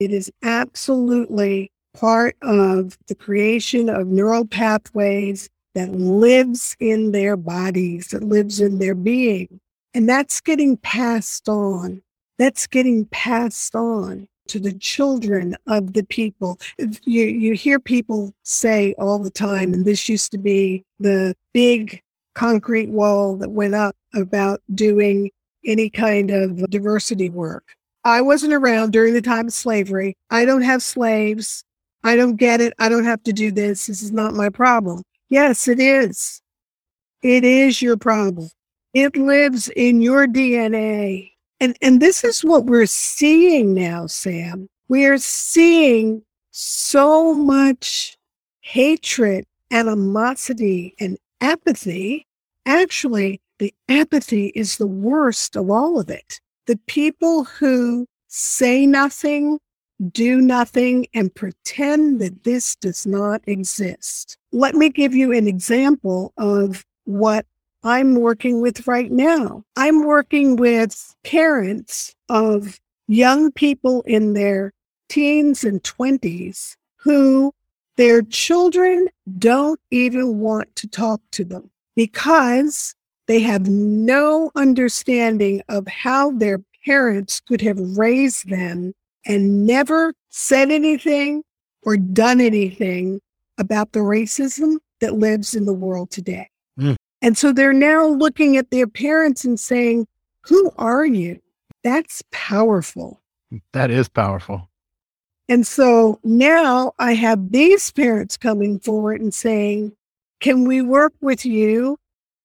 It 0.00 0.12
is 0.12 0.30
absolutely 0.42 1.72
part 1.94 2.36
of 2.42 2.98
the 3.06 3.14
creation 3.14 3.88
of 3.88 4.06
neural 4.08 4.46
pathways 4.46 5.48
that 5.74 5.92
lives 5.92 6.76
in 6.78 7.12
their 7.12 7.38
bodies, 7.38 8.08
that 8.08 8.22
lives 8.22 8.60
in 8.60 8.80
their 8.80 8.94
being. 8.94 9.60
And 9.94 10.08
that's 10.08 10.40
getting 10.40 10.76
passed 10.76 11.48
on. 11.48 12.02
That's 12.38 12.66
getting 12.66 13.06
passed 13.06 13.74
on 13.74 14.28
to 14.48 14.58
the 14.58 14.72
children 14.72 15.56
of 15.66 15.92
the 15.92 16.04
people. 16.04 16.58
You, 17.04 17.24
you 17.24 17.54
hear 17.54 17.78
people 17.78 18.32
say 18.42 18.94
all 18.98 19.18
the 19.18 19.30
time, 19.30 19.72
and 19.72 19.84
this 19.84 20.08
used 20.08 20.32
to 20.32 20.38
be 20.38 20.84
the 20.98 21.34
big 21.52 22.02
concrete 22.34 22.88
wall 22.88 23.36
that 23.36 23.50
went 23.50 23.74
up 23.74 23.96
about 24.14 24.60
doing 24.74 25.30
any 25.64 25.90
kind 25.90 26.30
of 26.30 26.68
diversity 26.70 27.28
work. 27.28 27.76
I 28.04 28.22
wasn't 28.22 28.54
around 28.54 28.92
during 28.92 29.12
the 29.12 29.20
time 29.20 29.48
of 29.48 29.52
slavery. 29.52 30.16
I 30.30 30.44
don't 30.44 30.62
have 30.62 30.82
slaves. 30.82 31.62
I 32.02 32.16
don't 32.16 32.36
get 32.36 32.60
it. 32.60 32.72
I 32.78 32.88
don't 32.88 33.04
have 33.04 33.22
to 33.24 33.32
do 33.32 33.52
this. 33.52 33.86
This 33.86 34.02
is 34.02 34.10
not 34.10 34.34
my 34.34 34.48
problem. 34.48 35.02
Yes, 35.28 35.68
it 35.68 35.78
is. 35.78 36.40
It 37.22 37.44
is 37.44 37.82
your 37.82 37.96
problem. 37.96 38.48
It 38.92 39.16
lives 39.16 39.68
in 39.76 40.00
your 40.00 40.26
DNA. 40.26 41.32
And, 41.60 41.76
and 41.80 42.00
this 42.00 42.24
is 42.24 42.44
what 42.44 42.64
we're 42.64 42.86
seeing 42.86 43.74
now, 43.74 44.06
Sam. 44.06 44.68
We 44.88 45.06
are 45.06 45.18
seeing 45.18 46.22
so 46.50 47.34
much 47.34 48.16
hatred, 48.60 49.44
animosity, 49.70 50.94
and 50.98 51.18
apathy. 51.40 52.26
Actually, 52.66 53.40
the 53.58 53.72
apathy 53.88 54.48
is 54.56 54.76
the 54.76 54.86
worst 54.86 55.56
of 55.56 55.70
all 55.70 56.00
of 56.00 56.10
it. 56.10 56.40
The 56.66 56.78
people 56.86 57.44
who 57.44 58.06
say 58.26 58.86
nothing, 58.86 59.58
do 60.10 60.40
nothing, 60.40 61.06
and 61.14 61.32
pretend 61.34 62.20
that 62.20 62.42
this 62.44 62.74
does 62.76 63.06
not 63.06 63.42
exist. 63.46 64.38
Let 64.50 64.74
me 64.74 64.88
give 64.88 65.14
you 65.14 65.32
an 65.32 65.46
example 65.46 66.32
of 66.36 66.84
what 67.04 67.46
I'm 67.82 68.16
working 68.16 68.60
with 68.60 68.86
right 68.86 69.10
now. 69.10 69.64
I'm 69.76 70.04
working 70.04 70.56
with 70.56 71.14
parents 71.24 72.14
of 72.28 72.78
young 73.08 73.52
people 73.52 74.02
in 74.02 74.34
their 74.34 74.72
teens 75.08 75.64
and 75.64 75.82
20s 75.82 76.76
who 76.96 77.52
their 77.96 78.22
children 78.22 79.08
don't 79.38 79.80
even 79.90 80.38
want 80.38 80.74
to 80.76 80.88
talk 80.88 81.20
to 81.32 81.44
them 81.44 81.70
because 81.96 82.94
they 83.26 83.40
have 83.40 83.68
no 83.68 84.50
understanding 84.56 85.62
of 85.68 85.86
how 85.86 86.30
their 86.32 86.60
parents 86.84 87.40
could 87.40 87.60
have 87.60 87.78
raised 87.96 88.48
them 88.48 88.92
and 89.26 89.66
never 89.66 90.14
said 90.28 90.70
anything 90.70 91.42
or 91.82 91.96
done 91.96 92.40
anything 92.40 93.20
about 93.58 93.92
the 93.92 94.00
racism 94.00 94.76
that 95.00 95.14
lives 95.14 95.54
in 95.54 95.64
the 95.64 95.72
world 95.72 96.10
today. 96.10 96.48
Hmm. 96.78 96.94
And 97.22 97.36
so 97.36 97.52
they're 97.52 97.72
now 97.72 98.06
looking 98.06 98.56
at 98.56 98.70
their 98.70 98.86
parents 98.86 99.44
and 99.44 99.58
saying, 99.58 100.06
Who 100.42 100.70
are 100.78 101.04
you? 101.04 101.40
That's 101.84 102.22
powerful. 102.30 103.20
That 103.72 103.90
is 103.90 104.08
powerful. 104.08 104.68
And 105.48 105.66
so 105.66 106.20
now 106.22 106.92
I 106.98 107.14
have 107.14 107.50
these 107.50 107.90
parents 107.90 108.36
coming 108.36 108.78
forward 108.78 109.20
and 109.20 109.34
saying, 109.34 109.92
Can 110.40 110.64
we 110.66 110.80
work 110.82 111.12
with 111.20 111.44
you? 111.44 111.98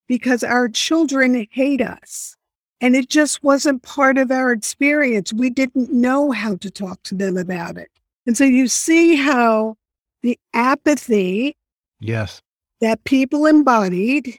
Because 0.07 0.43
our 0.43 0.67
children 0.69 1.47
hate 1.51 1.81
us. 1.81 2.35
And 2.81 2.95
it 2.95 3.09
just 3.09 3.43
wasn't 3.43 3.83
part 3.83 4.17
of 4.17 4.31
our 4.31 4.51
experience. 4.51 5.31
We 5.31 5.49
didn't 5.49 5.91
know 5.91 6.31
how 6.31 6.57
to 6.57 6.69
talk 6.69 7.01
to 7.03 7.15
them 7.15 7.37
about 7.37 7.77
it. 7.77 7.89
And 8.27 8.35
so 8.35 8.43
you 8.43 8.67
see 8.67 9.15
how 9.15 9.77
the 10.21 10.37
apathy 10.53 11.55
yes 11.99 12.41
that 12.81 13.03
people 13.03 13.45
embodied 13.45 14.37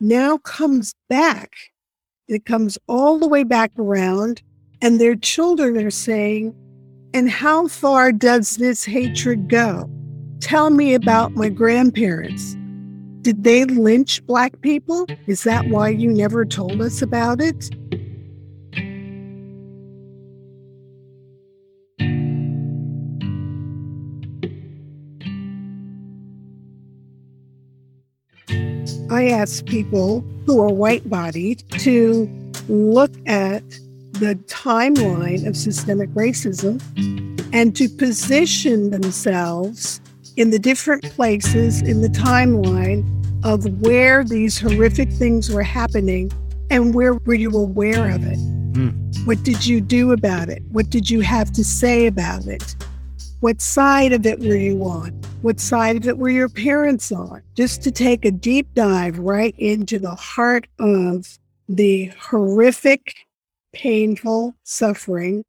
now 0.00 0.38
comes 0.38 0.94
back. 1.08 1.52
It 2.28 2.44
comes 2.44 2.78
all 2.88 3.18
the 3.18 3.28
way 3.28 3.42
back 3.42 3.72
around 3.78 4.42
and 4.80 5.00
their 5.00 5.16
children 5.16 5.76
are 5.78 5.90
saying, 5.90 6.54
and 7.14 7.30
how 7.30 7.68
far 7.68 8.12
does 8.12 8.56
this 8.56 8.84
hatred 8.84 9.48
go? 9.48 9.90
Tell 10.40 10.70
me 10.70 10.94
about 10.94 11.32
my 11.32 11.48
grandparents. 11.48 12.54
Did 13.22 13.42
they 13.42 13.64
lynch 13.64 14.24
Black 14.26 14.60
people? 14.60 15.06
Is 15.26 15.42
that 15.42 15.68
why 15.68 15.88
you 15.88 16.10
never 16.12 16.44
told 16.44 16.80
us 16.80 17.02
about 17.02 17.40
it? 17.40 17.70
I 29.18 29.30
ask 29.30 29.66
people 29.66 30.20
who 30.46 30.60
are 30.60 30.72
white 30.72 31.10
bodied 31.10 31.64
to 31.80 32.30
look 32.68 33.10
at 33.26 33.68
the 34.12 34.38
timeline 34.46 35.44
of 35.44 35.56
systemic 35.56 36.08
racism 36.10 36.80
and 37.52 37.74
to 37.74 37.88
position 37.88 38.90
themselves 38.90 40.00
in 40.36 40.50
the 40.50 40.58
different 40.60 41.02
places 41.02 41.82
in 41.82 42.00
the 42.00 42.08
timeline 42.08 43.04
of 43.44 43.64
where 43.80 44.22
these 44.22 44.56
horrific 44.56 45.10
things 45.10 45.50
were 45.50 45.64
happening 45.64 46.30
and 46.70 46.94
where 46.94 47.14
were 47.14 47.34
you 47.34 47.50
aware 47.50 48.14
of 48.14 48.22
it? 48.24 48.38
Mm. 48.74 49.26
What 49.26 49.42
did 49.42 49.66
you 49.66 49.80
do 49.80 50.12
about 50.12 50.48
it? 50.48 50.62
What 50.70 50.90
did 50.90 51.10
you 51.10 51.22
have 51.22 51.50
to 51.54 51.64
say 51.64 52.06
about 52.06 52.46
it? 52.46 52.76
What 53.40 53.60
side 53.60 54.12
of 54.12 54.26
it 54.26 54.40
were 54.40 54.56
you 54.56 54.76
mm. 54.76 54.84
on? 54.84 55.10
What 55.42 55.60
side 55.60 55.96
of 55.96 56.08
it 56.08 56.18
were 56.18 56.28
your 56.28 56.48
parents 56.48 57.12
on? 57.12 57.40
Just 57.54 57.82
to 57.84 57.92
take 57.92 58.24
a 58.24 58.32
deep 58.32 58.66
dive 58.74 59.16
right 59.20 59.54
into 59.58 60.00
the 60.00 60.16
heart 60.16 60.66
of 60.80 61.38
the 61.68 62.06
horrific, 62.18 63.14
painful 63.72 64.56
suffering 64.64 65.44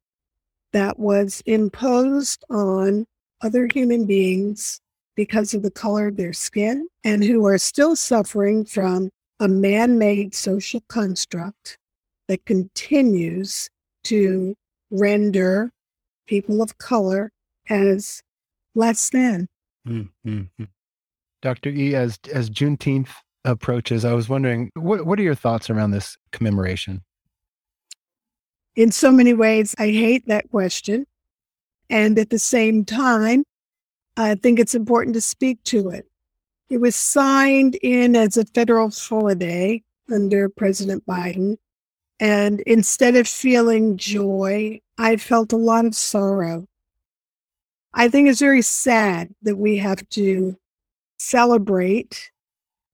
that 0.72 1.00
was 1.00 1.42
imposed 1.46 2.44
on 2.48 3.06
other 3.42 3.66
human 3.72 4.06
beings 4.06 4.80
because 5.16 5.52
of 5.52 5.62
the 5.62 5.70
color 5.72 6.06
of 6.06 6.16
their 6.16 6.32
skin 6.32 6.86
and 7.02 7.24
who 7.24 7.44
are 7.44 7.58
still 7.58 7.96
suffering 7.96 8.64
from 8.64 9.10
a 9.40 9.48
man 9.48 9.98
made 9.98 10.32
social 10.32 10.80
construct 10.88 11.76
that 12.28 12.44
continues 12.46 13.68
to 14.04 14.54
render 14.92 15.72
people 16.28 16.62
of 16.62 16.78
color 16.78 17.32
as 17.70 18.22
less 18.74 19.08
than. 19.10 19.48
Mm-hmm. 19.88 20.64
Dr. 21.42 21.70
E, 21.70 21.94
as, 21.94 22.18
as 22.32 22.50
Juneteenth 22.50 23.08
approaches, 23.44 24.04
I 24.04 24.12
was 24.12 24.28
wondering, 24.28 24.70
what, 24.74 25.06
what 25.06 25.18
are 25.18 25.22
your 25.22 25.34
thoughts 25.34 25.70
around 25.70 25.92
this 25.92 26.18
commemoration? 26.32 27.02
In 28.76 28.92
so 28.92 29.10
many 29.10 29.32
ways, 29.32 29.74
I 29.78 29.86
hate 29.86 30.28
that 30.28 30.50
question. 30.50 31.06
And 31.88 32.18
at 32.18 32.30
the 32.30 32.38
same 32.38 32.84
time, 32.84 33.44
I 34.16 34.34
think 34.34 34.58
it's 34.58 34.74
important 34.74 35.14
to 35.14 35.20
speak 35.20 35.62
to 35.64 35.88
it. 35.90 36.06
It 36.68 36.80
was 36.80 36.94
signed 36.94 37.74
in 37.76 38.14
as 38.14 38.36
a 38.36 38.44
federal 38.44 38.90
holiday 38.90 39.82
under 40.12 40.48
President 40.48 41.04
Biden. 41.06 41.56
And 42.20 42.60
instead 42.60 43.16
of 43.16 43.26
feeling 43.26 43.96
joy, 43.96 44.80
I 44.98 45.16
felt 45.16 45.52
a 45.52 45.56
lot 45.56 45.84
of 45.84 45.94
sorrow. 45.94 46.66
I 47.94 48.08
think 48.08 48.28
it's 48.28 48.40
very 48.40 48.62
sad 48.62 49.34
that 49.42 49.56
we 49.56 49.76
have 49.78 50.08
to 50.10 50.56
celebrate 51.18 52.30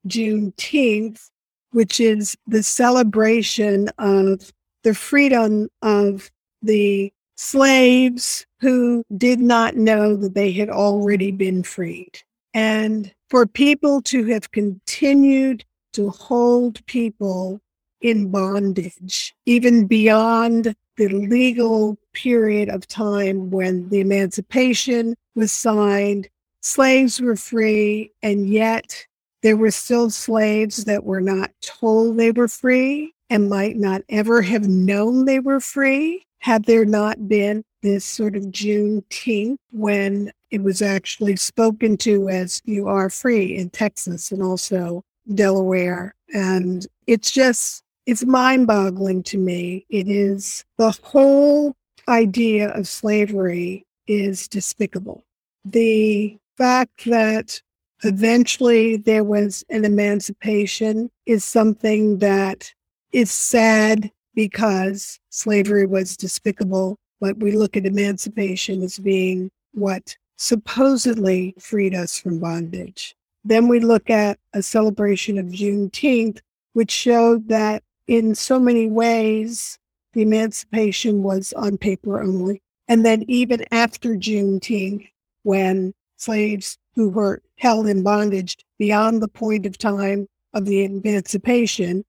Juneteenth, 0.06 1.30
which 1.72 2.00
is 2.00 2.36
the 2.46 2.62
celebration 2.62 3.88
of 3.98 4.52
the 4.82 4.94
freedom 4.94 5.68
of 5.82 6.30
the 6.62 7.12
slaves 7.36 8.46
who 8.60 9.04
did 9.16 9.40
not 9.40 9.76
know 9.76 10.16
that 10.16 10.34
they 10.34 10.52
had 10.52 10.70
already 10.70 11.30
been 11.30 11.62
freed. 11.62 12.22
And 12.54 13.12
for 13.28 13.46
people 13.46 14.00
to 14.02 14.24
have 14.26 14.50
continued 14.50 15.64
to 15.92 16.10
hold 16.10 16.84
people 16.86 17.60
in 18.00 18.30
bondage, 18.30 19.34
even 19.44 19.86
beyond 19.86 20.74
the 20.96 21.08
legal 21.08 21.98
period 22.16 22.70
of 22.70 22.88
time 22.88 23.50
when 23.50 23.88
the 23.90 24.00
Emancipation 24.00 25.14
was 25.34 25.52
signed, 25.52 26.28
slaves 26.62 27.20
were 27.20 27.36
free, 27.36 28.10
and 28.22 28.48
yet 28.48 29.06
there 29.42 29.56
were 29.56 29.70
still 29.70 30.08
slaves 30.10 30.84
that 30.84 31.04
were 31.04 31.20
not 31.20 31.50
told 31.60 32.16
they 32.16 32.32
were 32.32 32.48
free 32.48 33.12
and 33.28 33.50
might 33.50 33.76
not 33.76 34.02
ever 34.08 34.40
have 34.42 34.66
known 34.66 35.24
they 35.24 35.40
were 35.40 35.60
free 35.60 36.24
had 36.38 36.64
there 36.64 36.84
not 36.84 37.28
been 37.28 37.62
this 37.82 38.04
sort 38.04 38.34
of 38.34 38.44
Juneteenth 38.44 39.58
when 39.70 40.32
it 40.50 40.62
was 40.62 40.80
actually 40.80 41.36
spoken 41.36 41.96
to 41.98 42.28
as 42.28 42.62
you 42.64 42.88
are 42.88 43.10
free 43.10 43.56
in 43.56 43.70
Texas 43.70 44.32
and 44.32 44.42
also 44.42 45.02
Delaware. 45.34 46.14
And 46.32 46.86
it's 47.06 47.30
just, 47.30 47.82
it's 48.06 48.24
mind 48.24 48.66
boggling 48.66 49.22
to 49.24 49.38
me. 49.38 49.86
It 49.90 50.08
is 50.08 50.64
the 50.78 50.96
whole 51.02 51.74
idea 52.08 52.70
of 52.70 52.88
slavery 52.88 53.86
is 54.06 54.48
despicable. 54.48 55.24
The 55.64 56.38
fact 56.56 57.04
that 57.06 57.60
eventually 58.04 58.96
there 58.96 59.24
was 59.24 59.64
an 59.68 59.84
emancipation 59.84 61.10
is 61.26 61.44
something 61.44 62.18
that 62.18 62.72
is 63.12 63.30
sad 63.30 64.10
because 64.34 65.18
slavery 65.30 65.86
was 65.86 66.16
despicable, 66.16 66.98
but 67.20 67.38
we 67.38 67.52
look 67.52 67.76
at 67.76 67.86
emancipation 67.86 68.82
as 68.82 68.98
being 68.98 69.50
what 69.72 70.16
supposedly 70.36 71.54
freed 71.58 71.94
us 71.94 72.18
from 72.18 72.38
bondage. 72.38 73.16
Then 73.44 73.68
we 73.68 73.80
look 73.80 74.10
at 74.10 74.38
a 74.52 74.62
celebration 74.62 75.38
of 75.38 75.46
Juneteenth, 75.46 76.40
which 76.74 76.90
showed 76.90 77.48
that 77.48 77.82
in 78.06 78.34
so 78.34 78.60
many 78.60 78.88
ways, 78.88 79.78
the 80.16 80.22
emancipation 80.22 81.22
was 81.22 81.52
on 81.52 81.76
paper 81.76 82.22
only. 82.22 82.62
And 82.88 83.04
then 83.04 83.26
even 83.28 83.66
after 83.70 84.14
Juneteenth, 84.14 85.06
when 85.42 85.92
slaves 86.16 86.78
who 86.94 87.10
were 87.10 87.42
held 87.58 87.86
in 87.86 88.02
bondage 88.02 88.56
beyond 88.78 89.20
the 89.20 89.28
point 89.28 89.66
of 89.66 89.76
time 89.76 90.26
of 90.54 90.64
the 90.64 90.84
emancipation 90.84 92.02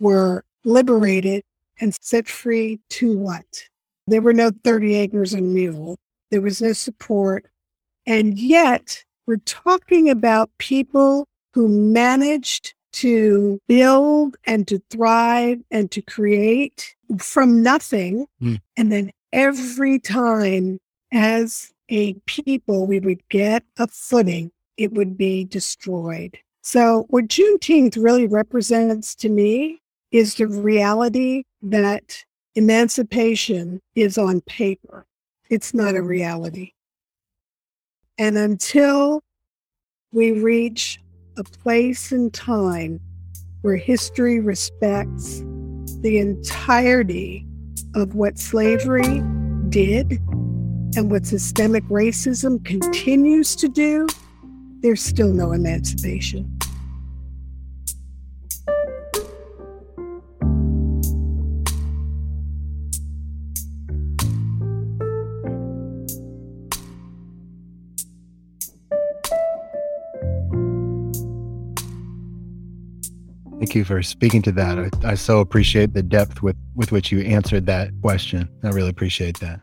were 0.00 0.44
liberated 0.64 1.44
and 1.80 1.96
set 2.00 2.26
free 2.26 2.80
to 2.90 3.16
what? 3.16 3.68
There 4.08 4.22
were 4.22 4.32
no 4.32 4.50
30 4.64 4.96
acres 4.96 5.32
and 5.32 5.54
mule. 5.54 5.98
There 6.32 6.40
was 6.40 6.60
no 6.60 6.72
support. 6.72 7.46
And 8.06 8.36
yet, 8.40 9.04
we're 9.24 9.36
talking 9.36 10.10
about 10.10 10.50
people 10.58 11.28
who 11.54 11.68
managed 11.68 12.74
to 12.94 13.60
build 13.68 14.36
and 14.44 14.66
to 14.66 14.82
thrive 14.90 15.60
and 15.70 15.92
to 15.92 16.02
create 16.02 16.96
from 17.18 17.62
nothing. 17.62 18.26
Mm. 18.40 18.60
And 18.76 18.92
then 18.92 19.10
every 19.32 19.98
time, 19.98 20.78
as 21.12 21.72
a 21.88 22.14
people, 22.26 22.86
we 22.86 23.00
would 23.00 23.26
get 23.28 23.64
a 23.78 23.86
footing, 23.86 24.50
it 24.76 24.92
would 24.92 25.16
be 25.16 25.44
destroyed. 25.44 26.38
So, 26.62 27.06
what 27.08 27.26
Juneteenth 27.26 28.02
really 28.02 28.26
represents 28.26 29.14
to 29.16 29.28
me 29.28 29.80
is 30.10 30.36
the 30.36 30.46
reality 30.46 31.44
that 31.62 32.24
emancipation 32.54 33.80
is 33.94 34.16
on 34.16 34.40
paper. 34.42 35.06
It's 35.50 35.74
not 35.74 35.96
a 35.96 36.02
reality. 36.02 36.72
And 38.18 38.38
until 38.38 39.22
we 40.12 40.32
reach 40.32 41.00
a 41.36 41.44
place 41.44 42.12
in 42.12 42.30
time 42.30 43.00
where 43.62 43.76
history 43.76 44.38
respects 44.38 45.42
the 46.02 46.18
entirety 46.18 47.46
of 47.94 48.14
what 48.14 48.38
slavery 48.38 49.22
did 49.68 50.20
and 50.94 51.10
what 51.10 51.24
systemic 51.24 51.84
racism 51.84 52.62
continues 52.64 53.56
to 53.56 53.68
do, 53.68 54.06
there's 54.80 55.02
still 55.02 55.32
no 55.32 55.52
emancipation. 55.52 56.58
Thank 73.72 73.88
you 73.88 73.96
for 73.96 74.02
speaking 74.02 74.42
to 74.42 74.52
that. 74.52 74.78
I, 74.78 75.12
I, 75.12 75.14
so 75.14 75.40
appreciate 75.40 75.94
the 75.94 76.02
depth 76.02 76.42
with, 76.42 76.56
with 76.74 76.92
which 76.92 77.10
you 77.10 77.20
answered 77.20 77.64
that 77.64 77.88
question. 78.02 78.46
I 78.62 78.68
really 78.68 78.90
appreciate 78.90 79.40
that. 79.40 79.62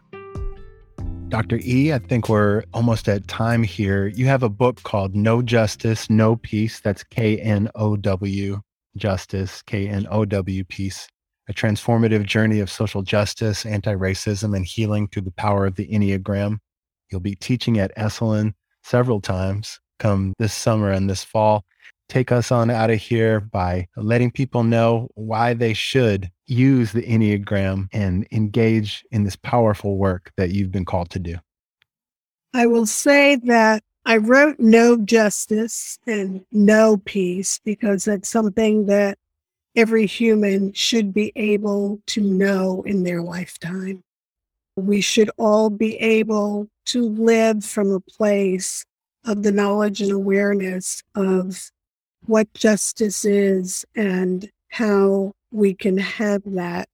Dr. 1.27 1.59
E, 1.63 1.93
I 1.93 1.99
think 1.99 2.27
we're 2.27 2.63
almost 2.73 3.07
at 3.07 3.27
time 3.27 3.61
here. 3.61 4.07
You 4.07 4.25
have 4.25 4.41
a 4.41 4.49
book 4.49 4.81
called 4.81 5.15
Know 5.15 5.43
Justice, 5.43 6.09
Know 6.09 6.37
Peace. 6.37 6.79
That's 6.79 7.03
K 7.03 7.37
N 7.37 7.69
O 7.75 7.95
W, 7.97 8.59
Justice, 8.97 9.61
K 9.61 9.87
N 9.87 10.07
O 10.09 10.25
W, 10.25 10.63
Peace. 10.63 11.07
A 11.47 11.53
transformative 11.53 12.25
journey 12.25 12.61
of 12.61 12.71
social 12.71 13.03
justice, 13.03 13.63
anti 13.63 13.93
racism, 13.93 14.55
and 14.55 14.65
healing 14.65 15.07
through 15.07 15.21
the 15.21 15.31
power 15.33 15.67
of 15.67 15.75
the 15.75 15.87
Enneagram. 15.87 16.57
You'll 17.11 17.21
be 17.21 17.35
teaching 17.35 17.77
at 17.77 17.95
Esalen 17.95 18.55
several 18.81 19.21
times 19.21 19.79
come 19.99 20.33
this 20.39 20.55
summer 20.55 20.89
and 20.89 21.07
this 21.07 21.23
fall 21.23 21.63
take 22.09 22.31
us 22.31 22.51
on 22.51 22.69
out 22.69 22.89
of 22.89 22.99
here 22.99 23.39
by 23.39 23.87
letting 23.95 24.31
people 24.31 24.63
know 24.63 25.07
why 25.15 25.53
they 25.53 25.73
should 25.73 26.29
use 26.47 26.91
the 26.91 27.03
Enneagram 27.03 27.87
and 27.93 28.27
engage 28.31 29.05
in 29.11 29.23
this 29.23 29.35
powerful 29.35 29.97
work 29.97 30.31
that 30.35 30.49
you've 30.49 30.71
been 30.71 30.85
called 30.85 31.11
to 31.11 31.19
do? 31.19 31.37
I 32.53 32.65
will 32.65 32.87
say 32.87 33.35
that 33.43 33.83
I 34.05 34.17
wrote 34.17 34.59
know 34.59 34.97
justice 34.97 35.99
and 36.07 36.43
know 36.51 36.97
peace 37.05 37.59
because 37.63 38.05
that's 38.05 38.27
something 38.27 38.87
that 38.87 39.19
every 39.75 40.07
human 40.07 40.73
should 40.73 41.13
be 41.13 41.31
able 41.35 42.01
to 42.07 42.21
know 42.21 42.81
in 42.87 43.03
their 43.03 43.21
lifetime. 43.21 44.03
We 44.75 45.01
should 45.01 45.29
all 45.37 45.69
be 45.69 45.95
able 45.97 46.69
to 46.87 47.07
live 47.07 47.63
from 47.63 47.91
a 47.91 47.99
place 47.99 48.83
of 49.25 49.43
the 49.43 49.51
knowledge 49.51 50.01
and 50.01 50.11
awareness 50.11 51.03
of 51.13 51.69
what 52.25 52.53
justice 52.53 53.25
is 53.25 53.85
and 53.95 54.49
how 54.69 55.33
we 55.51 55.73
can 55.73 55.97
have 55.97 56.41
that 56.45 56.87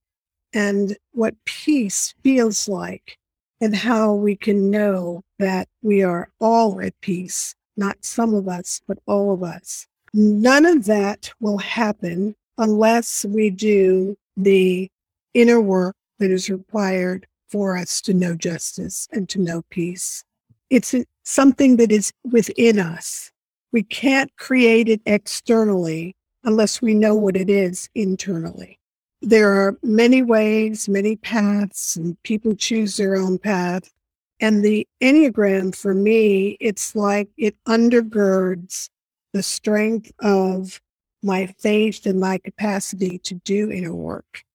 and 0.53 0.95
what 1.11 1.35
peace 1.45 2.13
feels 2.23 2.69
like 2.69 3.17
and 3.59 3.75
how 3.75 4.13
we 4.13 4.35
can 4.35 4.69
know 4.69 5.21
that 5.39 5.67
we 5.81 6.03
are 6.03 6.29
all 6.39 6.81
at 6.81 6.99
peace, 7.01 7.55
not 7.75 7.97
some 8.03 8.33
of 8.33 8.47
us, 8.47 8.81
but 8.87 8.97
all 9.05 9.33
of 9.33 9.43
us. 9.43 9.87
None 10.13 10.65
of 10.65 10.85
that 10.85 11.31
will 11.41 11.57
happen 11.57 12.35
unless 12.57 13.25
we 13.25 13.49
do 13.49 14.15
the 14.37 14.89
inner 15.33 15.59
work 15.59 15.95
that 16.19 16.31
is 16.31 16.49
required 16.49 17.27
for 17.49 17.77
us 17.77 18.01
to 18.01 18.13
know 18.13 18.35
justice 18.35 19.07
and 19.11 19.27
to 19.29 19.39
know 19.39 19.61
peace. 19.69 20.23
It's 20.69 20.95
something 21.23 21.77
that 21.77 21.91
is 21.91 22.11
within 22.23 22.79
us. 22.79 23.31
We 23.75 23.83
can't 23.83 24.33
create 24.37 24.87
it 24.87 25.01
externally 25.05 26.15
unless 26.45 26.81
we 26.81 26.93
know 26.93 27.13
what 27.13 27.35
it 27.35 27.49
is 27.49 27.89
internally. 27.93 28.79
There 29.21 29.51
are 29.51 29.77
many 29.83 30.21
ways, 30.21 30.87
many 30.87 31.17
paths, 31.17 31.97
and 31.97 32.15
people 32.23 32.55
choose 32.55 32.95
their 32.95 33.17
own 33.17 33.37
path. 33.37 33.91
And 34.39 34.63
the 34.63 34.87
Enneagram, 35.01 35.75
for 35.75 35.93
me, 35.93 36.55
it's 36.61 36.95
like 36.95 37.27
it 37.35 37.61
undergirds 37.65 38.87
the 39.33 39.43
strength 39.43 40.09
of 40.21 40.79
my 41.21 41.47
faith 41.59 42.05
and 42.05 42.17
my 42.17 42.37
capacity 42.37 43.17
to 43.25 43.33
do 43.43 43.69
inner 43.69 43.93
work. 43.93 44.45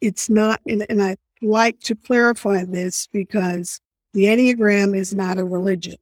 It's 0.00 0.28
not, 0.28 0.60
and, 0.66 0.84
and 0.90 1.00
I 1.00 1.16
like 1.40 1.78
to 1.82 1.94
clarify 1.94 2.64
this 2.64 3.06
because 3.06 3.80
the 4.14 4.24
Enneagram 4.24 4.96
is 4.96 5.14
not 5.14 5.38
a 5.38 5.44
religion. 5.44 5.94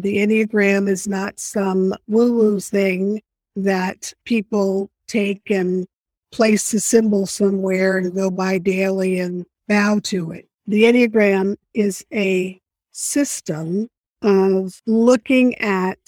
The 0.00 0.18
Enneagram 0.18 0.88
is 0.88 1.08
not 1.08 1.40
some 1.40 1.92
woo 2.06 2.32
woo 2.32 2.56
mm-hmm. 2.56 2.76
thing 2.76 3.22
that 3.56 4.12
people 4.24 4.90
take 5.08 5.50
and 5.50 5.86
place 6.30 6.72
a 6.72 6.80
symbol 6.80 7.26
somewhere 7.26 7.96
and 7.98 8.14
go 8.14 8.30
by 8.30 8.58
daily 8.58 9.18
and 9.18 9.44
bow 9.66 9.98
to 10.04 10.30
it. 10.30 10.48
The 10.66 10.84
Enneagram 10.84 11.56
is 11.74 12.04
a 12.12 12.60
system 12.92 13.88
of 14.22 14.80
looking 14.86 15.56
at 15.56 15.98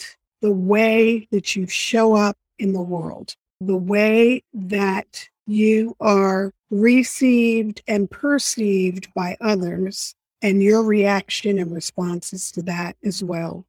the 0.40 0.52
way 0.52 1.26
that 1.32 1.56
you 1.56 1.66
show 1.66 2.14
up 2.14 2.36
in 2.58 2.72
the 2.72 2.82
world, 2.82 3.34
the 3.60 3.76
way 3.76 4.44
that 4.52 5.28
you 5.46 5.96
are 6.00 6.52
received 6.70 7.82
and 7.88 8.08
perceived 8.10 9.12
by 9.14 9.36
others, 9.40 10.14
and 10.42 10.62
your 10.62 10.82
reaction 10.82 11.58
and 11.58 11.72
responses 11.72 12.52
to 12.52 12.62
that 12.62 12.96
as 13.02 13.24
well. 13.24 13.66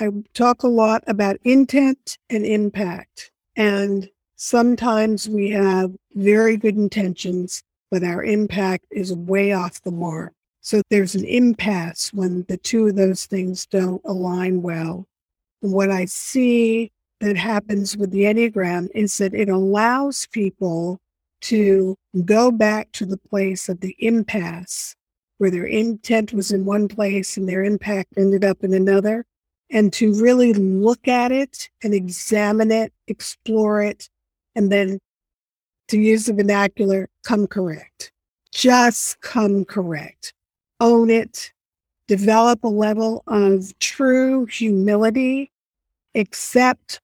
I 0.00 0.10
talk 0.34 0.62
a 0.62 0.68
lot 0.68 1.02
about 1.06 1.38
intent 1.44 2.18
and 2.30 2.44
impact. 2.44 3.30
And 3.56 4.08
sometimes 4.36 5.28
we 5.28 5.50
have 5.50 5.92
very 6.14 6.56
good 6.56 6.76
intentions, 6.76 7.62
but 7.90 8.04
our 8.04 8.22
impact 8.22 8.86
is 8.90 9.12
way 9.12 9.52
off 9.52 9.82
the 9.82 9.90
mark. 9.90 10.32
So 10.60 10.82
there's 10.90 11.14
an 11.14 11.24
impasse 11.24 12.12
when 12.12 12.44
the 12.48 12.56
two 12.58 12.88
of 12.88 12.96
those 12.96 13.26
things 13.26 13.66
don't 13.66 14.02
align 14.04 14.62
well. 14.62 15.06
what 15.60 15.90
I 15.90 16.04
see 16.04 16.92
that 17.20 17.36
happens 17.36 17.96
with 17.96 18.12
the 18.12 18.22
Enneagram 18.22 18.88
is 18.94 19.18
that 19.18 19.34
it 19.34 19.48
allows 19.48 20.26
people 20.30 21.00
to 21.40 21.96
go 22.24 22.52
back 22.52 22.92
to 22.92 23.06
the 23.06 23.16
place 23.16 23.68
of 23.68 23.80
the 23.80 23.96
impasse 23.98 24.94
where 25.38 25.50
their 25.50 25.64
intent 25.64 26.32
was 26.32 26.52
in 26.52 26.64
one 26.64 26.86
place 26.86 27.36
and 27.36 27.48
their 27.48 27.64
impact 27.64 28.12
ended 28.16 28.44
up 28.44 28.62
in 28.62 28.74
another, 28.74 29.24
and 29.70 29.92
to 29.94 30.14
really 30.20 30.52
look 30.54 31.08
at 31.08 31.32
it 31.32 31.68
and 31.82 31.92
examine 31.94 32.70
it, 32.70 32.92
explore 33.06 33.82
it, 33.82 34.08
and 34.54 34.72
then 34.72 34.98
to 35.88 35.98
use 35.98 36.26
the 36.26 36.34
vernacular, 36.34 37.08
come 37.24 37.46
correct. 37.46 38.12
Just 38.52 39.20
come 39.20 39.64
correct. 39.64 40.34
Own 40.80 41.10
it. 41.10 41.52
Develop 42.06 42.64
a 42.64 42.68
level 42.68 43.22
of 43.26 43.78
true 43.78 44.46
humility. 44.46 45.50
Accept 46.14 47.00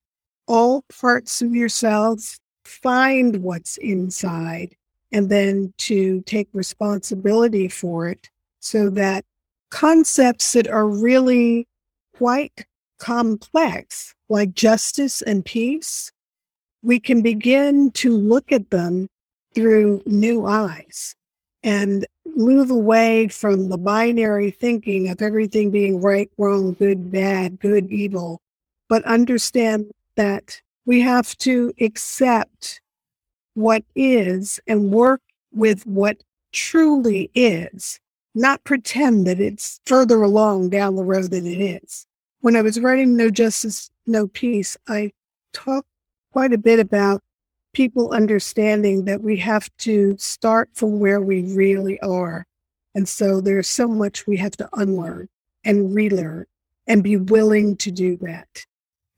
all 0.47 0.85
parts 1.01 1.43
of 1.43 1.55
yourselves. 1.55 2.41
Find 2.65 3.43
what's 3.43 3.77
inside 3.79 4.75
and 5.13 5.31
then 5.31 5.73
to 5.79 6.23
take 6.23 6.49
responsibility 6.53 7.69
for 7.69 8.09
it 8.09 8.31
so 8.59 8.91
that 8.91 9.25
concepts 9.71 10.55
that 10.55 10.67
are 10.67 10.89
really 10.89 11.69
quite 12.17 12.67
complex, 12.99 14.15
like 14.29 14.55
justice 14.55 15.23
and 15.23 15.45
peace, 15.45 16.13
we 16.83 17.01
can 17.01 17.23
begin 17.23 17.91
to 17.93 18.17
look 18.17 18.53
at 18.53 18.71
them 18.71 19.09
through 19.55 20.03
new 20.07 20.47
eyes 20.47 21.15
and 21.63 22.07
move 22.37 22.71
away 22.71 23.29
from 23.29 23.69
the 23.69 23.79
binary 23.79 24.51
thinking 24.51 25.09
of 25.09 25.23
everything 25.23 25.71
being 25.71 26.01
right, 26.01 26.31
wrong, 26.37 26.75
good, 26.75 27.11
bad, 27.11 27.59
good, 27.59 27.91
evil, 27.91 28.41
but 28.89 29.05
understand 29.05 29.91
that 30.17 30.61
we 30.85 31.01
have 31.01 31.37
to 31.39 31.73
accept 31.81 32.81
what 33.55 33.83
is 33.95 34.61
and 34.67 34.91
work 34.91 35.23
with 35.53 35.87
what 35.87 36.23
truly 36.53 37.31
is, 37.35 37.99
not 38.35 38.65
pretend 38.65 39.27
that 39.27 39.41
it's 39.41 39.81
further 39.87 40.23
along 40.23 40.71
down 40.71 40.97
the 40.97 41.05
road 41.05 41.31
than 41.31 41.47
it 41.47 41.61
is. 41.61 42.07
When 42.41 42.57
I 42.57 42.63
was 42.63 42.81
writing 42.81 43.17
Know 43.17 43.31
Justice, 43.31 43.91
Know 44.07 44.27
Peace, 44.27 44.77
I 44.89 45.13
talked 45.53 45.89
quite 46.33 46.53
a 46.53 46.59
bit 46.59 46.81
about 46.81 47.23
people 47.73 48.13
understanding 48.13 49.05
that 49.05 49.23
we 49.23 49.37
have 49.37 49.69
to 49.79 50.17
start 50.19 50.71
from 50.75 50.99
where 50.99 51.21
we 51.21 51.43
really 51.55 52.01
are. 52.01 52.47
And 52.95 53.09
so 53.09 53.41
there's 53.41 53.69
so 53.69 53.89
much 53.89 54.27
we 54.27 54.37
have 54.37 54.57
to 54.59 54.69
unlearn 54.75 55.29
and 55.65 55.95
relearn 55.95 56.47
and 56.87 57.03
be 57.03 57.17
willing 57.17 57.77
to 57.79 57.91
do 57.91 58.17
that. 58.19 58.67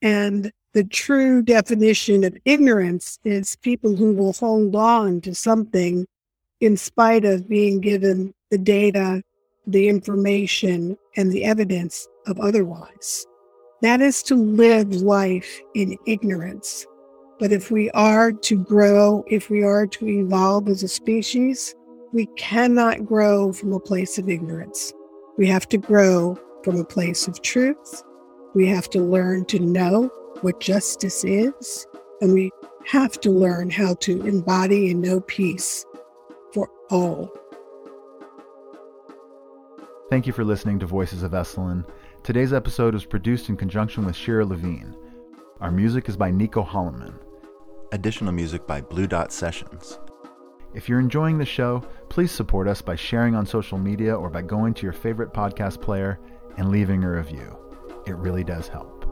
And 0.02 0.52
the 0.72 0.84
true 0.84 1.42
definition 1.42 2.22
of 2.24 2.36
ignorance 2.44 3.18
is 3.24 3.56
people 3.56 3.96
who 3.96 4.12
will 4.12 4.34
hold 4.34 4.76
on 4.76 5.20
to 5.22 5.34
something 5.34 6.06
in 6.60 6.76
spite 6.76 7.24
of 7.24 7.48
being 7.48 7.80
given 7.80 8.34
the 8.56 8.62
data, 8.62 9.22
the 9.66 9.86
information, 9.86 10.96
and 11.16 11.30
the 11.30 11.44
evidence 11.44 12.08
of 12.26 12.40
otherwise. 12.40 13.26
That 13.82 14.00
is 14.00 14.22
to 14.24 14.34
live 14.34 15.02
life 15.02 15.60
in 15.74 15.98
ignorance. 16.06 16.86
But 17.38 17.52
if 17.52 17.70
we 17.70 17.90
are 17.90 18.32
to 18.32 18.56
grow, 18.56 19.24
if 19.26 19.50
we 19.50 19.62
are 19.62 19.86
to 19.86 20.08
evolve 20.08 20.68
as 20.68 20.82
a 20.82 20.88
species, 20.88 21.74
we 22.14 22.24
cannot 22.38 23.04
grow 23.04 23.52
from 23.52 23.74
a 23.74 23.80
place 23.80 24.16
of 24.16 24.30
ignorance. 24.30 24.90
We 25.36 25.46
have 25.48 25.68
to 25.68 25.76
grow 25.76 26.38
from 26.64 26.80
a 26.80 26.84
place 26.84 27.28
of 27.28 27.42
truth. 27.42 28.02
We 28.54 28.66
have 28.68 28.88
to 28.90 29.02
learn 29.02 29.44
to 29.46 29.58
know 29.58 30.08
what 30.40 30.60
justice 30.60 31.24
is, 31.24 31.86
and 32.22 32.32
we 32.32 32.50
have 32.86 33.20
to 33.20 33.30
learn 33.30 33.68
how 33.68 33.94
to 33.96 34.22
embody 34.22 34.92
and 34.92 35.02
know 35.02 35.20
peace 35.20 35.84
for 36.54 36.70
all. 36.90 37.30
Thank 40.08 40.24
you 40.28 40.32
for 40.32 40.44
listening 40.44 40.78
to 40.78 40.86
Voices 40.86 41.24
of 41.24 41.32
Esalen. 41.32 41.84
Today's 42.22 42.52
episode 42.52 42.94
was 42.94 43.04
produced 43.04 43.48
in 43.48 43.56
conjunction 43.56 44.04
with 44.04 44.14
Shira 44.14 44.46
Levine. 44.46 44.94
Our 45.60 45.72
music 45.72 46.08
is 46.08 46.16
by 46.16 46.30
Nico 46.30 46.62
Holloman. 46.62 47.18
Additional 47.90 48.30
music 48.30 48.68
by 48.68 48.80
Blue 48.80 49.08
Dot 49.08 49.32
Sessions. 49.32 49.98
If 50.74 50.88
you're 50.88 51.00
enjoying 51.00 51.38
the 51.38 51.44
show, 51.44 51.82
please 52.08 52.30
support 52.30 52.68
us 52.68 52.80
by 52.80 52.94
sharing 52.94 53.34
on 53.34 53.46
social 53.46 53.78
media 53.78 54.14
or 54.14 54.30
by 54.30 54.42
going 54.42 54.74
to 54.74 54.84
your 54.84 54.92
favorite 54.92 55.34
podcast 55.34 55.80
player 55.80 56.20
and 56.56 56.70
leaving 56.70 57.02
a 57.02 57.10
review. 57.10 57.58
It 58.06 58.14
really 58.14 58.44
does 58.44 58.68
help. 58.68 59.10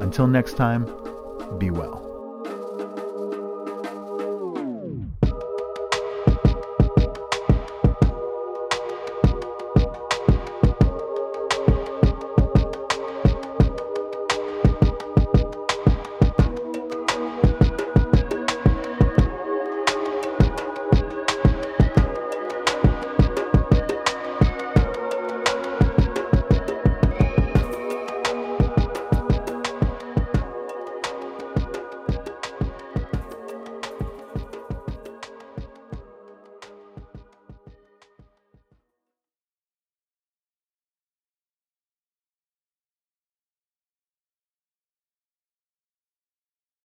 Until 0.00 0.26
next 0.26 0.56
time, 0.56 0.86
be 1.58 1.70
well. 1.70 2.11